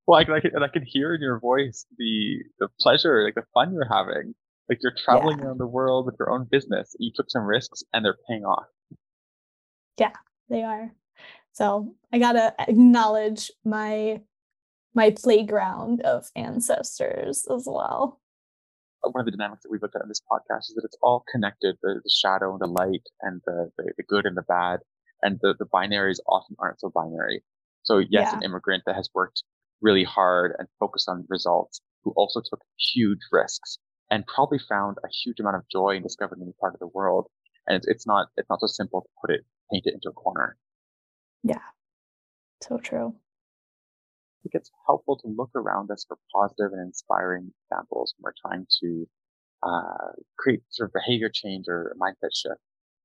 Well, 0.08 0.20
I, 0.20 0.36
I, 0.36 0.40
can, 0.40 0.64
I 0.64 0.68
can 0.68 0.84
hear 0.86 1.16
in 1.16 1.22
your 1.22 1.40
voice 1.40 1.86
the 1.98 2.44
the 2.60 2.68
pleasure, 2.80 3.24
like 3.24 3.36
the 3.36 3.44
fun 3.54 3.74
you're 3.74 3.90
having. 3.90 4.36
Like 4.70 4.80
you're 4.82 4.94
traveling 5.04 5.40
yeah. 5.40 5.46
around 5.46 5.60
the 5.60 5.68
world 5.68 6.06
with 6.06 6.16
your 6.20 6.32
own 6.32 6.48
business. 6.50 6.96
You 7.00 7.12
took 7.16 7.30
some 7.30 7.44
risks, 7.44 7.84
and 7.94 8.04
they're 8.04 8.18
paying 8.28 8.46
off. 8.46 8.66
Yeah, 10.00 10.14
they 10.50 10.64
are. 10.64 10.92
So 11.54 11.96
I 12.12 12.20
gotta 12.20 12.54
acknowledge 12.60 13.52
my 13.64 14.22
my 14.94 15.12
playground 15.12 16.02
of 16.02 16.30
ancestors 16.36 17.48
as 17.54 17.64
well. 17.68 18.20
One 19.12 19.22
of 19.22 19.26
the 19.26 19.32
dynamics 19.32 19.64
that 19.64 19.72
we've 19.72 19.82
looked 19.82 19.96
at 19.96 20.02
in 20.02 20.08
this 20.08 20.22
podcast 20.32 20.70
is 20.70 20.74
that 20.76 20.86
it's 20.86 20.98
all 21.02 21.24
connected 21.32 21.78
the, 21.82 22.02
the 22.04 22.10
shadow 22.10 22.52
and 22.52 22.62
the 22.62 22.68
light 22.68 23.08
and 23.22 23.42
the, 23.46 23.72
the, 23.78 23.94
the, 23.98 24.04
good 24.04 24.26
and 24.26 24.38
the 24.38 24.44
bad 24.44 24.80
and 25.22 25.40
the, 25.42 25.56
the 25.58 25.66
binaries 25.66 26.18
often 26.28 26.56
aren't 26.60 26.80
so 26.80 26.92
binary. 26.94 27.44
So 27.84 28.00
yes 28.00 28.10
yeah. 28.12 28.38
an 28.38 28.44
immigrant 28.44 28.84
that 28.86 28.96
has 28.96 29.10
worked 29.14 29.44
really 29.82 30.04
hard 30.04 30.54
and 30.58 30.68
focused 30.80 31.10
on 31.10 31.26
results 31.30 31.82
who 32.04 32.12
also 32.12 32.42
took 32.42 32.62
huge 32.94 33.20
risks 33.32 33.78
and 34.10 34.26
probably 34.28 34.60
found 34.60 34.98
a 35.04 35.08
huge 35.24 35.40
amount 35.40 35.56
of 35.56 35.64
joy 35.72 35.96
in 35.96 36.04
discovering 36.04 36.42
a 36.42 36.46
new 36.46 36.56
part 36.60 36.74
of 36.74 36.80
the 36.80 36.88
world. 36.88 37.28
And 37.68 37.76
it's, 37.76 37.88
it's 37.88 38.08
not 38.08 38.28
it's 38.38 38.50
not 38.50 38.60
so 38.62 38.68
simple 38.68 39.02
to 39.02 39.08
put 39.22 39.34
it 39.34 39.46
paint 39.72 39.84
it 39.86 39.94
into 39.96 40.10
a 40.10 40.14
corner. 40.14 40.58
Yeah. 41.44 41.60
So 42.62 42.78
true 42.78 43.16
think 44.46 44.62
it's 44.62 44.72
helpful 44.86 45.18
to 45.18 45.28
look 45.28 45.50
around 45.56 45.90
us 45.92 46.06
for 46.08 46.18
positive 46.34 46.72
and 46.72 46.82
inspiring 46.82 47.52
examples 47.66 48.14
when 48.18 48.30
we're 48.30 48.50
trying 48.50 48.68
to 48.82 49.08
uh, 49.64 50.14
create 50.38 50.62
sort 50.70 50.90
of 50.90 50.94
behavior 50.94 51.30
change 51.34 51.66
or 51.68 51.96
mindset 52.00 52.30
shift. 52.34 52.62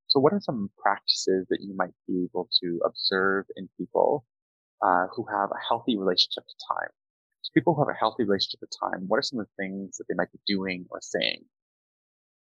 So, 0.08 0.20
what 0.20 0.32
are 0.32 0.40
some 0.40 0.70
practices 0.76 1.46
that 1.48 1.60
you 1.60 1.74
might 1.74 1.94
be 2.06 2.24
able 2.24 2.48
to 2.62 2.80
observe 2.84 3.46
in 3.56 3.68
people 3.78 4.26
uh, 4.82 5.06
who 5.14 5.24
have 5.32 5.50
a 5.50 5.60
healthy 5.68 5.96
relationship 5.96 6.44
to 6.46 6.54
time? 6.68 6.90
So, 7.42 7.50
people 7.54 7.74
who 7.74 7.80
have 7.82 7.94
a 7.94 7.98
healthy 7.98 8.24
relationship 8.24 8.60
to 8.60 8.78
time, 8.82 9.06
what 9.08 9.18
are 9.18 9.22
some 9.22 9.40
of 9.40 9.46
the 9.46 9.62
things 9.62 9.96
that 9.96 10.04
they 10.08 10.14
might 10.14 10.32
be 10.32 10.40
doing 10.46 10.86
or 10.90 11.00
saying? 11.00 11.44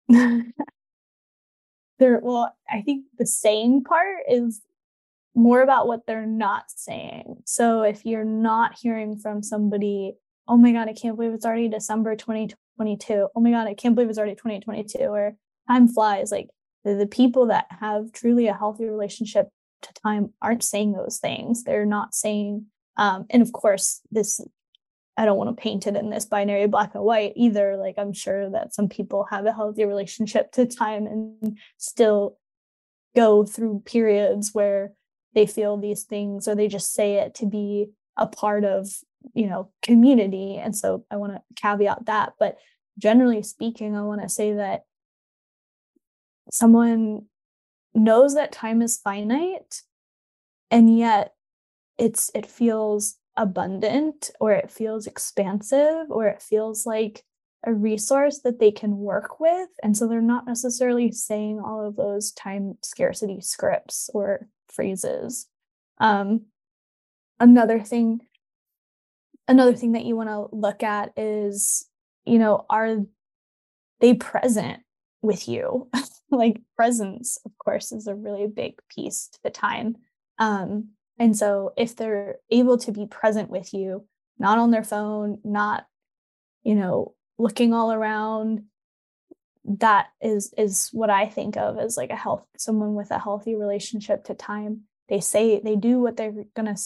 there, 1.98 2.20
well, 2.22 2.56
I 2.68 2.80
think 2.82 3.04
the 3.18 3.26
saying 3.26 3.84
part 3.84 4.24
is 4.28 4.62
more 5.34 5.62
about 5.62 5.86
what 5.86 6.06
they're 6.06 6.26
not 6.26 6.64
saying. 6.68 7.42
So 7.44 7.82
if 7.82 8.04
you're 8.04 8.24
not 8.24 8.76
hearing 8.80 9.18
from 9.18 9.42
somebody, 9.42 10.14
oh 10.46 10.56
my 10.56 10.72
God, 10.72 10.88
I 10.88 10.94
can't 10.94 11.16
believe 11.16 11.32
it's 11.32 11.46
already 11.46 11.68
December 11.68 12.16
2022. 12.16 13.28
Oh 13.34 13.40
my 13.40 13.50
God, 13.50 13.68
I 13.68 13.74
can't 13.74 13.94
believe 13.94 14.08
it's 14.08 14.18
already 14.18 14.34
2022, 14.34 14.98
or 14.98 15.36
time 15.68 15.88
flies. 15.88 16.32
Like 16.32 16.48
the, 16.84 17.06
people 17.06 17.46
that 17.46 17.66
have 17.80 18.12
truly 18.12 18.46
a 18.46 18.54
healthy 18.54 18.86
relationship 18.86 19.48
to 19.82 19.92
time 20.02 20.32
aren't 20.42 20.64
saying 20.64 20.92
those 20.92 21.18
things. 21.18 21.64
They're 21.64 21.86
not 21.86 22.14
saying, 22.14 22.66
um, 22.96 23.26
and 23.30 23.42
of 23.42 23.52
course, 23.52 24.00
this 24.10 24.40
I 25.18 25.24
don't 25.24 25.36
want 25.36 25.54
to 25.54 25.60
paint 25.60 25.88
it 25.88 25.96
in 25.96 26.10
this 26.10 26.26
binary 26.26 26.68
black 26.68 26.94
and 26.94 27.02
white 27.02 27.32
either. 27.34 27.76
Like 27.76 27.96
I'm 27.98 28.12
sure 28.12 28.50
that 28.50 28.72
some 28.72 28.88
people 28.88 29.26
have 29.30 29.46
a 29.46 29.52
healthy 29.52 29.84
relationship 29.84 30.52
to 30.52 30.64
time 30.64 31.06
and 31.06 31.58
still 31.76 32.38
go 33.16 33.44
through 33.44 33.82
periods 33.84 34.50
where 34.52 34.92
they 35.38 35.46
feel 35.46 35.76
these 35.76 36.02
things 36.02 36.48
or 36.48 36.56
they 36.56 36.66
just 36.66 36.92
say 36.92 37.14
it 37.14 37.32
to 37.36 37.46
be 37.46 37.90
a 38.16 38.26
part 38.26 38.64
of 38.64 38.88
you 39.34 39.46
know 39.46 39.70
community. 39.82 40.56
And 40.56 40.76
so 40.76 41.04
i 41.10 41.16
want 41.16 41.34
to 41.34 41.42
caveat 41.54 42.06
that. 42.06 42.32
But 42.38 42.58
generally 42.98 43.44
speaking 43.44 43.94
i 43.96 44.02
want 44.02 44.22
to 44.22 44.28
say 44.28 44.54
that 44.54 44.82
someone 46.50 47.26
knows 47.94 48.34
that 48.34 48.50
time 48.50 48.82
is 48.82 48.98
finite 48.98 49.82
and 50.70 50.98
yet 50.98 51.34
it's 51.96 52.30
it 52.34 52.44
feels 52.44 53.16
abundant 53.36 54.30
or 54.40 54.52
it 54.52 54.70
feels 54.70 55.06
expansive 55.06 56.10
or 56.10 56.26
it 56.26 56.42
feels 56.42 56.84
like 56.84 57.22
a 57.64 57.72
resource 57.72 58.40
that 58.40 58.58
they 58.58 58.70
can 58.70 58.98
work 58.98 59.40
with. 59.40 59.68
And 59.82 59.96
so 59.96 60.06
they're 60.06 60.20
not 60.20 60.46
necessarily 60.46 61.12
saying 61.12 61.60
all 61.60 61.86
of 61.86 61.96
those 61.96 62.32
time 62.32 62.78
scarcity 62.82 63.40
scripts 63.40 64.10
or 64.12 64.48
phrases. 64.72 65.46
Um, 65.98 66.46
another 67.40 67.80
thing, 67.80 68.20
another 69.46 69.74
thing 69.74 69.92
that 69.92 70.04
you 70.04 70.16
want 70.16 70.28
to 70.28 70.54
look 70.54 70.82
at 70.82 71.12
is, 71.16 71.86
you 72.24 72.38
know, 72.38 72.64
are 72.70 72.98
they 74.00 74.14
present 74.14 74.80
with 75.22 75.48
you? 75.48 75.88
like 76.30 76.60
presence, 76.76 77.38
of 77.44 77.52
course, 77.58 77.92
is 77.92 78.06
a 78.06 78.14
really 78.14 78.46
big 78.46 78.74
piece 78.94 79.28
to 79.32 79.38
the 79.42 79.50
time. 79.50 79.96
Um, 80.38 80.90
and 81.18 81.36
so 81.36 81.72
if 81.76 81.96
they're 81.96 82.36
able 82.50 82.78
to 82.78 82.92
be 82.92 83.06
present 83.06 83.50
with 83.50 83.74
you, 83.74 84.06
not 84.38 84.58
on 84.58 84.70
their 84.70 84.84
phone, 84.84 85.38
not, 85.42 85.86
you 86.62 86.74
know, 86.74 87.14
looking 87.38 87.74
all 87.74 87.92
around, 87.92 88.64
that 89.78 90.06
is 90.20 90.52
is 90.56 90.88
what 90.92 91.10
I 91.10 91.26
think 91.26 91.56
of 91.56 91.78
as 91.78 91.96
like 91.96 92.10
a 92.10 92.16
health 92.16 92.44
someone 92.56 92.94
with 92.94 93.10
a 93.10 93.18
healthy 93.18 93.54
relationship 93.54 94.24
to 94.24 94.34
time. 94.34 94.82
They 95.08 95.20
say 95.20 95.60
they 95.60 95.76
do 95.76 96.00
what 96.00 96.16
they're 96.16 96.44
gonna 96.54 96.76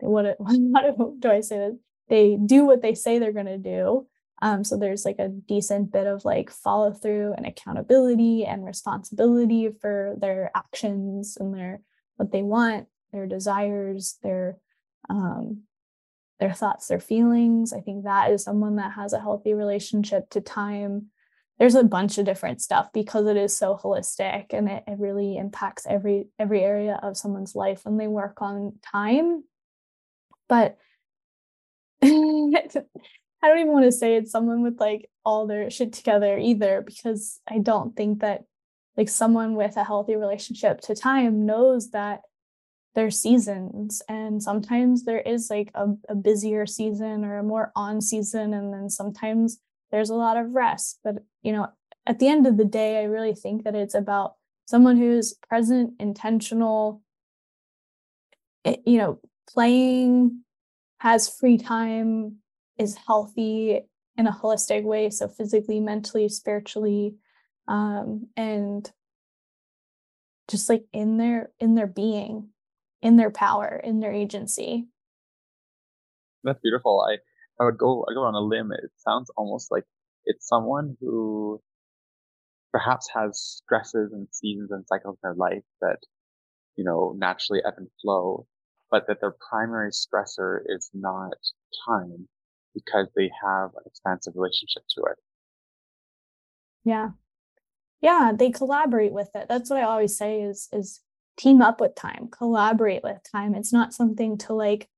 what 0.00 0.36
what 0.38 1.20
do 1.20 1.30
I 1.30 1.40
say 1.40 1.58
that 1.58 1.78
they 2.08 2.36
do 2.36 2.64
what 2.64 2.82
they 2.82 2.94
say 2.94 3.18
they're 3.18 3.32
gonna 3.32 3.58
do. 3.58 4.06
Um, 4.42 4.64
so 4.64 4.76
there's 4.76 5.04
like 5.04 5.18
a 5.18 5.28
decent 5.28 5.92
bit 5.92 6.06
of 6.06 6.24
like 6.24 6.50
follow 6.50 6.92
through 6.92 7.32
and 7.36 7.46
accountability 7.46 8.44
and 8.44 8.66
responsibility 8.66 9.70
for 9.80 10.14
their 10.18 10.50
actions 10.54 11.38
and 11.40 11.54
their 11.54 11.80
what 12.16 12.32
they 12.32 12.42
want, 12.42 12.86
their 13.12 13.26
desires, 13.26 14.18
their 14.22 14.58
um, 15.08 15.62
their 16.40 16.52
thoughts, 16.52 16.88
their 16.88 17.00
feelings. 17.00 17.72
I 17.72 17.80
think 17.80 18.04
that 18.04 18.30
is 18.30 18.44
someone 18.44 18.76
that 18.76 18.92
has 18.92 19.12
a 19.12 19.20
healthy 19.20 19.54
relationship 19.54 20.28
to 20.30 20.40
time 20.40 21.06
there's 21.58 21.74
a 21.74 21.84
bunch 21.84 22.18
of 22.18 22.26
different 22.26 22.60
stuff 22.60 22.92
because 22.92 23.26
it 23.26 23.36
is 23.36 23.56
so 23.56 23.78
holistic 23.82 24.46
and 24.50 24.68
it, 24.68 24.84
it 24.86 24.98
really 24.98 25.36
impacts 25.36 25.86
every 25.88 26.28
every 26.38 26.62
area 26.62 26.98
of 27.02 27.16
someone's 27.16 27.54
life 27.54 27.84
when 27.84 27.96
they 27.96 28.08
work 28.08 28.42
on 28.42 28.78
time. 28.82 29.44
But 30.48 30.76
i 32.02 33.48
don't 33.48 33.58
even 33.58 33.72
want 33.72 33.86
to 33.86 33.92
say 33.92 34.16
it's 34.16 34.30
someone 34.30 34.62
with 34.62 34.78
like 34.78 35.08
all 35.24 35.46
their 35.46 35.70
shit 35.70 35.94
together 35.94 36.36
either 36.38 36.82
because 36.82 37.40
i 37.48 37.58
don't 37.58 37.96
think 37.96 38.20
that 38.20 38.44
like 38.98 39.08
someone 39.08 39.54
with 39.54 39.76
a 39.76 39.84
healthy 39.84 40.14
relationship 40.14 40.80
to 40.80 40.94
time 40.94 41.46
knows 41.46 41.90
that 41.90 42.20
there's 42.94 43.18
seasons 43.18 44.02
and 44.08 44.42
sometimes 44.42 45.04
there 45.04 45.20
is 45.20 45.48
like 45.50 45.70
a, 45.74 45.86
a 46.08 46.14
busier 46.14 46.66
season 46.66 47.24
or 47.24 47.38
a 47.38 47.42
more 47.42 47.72
on 47.74 48.00
season 48.00 48.52
and 48.52 48.72
then 48.72 48.90
sometimes 48.90 49.58
there's 49.90 50.10
a 50.10 50.14
lot 50.14 50.36
of 50.36 50.54
rest. 50.54 50.98
But 51.04 51.16
you 51.42 51.52
know 51.52 51.68
at 52.06 52.18
the 52.18 52.28
end 52.28 52.46
of 52.46 52.56
the 52.56 52.64
day 52.64 52.98
i 52.98 53.04
really 53.04 53.34
think 53.34 53.64
that 53.64 53.74
it's 53.74 53.94
about 53.94 54.34
someone 54.66 54.96
who's 54.96 55.34
present 55.48 55.92
intentional 55.98 57.02
eh, 58.64 58.76
you 58.84 58.98
know 58.98 59.18
playing 59.48 60.42
has 60.98 61.28
free 61.28 61.56
time 61.56 62.36
is 62.78 62.96
healthy 63.06 63.80
in 64.16 64.26
a 64.26 64.32
holistic 64.32 64.82
way 64.82 65.08
so 65.08 65.28
physically 65.28 65.80
mentally 65.80 66.28
spiritually 66.28 67.14
um, 67.68 68.28
and 68.36 68.92
just 70.48 70.68
like 70.68 70.84
in 70.92 71.16
their 71.16 71.50
in 71.58 71.74
their 71.74 71.86
being 71.86 72.48
in 73.02 73.16
their 73.16 73.30
power 73.30 73.80
in 73.82 74.00
their 74.00 74.12
agency. 74.12 74.86
That's 76.44 76.60
beautiful. 76.60 77.04
I 77.08 77.18
I 77.60 77.64
would 77.64 77.78
go 77.78 78.04
I 78.08 78.14
go 78.14 78.22
on 78.22 78.34
a 78.34 78.40
limb. 78.40 78.72
It 78.72 78.90
sounds 78.96 79.30
almost 79.36 79.70
like 79.70 79.84
it's 80.24 80.46
someone 80.46 80.96
who 81.00 81.60
perhaps 82.72 83.08
has 83.14 83.40
stresses 83.40 84.12
and 84.12 84.28
seasons 84.30 84.70
and 84.70 84.86
cycles 84.86 85.16
in 85.16 85.28
their 85.28 85.34
life 85.34 85.64
that 85.80 85.98
you 86.76 86.84
know 86.84 87.14
naturally 87.16 87.62
ebb 87.66 87.74
and 87.78 87.88
flow, 88.02 88.46
but 88.90 89.06
that 89.08 89.20
their 89.20 89.34
primary 89.50 89.90
stressor 89.90 90.60
is 90.66 90.90
not 90.92 91.34
time 91.86 92.28
because 92.74 93.08
they 93.16 93.30
have 93.42 93.70
an 93.76 93.82
expansive 93.86 94.34
relationship 94.36 94.82
to 94.90 95.02
it. 95.04 95.16
Yeah. 96.84 97.10
Yeah, 98.02 98.32
they 98.34 98.50
collaborate 98.50 99.12
with 99.12 99.30
it. 99.34 99.46
That's 99.48 99.70
what 99.70 99.80
I 99.80 99.82
always 99.82 100.16
say 100.16 100.42
is 100.42 100.68
is 100.72 101.00
team 101.36 101.62
up 101.62 101.80
with 101.80 101.94
time, 101.94 102.28
collaborate 102.30 103.02
with 103.02 103.20
time. 103.30 103.54
It's 103.54 103.72
not 103.72 103.94
something 103.94 104.38
to 104.38 104.54
like 104.54 104.88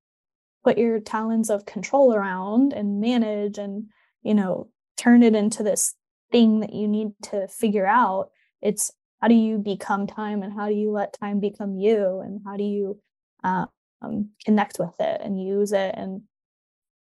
put 0.65 0.79
your 0.79 1.01
talons 1.01 1.51
of 1.51 1.67
control 1.67 2.15
around 2.15 2.73
and 2.73 3.01
manage 3.01 3.59
and 3.59 3.87
you 4.23 4.35
know 4.35 4.69
turn 4.97 5.23
it 5.23 5.35
into 5.35 5.63
this 5.63 5.95
thing 6.31 6.61
that 6.61 6.75
you 6.75 6.89
need 6.89 7.09
to 7.23 7.49
figure 7.49 7.87
out. 7.87 8.31
It's 8.61 8.93
how 9.21 9.29
do 9.29 9.35
you 9.35 9.59
become 9.59 10.07
time 10.07 10.43
and 10.43 10.53
how 10.53 10.69
do 10.69 10.75
you 10.75 10.91
let 10.91 11.19
time 11.19 11.41
become 11.41 11.77
you 11.77 12.21
and 12.21 12.41
how 12.45 12.57
do 12.57 12.65
you 12.65 13.01
um, 13.45 14.31
connect 14.45 14.79
with 14.79 14.95
it 15.01 15.21
and 15.23 15.43
use 15.43 15.73
it 15.73 15.95
and 15.97 16.23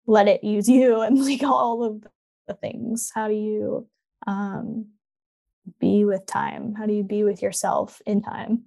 let 0.06 0.28
it 0.28 0.42
use 0.42 0.68
you 0.68 1.00
and 1.02 1.22
like 1.22 1.42
all 1.42 1.84
of 1.84 2.02
the 2.46 2.54
things. 2.54 3.10
How 3.14 3.28
do 3.28 3.34
you 3.34 3.86
um, 4.26 4.86
be 5.80 6.04
with 6.04 6.24
time? 6.26 6.74
How 6.74 6.86
do 6.86 6.94
you 6.94 7.04
be 7.04 7.24
with 7.24 7.42
yourself 7.42 8.00
in 8.06 8.22
time? 8.22 8.64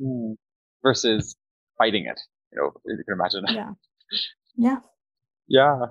Mm. 0.00 0.34
versus 0.82 1.36
fighting 1.78 2.06
it 2.06 2.20
you 2.52 2.60
know 2.60 2.72
you 2.84 3.04
can 3.04 3.14
imagine. 3.14 3.44
Yeah 3.48 3.74
yeah. 4.56 4.78
Yeah. 5.48 5.86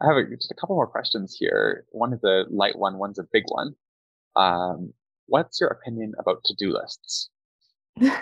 I 0.00 0.06
have 0.06 0.16
a, 0.16 0.36
just 0.36 0.50
a 0.50 0.54
couple 0.54 0.76
more 0.76 0.86
questions 0.86 1.36
here. 1.38 1.84
One 1.90 2.12
is 2.12 2.22
a 2.22 2.44
light 2.50 2.78
one, 2.78 2.98
one's 2.98 3.18
a 3.18 3.26
big 3.32 3.44
one. 3.48 3.74
Um, 4.34 4.92
what's 5.26 5.60
your 5.60 5.70
opinion 5.70 6.14
about 6.18 6.44
to-do 6.44 6.72
lists? 6.72 7.30
As 8.00 8.12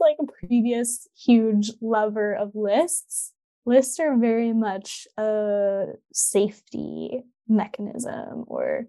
like 0.00 0.16
a 0.20 0.46
previous 0.46 1.06
huge 1.14 1.72
lover 1.80 2.34
of 2.34 2.54
lists, 2.54 3.32
lists 3.66 4.00
are 4.00 4.16
very 4.16 4.54
much 4.54 5.06
a 5.18 5.86
safety 6.12 7.22
mechanism 7.46 8.44
or 8.46 8.86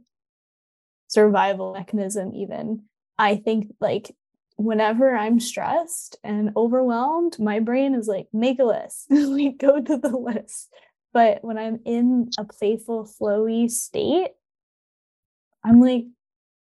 survival 1.08 1.74
mechanism 1.74 2.34
even 2.36 2.84
i 3.18 3.36
think 3.36 3.74
like 3.80 4.16
whenever 4.60 5.16
i'm 5.16 5.40
stressed 5.40 6.18
and 6.22 6.52
overwhelmed 6.58 7.40
my 7.40 7.62
brain 7.62 7.96
is 7.96 8.10
like 8.10 8.28
make 8.34 8.60
a 8.60 8.66
list. 8.66 9.08
Like 9.10 9.58
go 9.58 9.82
to 9.82 9.98
the 9.98 10.10
list. 10.10 10.70
But 11.14 11.44
when 11.44 11.58
i'm 11.58 11.80
in 11.86 12.30
a 12.38 12.44
playful 12.44 13.06
flowy 13.06 13.72
state 13.72 14.32
i'm 15.64 15.80
like 15.80 16.06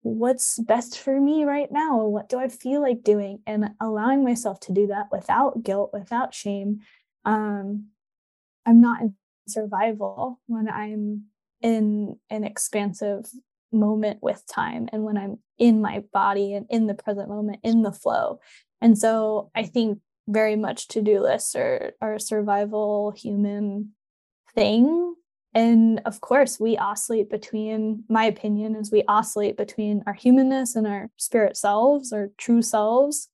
what's 0.03 0.59
best 0.61 0.99
for 0.99 1.21
me 1.21 1.45
right 1.45 1.71
now? 1.71 2.05
What 2.05 2.29
do 2.29 2.39
i 2.39 2.49
feel 2.49 2.81
like 2.81 3.03
doing? 3.03 3.41
And 3.45 3.71
allowing 3.81 4.23
myself 4.25 4.61
to 4.61 4.73
do 4.73 4.87
that 4.87 5.07
without 5.11 5.65
guilt 5.65 5.91
without 5.93 6.33
shame 6.33 6.81
um 7.25 7.87
i'm 8.65 8.81
not 8.81 9.03
in 9.03 9.15
survival 9.47 10.41
when 10.47 10.69
i'm 10.71 11.25
in 11.61 12.17
an 12.31 12.45
expansive 12.45 13.27
moment 13.73 14.19
with 14.23 14.43
time 14.47 14.89
and 14.93 15.05
when 15.05 15.17
I'm 15.17 15.39
in 15.61 15.81
my 15.81 16.03
body 16.13 16.55
and 16.55 16.67
in 16.71 16.89
the 16.89 16.95
present 16.95 17.29
moment, 17.29 17.61
in 17.63 17.83
the 17.83 17.93
flow. 17.93 18.41
And 18.81 18.99
so 18.99 19.51
I 19.55 19.63
think 19.65 20.01
very 20.27 20.57
much 20.57 20.89
to 20.89 21.03
do 21.03 21.21
lists 21.21 21.55
are, 21.55 21.93
are 22.01 22.15
a 22.15 22.21
survival 22.21 23.13
human 23.13 23.93
thing. 24.55 25.15
And 25.55 26.01
of 26.07 26.21
course, 26.21 26.59
we 26.59 26.79
oscillate 26.79 27.29
between, 27.29 28.05
my 28.09 28.25
opinion 28.25 28.75
is 28.75 28.91
we 28.91 29.05
oscillate 29.07 29.57
between 29.57 30.03
our 30.07 30.15
humanness 30.15 30.77
and 30.77 30.87
our 30.87 31.11
spirit 31.17 31.57
selves, 31.57 32.13
our 32.13 32.31
true 32.39 32.63
selves. 32.63 33.29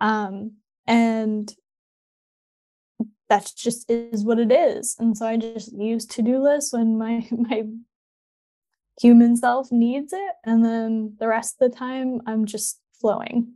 Um, 0.00 0.52
and 0.86 1.52
that 3.30 3.52
just 3.56 3.88
is 3.88 4.24
what 4.24 4.40
it 4.40 4.52
is. 4.52 4.96
And 4.98 5.16
so 5.16 5.26
I 5.26 5.36
just 5.36 5.72
use 5.72 6.04
to-do 6.04 6.42
lists 6.42 6.72
when 6.72 6.98
my 6.98 7.26
my 7.30 7.64
human 9.00 9.36
self 9.36 9.70
needs 9.70 10.12
it. 10.12 10.32
And 10.44 10.64
then 10.64 11.16
the 11.18 11.28
rest 11.28 11.56
of 11.60 11.70
the 11.70 11.76
time 11.76 12.20
I'm 12.26 12.46
just 12.46 12.80
flowing. 13.00 13.54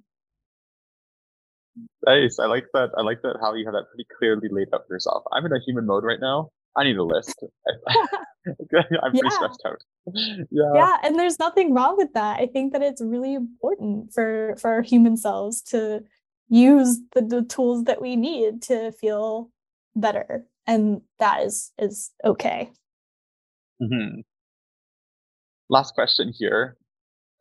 Nice. 2.07 2.39
I 2.39 2.47
like 2.47 2.67
that. 2.75 2.91
I 2.97 3.03
like 3.03 3.23
that 3.23 3.39
how 3.41 3.55
you 3.55 3.65
have 3.65 3.75
that 3.75 3.89
pretty 3.91 4.07
clearly 4.19 4.49
laid 4.51 4.69
out 4.75 4.83
for 4.87 4.95
yourself. 4.95 5.25
I'm 5.33 5.45
in 5.47 5.53
a 5.53 5.61
human 5.67 5.87
mode 5.87 6.05
right 6.05 6.21
now. 6.21 6.51
I 6.77 6.85
need 6.85 6.97
a 6.97 7.05
list. 7.05 7.35
I'm 7.89 8.57
pretty 8.67 9.21
yeah. 9.23 9.31
stressed 9.31 9.63
out. 9.67 9.83
Yeah. 10.51 10.73
Yeah, 10.75 10.97
and 11.03 11.19
there's 11.19 11.39
nothing 11.39 11.73
wrong 11.73 11.97
with 11.97 12.13
that. 12.15 12.41
I 12.41 12.47
think 12.47 12.73
that 12.73 12.83
it's 12.83 13.01
really 13.01 13.35
important 13.35 14.13
for 14.13 14.55
for 14.61 14.71
our 14.71 14.83
human 14.83 15.17
selves 15.17 15.63
to 15.63 16.05
use 16.49 17.01
the, 17.15 17.23
the 17.23 17.43
tools 17.43 17.85
that 17.85 18.03
we 18.03 18.17
need 18.17 18.63
to 18.63 18.93
feel 18.93 19.51
better 19.97 20.45
and 20.67 21.01
that 21.19 21.43
is 21.43 21.73
is 21.79 22.11
okay 22.25 22.71
mm-hmm. 23.83 24.21
Last 25.75 25.95
question 25.95 26.33
here 26.33 26.77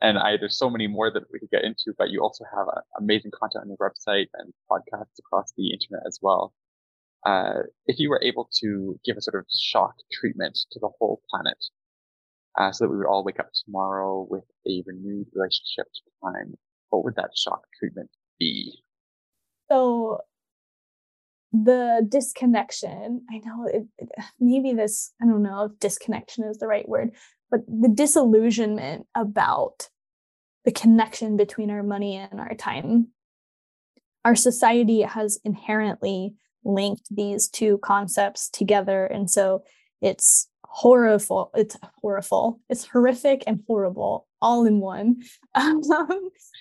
and 0.01 0.17
I 0.17 0.37
there's 0.37 0.57
so 0.57 0.69
many 0.69 0.87
more 0.87 1.09
that 1.11 1.23
we 1.31 1.39
could 1.39 1.51
get 1.51 1.63
into, 1.63 1.93
but 1.97 2.09
you 2.09 2.21
also 2.21 2.43
have 2.55 2.67
uh, 2.67 2.81
amazing 2.99 3.31
content 3.39 3.63
on 3.63 3.69
your 3.69 3.77
website 3.77 4.27
and 4.33 4.51
podcasts 4.69 5.17
across 5.19 5.53
the 5.55 5.71
internet 5.71 6.03
as 6.05 6.19
well. 6.21 6.53
Uh, 7.25 7.61
if 7.85 7.99
you 7.99 8.09
were 8.09 8.21
able 8.21 8.49
to 8.61 8.99
give 9.05 9.15
a 9.17 9.21
sort 9.21 9.39
of 9.39 9.45
shock 9.57 9.95
treatment 10.11 10.59
to 10.71 10.79
the 10.79 10.89
whole 10.99 11.21
planet, 11.29 11.61
uh, 12.57 12.71
so 12.71 12.83
that 12.83 12.91
we 12.91 12.97
would 12.97 13.07
all 13.07 13.23
wake 13.23 13.39
up 13.39 13.49
tomorrow 13.53 14.27
with 14.29 14.43
a 14.67 14.83
renewed 14.85 15.27
relationship 15.33 15.87
to 15.93 16.01
time, 16.21 16.55
what 16.89 17.05
would 17.05 17.15
that 17.15 17.31
shock 17.35 17.61
treatment 17.79 18.09
be? 18.39 18.83
So 19.71 20.19
the 21.53 22.03
disconnection 22.09 23.21
i 23.29 23.39
know 23.45 23.67
it, 23.67 23.83
it, 23.99 24.09
maybe 24.39 24.73
this 24.73 25.13
i 25.21 25.25
don't 25.25 25.43
know 25.43 25.65
if 25.65 25.79
disconnection 25.79 26.43
is 26.45 26.57
the 26.57 26.65
right 26.65 26.89
word 26.89 27.11
but 27.53 27.61
the 27.67 27.87
disillusionment 27.87 29.05
about 29.13 29.87
the 30.65 30.71
connection 30.71 31.37
between 31.37 31.69
our 31.69 31.83
money 31.83 32.15
and 32.17 32.39
our 32.39 32.55
time. 32.55 33.09
Our 34.25 34.33
society 34.33 35.01
has 35.01 35.39
inherently 35.45 36.33
linked 36.65 37.15
these 37.15 37.47
two 37.47 37.77
concepts 37.83 38.49
together 38.49 39.05
and 39.05 39.29
so 39.29 39.63
it's 40.01 40.47
horrible 40.63 41.51
it's 41.53 41.77
horrible 42.01 42.59
it's 42.69 42.87
horrific 42.87 43.43
and 43.45 43.59
horrible 43.67 44.27
all 44.41 44.65
in 44.65 44.79
one. 44.79 45.21
Um, 45.55 45.81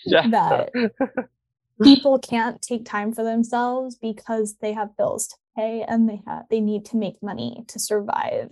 yeah. 0.04 0.28
that 0.28 0.70
people 1.82 2.18
can't 2.18 2.60
take 2.60 2.84
time 2.84 3.14
for 3.14 3.24
themselves 3.24 3.96
because 3.96 4.56
they 4.60 4.74
have 4.74 4.96
bills 4.98 5.28
to 5.28 5.36
pay 5.56 5.86
and 5.88 6.06
they 6.06 6.20
have 6.26 6.42
they 6.50 6.60
need 6.60 6.84
to 6.86 6.98
make 6.98 7.22
money 7.22 7.64
to 7.68 7.78
survive 7.78 8.50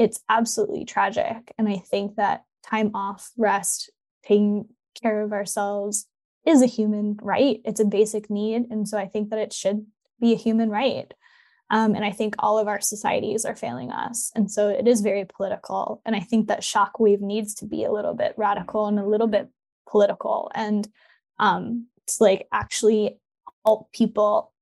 it's 0.00 0.20
absolutely 0.30 0.84
tragic. 0.86 1.52
And 1.58 1.68
i 1.68 1.76
think 1.76 2.16
that 2.16 2.44
time 2.64 2.90
off 2.94 3.30
rest 3.36 3.90
taking 4.24 4.66
care 5.00 5.20
of 5.20 5.32
ourselves 5.32 6.06
is 6.46 6.62
a 6.62 6.66
human 6.66 7.18
right. 7.20 7.60
It's 7.64 7.80
a 7.80 7.84
basic 7.84 8.30
need. 8.30 8.62
And 8.70 8.88
so 8.88 8.96
i 8.98 9.06
think 9.06 9.28
that 9.30 9.38
it 9.38 9.52
should 9.52 9.86
be 10.18 10.32
a 10.32 10.42
human 10.46 10.70
right. 10.70 11.12
Um, 11.68 11.94
and 11.94 12.04
i 12.04 12.12
think 12.12 12.34
all 12.38 12.58
of 12.58 12.66
our 12.66 12.80
societies 12.80 13.44
are 13.44 13.54
failing 13.54 13.92
us. 13.92 14.32
And 14.34 14.50
so 14.50 14.68
it 14.68 14.88
is 14.88 15.02
very 15.02 15.26
political. 15.36 16.00
And 16.06 16.16
i 16.16 16.20
think 16.20 16.48
that 16.48 16.62
shockwave 16.62 17.20
needs 17.20 17.54
to 17.56 17.66
be 17.66 17.84
a 17.84 17.92
little 17.92 18.14
bit 18.14 18.34
radical 18.38 18.86
and 18.86 18.98
a 18.98 19.06
little 19.06 19.28
bit 19.28 19.48
political. 19.88 20.50
And 20.54 20.88
um, 21.38 21.86
to 22.06 22.14
like 22.20 22.48
actually 22.52 23.18
help 23.66 23.92
people 23.92 24.52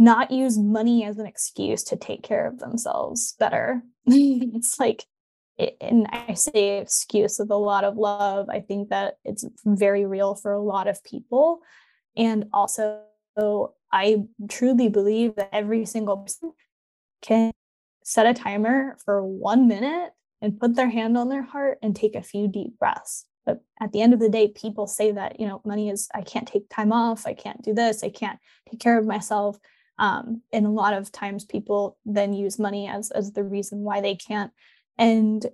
not 0.00 0.30
use 0.30 0.58
money 0.58 1.04
as 1.04 1.18
an 1.18 1.26
excuse 1.26 1.84
to 1.84 1.94
take 1.94 2.22
care 2.22 2.46
of 2.46 2.58
themselves 2.58 3.34
better. 3.38 3.82
it's 4.06 4.80
like, 4.80 5.04
and 5.78 6.06
I 6.10 6.32
say 6.32 6.78
excuse 6.78 7.38
with 7.38 7.50
a 7.50 7.56
lot 7.56 7.84
of 7.84 7.98
love. 7.98 8.48
I 8.48 8.60
think 8.60 8.88
that 8.88 9.18
it's 9.26 9.44
very 9.66 10.06
real 10.06 10.34
for 10.34 10.52
a 10.52 10.62
lot 10.62 10.88
of 10.88 11.04
people. 11.04 11.60
And 12.16 12.46
also, 12.54 13.02
I 13.92 14.24
truly 14.48 14.88
believe 14.88 15.36
that 15.36 15.50
every 15.52 15.84
single 15.84 16.16
person 16.16 16.52
can 17.20 17.52
set 18.02 18.24
a 18.24 18.32
timer 18.32 18.96
for 19.04 19.22
one 19.22 19.68
minute 19.68 20.12
and 20.40 20.58
put 20.58 20.76
their 20.76 20.88
hand 20.88 21.18
on 21.18 21.28
their 21.28 21.42
heart 21.42 21.78
and 21.82 21.94
take 21.94 22.14
a 22.14 22.22
few 22.22 22.48
deep 22.48 22.78
breaths. 22.78 23.26
But 23.44 23.60
at 23.80 23.92
the 23.92 24.00
end 24.00 24.14
of 24.14 24.20
the 24.20 24.30
day, 24.30 24.48
people 24.48 24.86
say 24.86 25.12
that, 25.12 25.38
you 25.38 25.46
know, 25.46 25.60
money 25.66 25.90
is, 25.90 26.08
I 26.14 26.22
can't 26.22 26.48
take 26.48 26.70
time 26.70 26.90
off, 26.90 27.26
I 27.26 27.34
can't 27.34 27.62
do 27.62 27.74
this, 27.74 28.02
I 28.02 28.08
can't 28.08 28.38
take 28.70 28.80
care 28.80 28.98
of 28.98 29.04
myself. 29.04 29.58
Um, 30.00 30.40
and 30.50 30.66
a 30.66 30.70
lot 30.70 30.94
of 30.94 31.12
times 31.12 31.44
people 31.44 31.98
then 32.06 32.32
use 32.32 32.58
money 32.58 32.88
as 32.88 33.10
as 33.10 33.32
the 33.32 33.44
reason 33.44 33.80
why 33.80 34.00
they 34.00 34.16
can't. 34.16 34.50
And, 34.98 35.46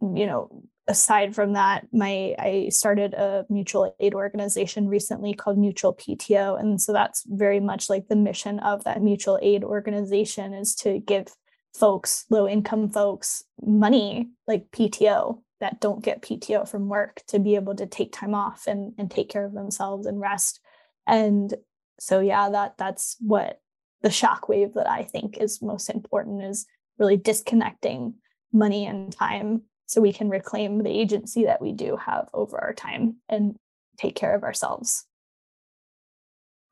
you 0.00 0.26
know, 0.26 0.64
aside 0.88 1.36
from 1.36 1.52
that, 1.52 1.86
my 1.92 2.34
I 2.36 2.68
started 2.70 3.14
a 3.14 3.46
mutual 3.48 3.94
aid 4.00 4.12
organization 4.12 4.88
recently 4.88 5.34
called 5.34 5.56
Mutual 5.56 5.94
PTO. 5.94 6.58
And 6.58 6.82
so 6.82 6.92
that's 6.92 7.24
very 7.28 7.60
much 7.60 7.88
like 7.88 8.08
the 8.08 8.16
mission 8.16 8.58
of 8.58 8.82
that 8.84 9.02
mutual 9.02 9.38
aid 9.40 9.62
organization 9.62 10.52
is 10.52 10.74
to 10.76 10.98
give 10.98 11.28
folks, 11.72 12.26
low 12.28 12.48
income 12.48 12.90
folks, 12.90 13.44
money 13.62 14.30
like 14.48 14.68
PTO 14.72 15.38
that 15.60 15.80
don't 15.80 16.02
get 16.02 16.22
PTO 16.22 16.68
from 16.68 16.88
work 16.88 17.22
to 17.28 17.38
be 17.38 17.54
able 17.54 17.76
to 17.76 17.86
take 17.86 18.12
time 18.12 18.34
off 18.34 18.66
and, 18.66 18.94
and 18.98 19.10
take 19.10 19.28
care 19.28 19.44
of 19.44 19.54
themselves 19.54 20.06
and 20.06 20.20
rest. 20.20 20.58
And 21.06 21.54
so 22.00 22.20
yeah, 22.20 22.48
that 22.48 22.78
that's 22.78 23.16
what 23.20 23.60
the 24.00 24.08
shockwave 24.08 24.72
that 24.72 24.88
I 24.88 25.04
think 25.04 25.36
is 25.36 25.60
most 25.60 25.90
important 25.90 26.42
is 26.42 26.66
really 26.98 27.18
disconnecting 27.18 28.14
money 28.54 28.86
and 28.86 29.12
time 29.12 29.62
so 29.84 30.00
we 30.00 30.12
can 30.12 30.30
reclaim 30.30 30.82
the 30.82 30.88
agency 30.90 31.44
that 31.44 31.60
we 31.60 31.72
do 31.72 31.96
have 31.96 32.30
over 32.32 32.58
our 32.58 32.72
time 32.72 33.16
and 33.28 33.54
take 33.98 34.16
care 34.16 34.34
of 34.34 34.44
ourselves. 34.44 35.04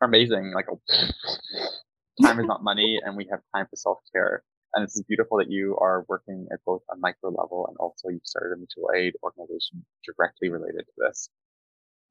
Amazing. 0.00 0.54
Like 0.54 0.66
time 2.22 2.40
is 2.40 2.46
not 2.46 2.64
money 2.64 2.98
and 3.04 3.14
we 3.14 3.26
have 3.30 3.40
time 3.54 3.66
for 3.68 3.76
self-care 3.76 4.42
and 4.72 4.82
it's 4.82 5.02
beautiful 5.02 5.36
that 5.38 5.50
you 5.50 5.76
are 5.78 6.06
working 6.08 6.46
at 6.50 6.60
both 6.64 6.80
a 6.90 6.96
micro 6.96 7.28
level 7.28 7.66
and 7.68 7.76
also 7.78 8.08
you've 8.08 8.24
started 8.24 8.54
a 8.54 8.56
mutual 8.56 8.88
aid 8.96 9.12
organization 9.22 9.84
directly 10.06 10.48
related 10.48 10.86
to 10.86 10.92
this. 10.96 11.28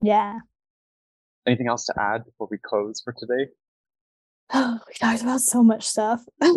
Yeah. 0.04 0.38
Anything 1.48 1.68
else 1.68 1.86
to 1.86 1.94
add 1.98 2.26
before 2.26 2.48
we 2.52 2.58
close 2.58 3.02
for 3.02 3.14
today? 3.14 3.50
Oh, 4.54 4.80
we 4.88 4.94
talked 4.96 5.22
about 5.22 5.42
so 5.42 5.64
much 5.64 5.88
stuff. 5.88 6.24
I 6.42 6.50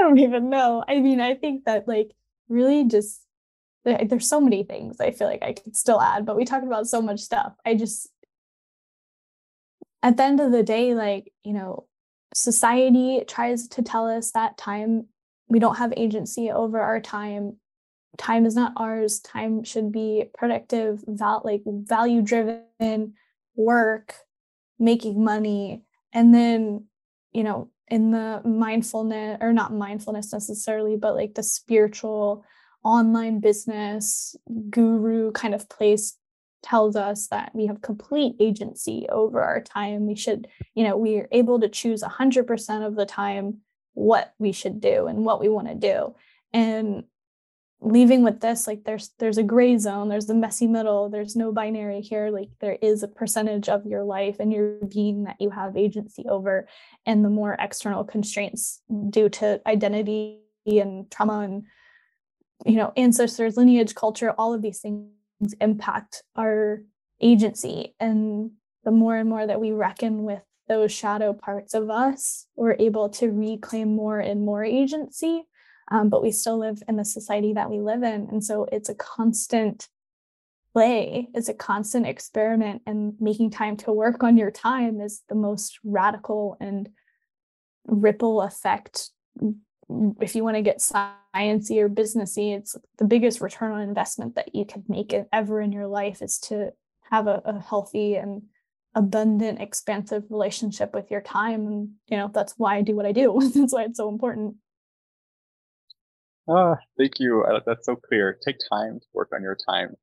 don't 0.00 0.18
even 0.18 0.50
know. 0.50 0.84
I 0.86 0.98
mean, 1.00 1.20
I 1.20 1.34
think 1.34 1.64
that 1.64 1.86
like 1.86 2.10
really 2.48 2.84
just 2.84 3.24
there's 3.84 4.28
so 4.28 4.40
many 4.40 4.62
things 4.62 5.00
I 5.00 5.10
feel 5.10 5.26
like 5.26 5.42
I 5.42 5.52
could 5.52 5.76
still 5.76 6.00
add, 6.00 6.24
but 6.24 6.36
we 6.36 6.44
talked 6.44 6.66
about 6.66 6.86
so 6.86 7.02
much 7.02 7.20
stuff. 7.20 7.52
I 7.64 7.74
just 7.74 8.08
at 10.02 10.16
the 10.16 10.22
end 10.24 10.40
of 10.40 10.52
the 10.52 10.62
day, 10.62 10.94
like, 10.94 11.32
you 11.44 11.52
know, 11.52 11.86
society 12.34 13.22
tries 13.26 13.68
to 13.68 13.82
tell 13.82 14.08
us 14.08 14.32
that 14.32 14.56
time 14.56 15.06
we 15.48 15.58
don't 15.58 15.76
have 15.76 15.92
agency 15.96 16.50
over 16.50 16.80
our 16.80 17.00
time 17.00 17.56
time 18.18 18.46
is 18.46 18.54
not 18.54 18.72
ours 18.76 19.20
time 19.20 19.64
should 19.64 19.90
be 19.90 20.24
productive 20.34 21.02
val- 21.06 21.42
like 21.44 21.62
value 21.66 22.22
driven 22.22 23.14
work 23.56 24.14
making 24.78 25.22
money 25.22 25.82
and 26.12 26.34
then 26.34 26.84
you 27.32 27.42
know 27.42 27.70
in 27.92 28.10
the 28.10 28.40
mindfulness 28.42 29.36
or 29.42 29.52
not 29.52 29.70
mindfulness 29.70 30.32
necessarily, 30.32 30.96
but 30.96 31.14
like 31.14 31.34
the 31.34 31.42
spiritual 31.42 32.42
online 32.82 33.38
business 33.38 34.34
guru 34.70 35.30
kind 35.32 35.54
of 35.54 35.68
place 35.68 36.16
tells 36.62 36.96
us 36.96 37.26
that 37.28 37.50
we 37.54 37.66
have 37.66 37.82
complete 37.82 38.34
agency 38.40 39.06
over 39.10 39.42
our 39.42 39.60
time. 39.60 40.06
We 40.06 40.16
should, 40.16 40.48
you 40.74 40.84
know, 40.84 40.96
we 40.96 41.18
are 41.18 41.28
able 41.32 41.60
to 41.60 41.68
choose 41.68 42.02
100% 42.02 42.86
of 42.86 42.96
the 42.96 43.04
time 43.04 43.58
what 43.92 44.32
we 44.38 44.52
should 44.52 44.80
do 44.80 45.06
and 45.06 45.26
what 45.26 45.38
we 45.38 45.50
want 45.50 45.68
to 45.68 45.74
do. 45.74 46.14
And 46.54 47.04
leaving 47.84 48.22
with 48.22 48.40
this 48.40 48.66
like 48.66 48.84
there's 48.84 49.10
there's 49.18 49.38
a 49.38 49.42
gray 49.42 49.76
zone 49.76 50.08
there's 50.08 50.26
the 50.26 50.34
messy 50.34 50.68
middle 50.68 51.08
there's 51.10 51.34
no 51.34 51.50
binary 51.50 52.00
here 52.00 52.30
like 52.30 52.48
there 52.60 52.78
is 52.80 53.02
a 53.02 53.08
percentage 53.08 53.68
of 53.68 53.84
your 53.84 54.04
life 54.04 54.36
and 54.38 54.52
your 54.52 54.78
being 54.88 55.24
that 55.24 55.36
you 55.40 55.50
have 55.50 55.76
agency 55.76 56.24
over 56.28 56.68
and 57.06 57.24
the 57.24 57.28
more 57.28 57.56
external 57.58 58.04
constraints 58.04 58.80
due 59.10 59.28
to 59.28 59.60
identity 59.66 60.38
and 60.66 61.10
trauma 61.10 61.40
and 61.40 61.64
you 62.64 62.76
know 62.76 62.92
ancestors 62.96 63.56
lineage 63.56 63.94
culture 63.96 64.30
all 64.38 64.54
of 64.54 64.62
these 64.62 64.78
things 64.78 65.10
impact 65.60 66.22
our 66.36 66.82
agency. 67.22 67.94
And 68.00 68.50
the 68.84 68.90
more 68.90 69.16
and 69.16 69.28
more 69.28 69.46
that 69.46 69.60
we 69.60 69.72
reckon 69.72 70.24
with 70.24 70.42
those 70.68 70.92
shadow 70.92 71.32
parts 71.32 71.74
of 71.74 71.90
us 71.90 72.46
we're 72.54 72.76
able 72.78 73.08
to 73.08 73.28
reclaim 73.30 73.94
more 73.94 74.20
and 74.20 74.44
more 74.44 74.64
agency 74.64 75.42
um, 75.90 76.08
but 76.08 76.22
we 76.22 76.30
still 76.30 76.58
live 76.58 76.82
in 76.88 76.96
the 76.96 77.04
society 77.04 77.52
that 77.54 77.70
we 77.70 77.80
live 77.80 78.02
in. 78.02 78.28
And 78.30 78.44
so 78.44 78.66
it's 78.70 78.88
a 78.88 78.94
constant 78.94 79.88
play, 80.72 81.28
it's 81.34 81.48
a 81.48 81.54
constant 81.54 82.06
experiment, 82.06 82.82
and 82.86 83.14
making 83.20 83.50
time 83.50 83.76
to 83.78 83.92
work 83.92 84.22
on 84.22 84.36
your 84.36 84.50
time 84.50 85.00
is 85.00 85.22
the 85.28 85.34
most 85.34 85.78
radical 85.84 86.56
and 86.60 86.88
ripple 87.86 88.42
effect. 88.42 89.10
If 90.20 90.34
you 90.34 90.44
want 90.44 90.56
to 90.56 90.62
get 90.62 90.78
sciencey 90.78 91.78
or 91.78 91.88
businessy, 91.88 92.56
it's 92.56 92.76
the 92.98 93.04
biggest 93.04 93.40
return 93.40 93.72
on 93.72 93.82
investment 93.82 94.36
that 94.36 94.54
you 94.54 94.64
could 94.64 94.88
make 94.88 95.14
ever 95.32 95.60
in 95.60 95.72
your 95.72 95.86
life 95.86 96.22
is 96.22 96.38
to 96.40 96.72
have 97.10 97.26
a, 97.26 97.42
a 97.44 97.60
healthy 97.60 98.16
and 98.16 98.42
abundant, 98.94 99.60
expansive 99.60 100.24
relationship 100.30 100.94
with 100.94 101.10
your 101.10 101.20
time. 101.20 101.66
And 101.66 101.90
you 102.08 102.16
know, 102.16 102.30
that's 102.32 102.54
why 102.56 102.76
I 102.76 102.82
do 102.82 102.96
what 102.96 103.06
I 103.06 103.12
do. 103.12 103.38
that's 103.54 103.72
why 103.72 103.84
it's 103.84 103.98
so 103.98 104.08
important. 104.08 104.56
Ah, 106.48 106.76
thank 106.98 107.20
you. 107.20 107.44
That's 107.66 107.86
so 107.86 107.96
clear. 107.96 108.38
Take 108.44 108.56
time 108.70 108.98
to 109.00 109.06
work 109.12 109.30
on 109.34 109.42
your 109.42 109.56
time. 109.68 109.94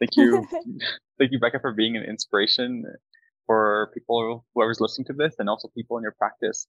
Thank 0.00 0.16
you. 0.16 0.46
thank 1.18 1.32
you, 1.32 1.38
Becca, 1.38 1.60
for 1.60 1.72
being 1.72 1.96
an 1.96 2.02
inspiration 2.02 2.84
for 3.46 3.90
people, 3.94 4.44
whoever's 4.54 4.80
listening 4.80 5.06
to 5.06 5.12
this, 5.12 5.36
and 5.38 5.48
also 5.48 5.68
people 5.68 5.96
in 5.98 6.02
your 6.02 6.14
practice. 6.18 6.66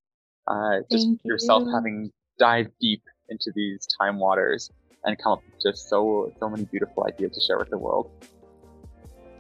Uh, 0.47 0.79
just 0.91 1.07
thank 1.07 1.21
yourself 1.23 1.63
you. 1.65 1.73
having 1.73 2.11
dived 2.37 2.71
deep 2.79 3.03
into 3.29 3.51
these 3.55 3.87
time 3.99 4.19
waters 4.19 4.69
and 5.03 5.17
come 5.17 5.33
up 5.33 5.43
with 5.45 5.61
just 5.61 5.89
so 5.89 6.31
so 6.39 6.49
many 6.49 6.65
beautiful 6.65 7.05
ideas 7.05 7.31
to 7.33 7.41
share 7.41 7.57
with 7.57 7.69
the 7.69 7.77
world. 7.77 8.11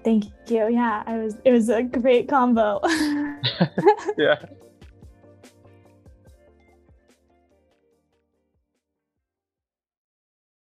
Thank 0.03 0.25
you. 0.47 0.67
Yeah, 0.69 1.03
I 1.05 1.17
was. 1.17 1.35
It 1.45 1.51
was 1.51 1.69
a 1.69 1.83
great 1.83 2.27
combo. 2.27 2.81
yeah. 4.17 4.35